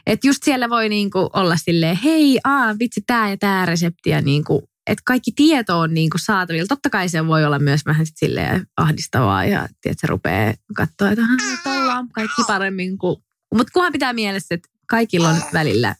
Että 0.07 0.27
just 0.27 0.43
siellä 0.45 0.71
voi 0.71 0.89
niinku 0.89 1.31
olla 1.33 1.57
silleen, 1.57 1.97
hei, 1.97 2.39
aa, 2.45 2.79
vitsi, 2.79 3.01
tämä 3.07 3.31
ja 3.31 3.37
tämä 3.37 3.67
resepti. 3.67 4.11
Ja 4.11 4.21
niinku, 4.21 4.69
että 4.87 5.03
kaikki 5.07 5.33
tieto 5.33 5.79
on 5.81 5.95
niinku 5.95 6.19
saatavilla. 6.19 6.67
Totta 6.67 6.91
kai 6.91 7.09
se 7.09 7.27
voi 7.27 7.45
olla 7.45 7.59
myös 7.59 7.81
vähän 7.87 8.07
sit 8.07 8.17
silleen 8.19 8.67
ahdistavaa 8.77 9.45
ja 9.45 9.69
tiedät, 9.81 9.99
se 10.01 10.07
rupeaa 10.07 10.55
katsoa, 10.77 11.11
että 11.11 11.23
"Aha, 11.23 11.35
nyt 11.51 11.67
ollaan 11.67 12.09
kaikki 12.09 12.43
paremmin 12.47 12.99
kuin... 12.99 13.17
Mutta 13.55 13.71
kunhan 13.73 13.93
pitää 13.93 14.13
mielessä, 14.13 14.55
että 14.55 14.69
kaikilla 14.89 15.29
on 15.29 15.43
välillä 15.53 15.95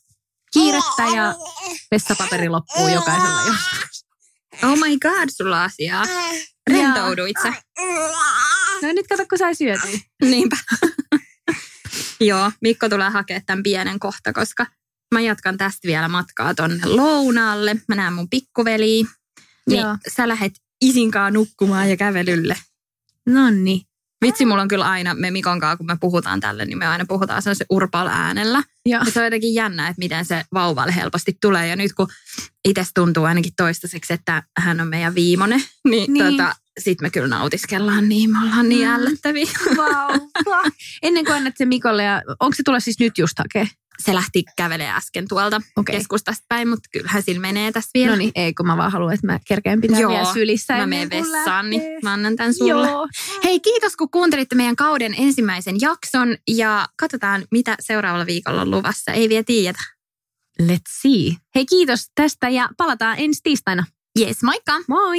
kiirettä 0.53 1.03
ja 1.17 1.35
vessapaperi 1.91 2.49
loppuu 2.49 2.89
jokaisella 2.89 3.41
joskus. 3.53 4.05
Oh 4.63 4.79
my 4.79 4.99
god, 4.99 5.29
sulla 5.31 5.57
on 5.57 5.63
asiaa. 5.63 6.05
Rentouduit 6.71 7.37
sä? 7.43 7.53
No 8.83 8.93
nyt 8.93 9.07
kato, 9.07 9.27
kun 9.29 9.39
sai 9.39 9.55
syötyä. 9.55 9.99
Niinpä. 10.31 10.57
Joo, 12.21 12.53
Mikko 12.61 12.89
tulee 12.89 13.11
hakemaan 13.11 13.43
tämän 13.47 13.63
pienen 13.63 13.99
kohta, 13.99 14.33
koska 14.33 14.67
mä 15.15 15.21
jatkan 15.21 15.57
tästä 15.57 15.89
vielä 15.89 16.09
matkaa 16.09 16.55
tonne 16.55 16.87
lounaalle. 16.87 17.77
Mä 17.89 17.95
näen 17.95 18.13
mun 18.13 18.31
pikkuveliä. 18.31 19.05
Niin 19.69 19.81
Joo. 19.81 19.97
sä 20.17 20.29
lähet 20.29 20.53
isinkaan 20.81 21.33
nukkumaan 21.33 21.91
ja 21.91 21.97
kävelylle. 21.97 22.57
Nonni. 23.27 23.83
Vitsi, 24.25 24.45
mulla 24.45 24.63
on 24.63 24.69
kyllä 24.69 24.85
aina, 24.91 25.15
me 25.15 25.31
Mikon 25.31 25.61
kanssa, 25.61 25.77
kun 25.77 25.87
me 25.87 25.97
puhutaan 26.01 26.41
tälle, 26.41 26.65
niin 26.65 26.79
me 26.79 26.87
aina 26.87 27.05
puhutaan 27.09 27.43
sellaisen 27.43 27.67
urpal 27.71 28.07
äänellä. 28.07 28.63
Ja 28.87 29.05
se 29.13 29.19
on 29.19 29.25
jotenkin 29.27 29.55
jännä, 29.55 29.89
että 29.89 29.99
miten 29.99 30.25
se 30.25 30.45
vauvalle 30.55 30.95
helposti 30.95 31.39
tulee. 31.41 31.69
Ja 31.69 31.77
nyt 31.77 31.93
kun 31.93 32.09
itse 32.65 32.85
tuntuu 32.95 33.25
ainakin 33.25 33.53
toistaiseksi, 33.57 34.13
että 34.13 34.43
hän 34.59 34.81
on 34.81 34.89
meidän 34.89 35.15
viimonen, 35.15 35.65
niin, 35.89 36.13
Niin. 36.13 36.27
Tota, 36.27 36.55
sitten 36.81 37.07
me 37.07 37.11
kyllä 37.11 37.29
nautiskellaan 37.29 38.09
niin, 38.09 38.31
me 38.33 38.39
ollaan 38.43 38.69
niin 38.69 38.89
Mm. 38.89 38.95
ällöttäviä. 38.95 39.47
Wow. 39.77 40.21
Ennen 41.03 41.25
kuin 41.25 41.37
annat 41.37 41.55
se 41.57 41.65
Mikolle, 41.65 42.03
ja 42.05 42.23
onko 42.41 42.55
se 42.57 42.63
tulla 42.63 42.81
siis 42.81 42.99
nyt 42.99 43.19
just 43.19 43.39
hakee? 43.39 43.69
Se 44.05 44.15
lähti 44.15 44.45
kävelee 44.57 44.91
äsken 44.91 45.29
tuolta 45.29 45.61
Okei. 45.77 45.97
keskustasta 45.97 46.45
päin, 46.49 46.69
mutta 46.69 46.89
kyllähän 46.93 47.23
sillä 47.23 47.41
menee 47.41 47.73
tässä 47.73 47.91
vielä. 47.95 48.11
No 48.11 48.17
niin, 48.17 48.33
ei 48.35 48.55
kun 48.55 48.67
mä 48.67 48.77
vaan 48.77 48.93
haluan, 48.93 49.15
että 49.15 49.27
mä 49.27 49.39
kerkeen 49.49 49.81
pitää 49.81 50.01
Joo, 50.01 50.11
vielä 50.13 50.33
sylissä. 50.33 50.77
mä 50.77 50.87
menen 50.87 51.11
vessaan, 51.11 51.71
niin 51.71 51.83
lähtee. 51.83 51.99
mä 52.03 52.13
annan 52.13 52.37
tämän 52.37 52.55
sulle. 52.55 52.89
Joo. 52.91 53.09
Hei, 53.45 53.61
kiitos 53.61 53.97
kun 53.97 54.11
kuuntelitte 54.11 54.55
meidän 54.55 54.77
kauden 54.77 55.15
ensimmäisen 55.19 55.77
jakson 55.81 56.37
ja 56.49 56.89
katsotaan, 56.97 57.45
mitä 57.51 57.77
seuraavalla 57.81 58.27
viikolla 58.27 58.61
on 58.63 58.71
luvassa. 58.71 59.13
Ei 59.13 59.29
vielä 59.29 59.45
tiedetä. 59.45 59.81
Let's 60.63 61.01
see. 61.03 61.37
Hei 61.55 61.67
kiitos 61.67 62.11
tästä 62.15 62.49
ja 62.49 62.69
palataan 62.77 63.17
ensi 63.19 63.41
tiistaina. 63.43 63.85
Yes, 64.21 64.43
moikka! 64.43 64.73
Moi! 64.89 65.19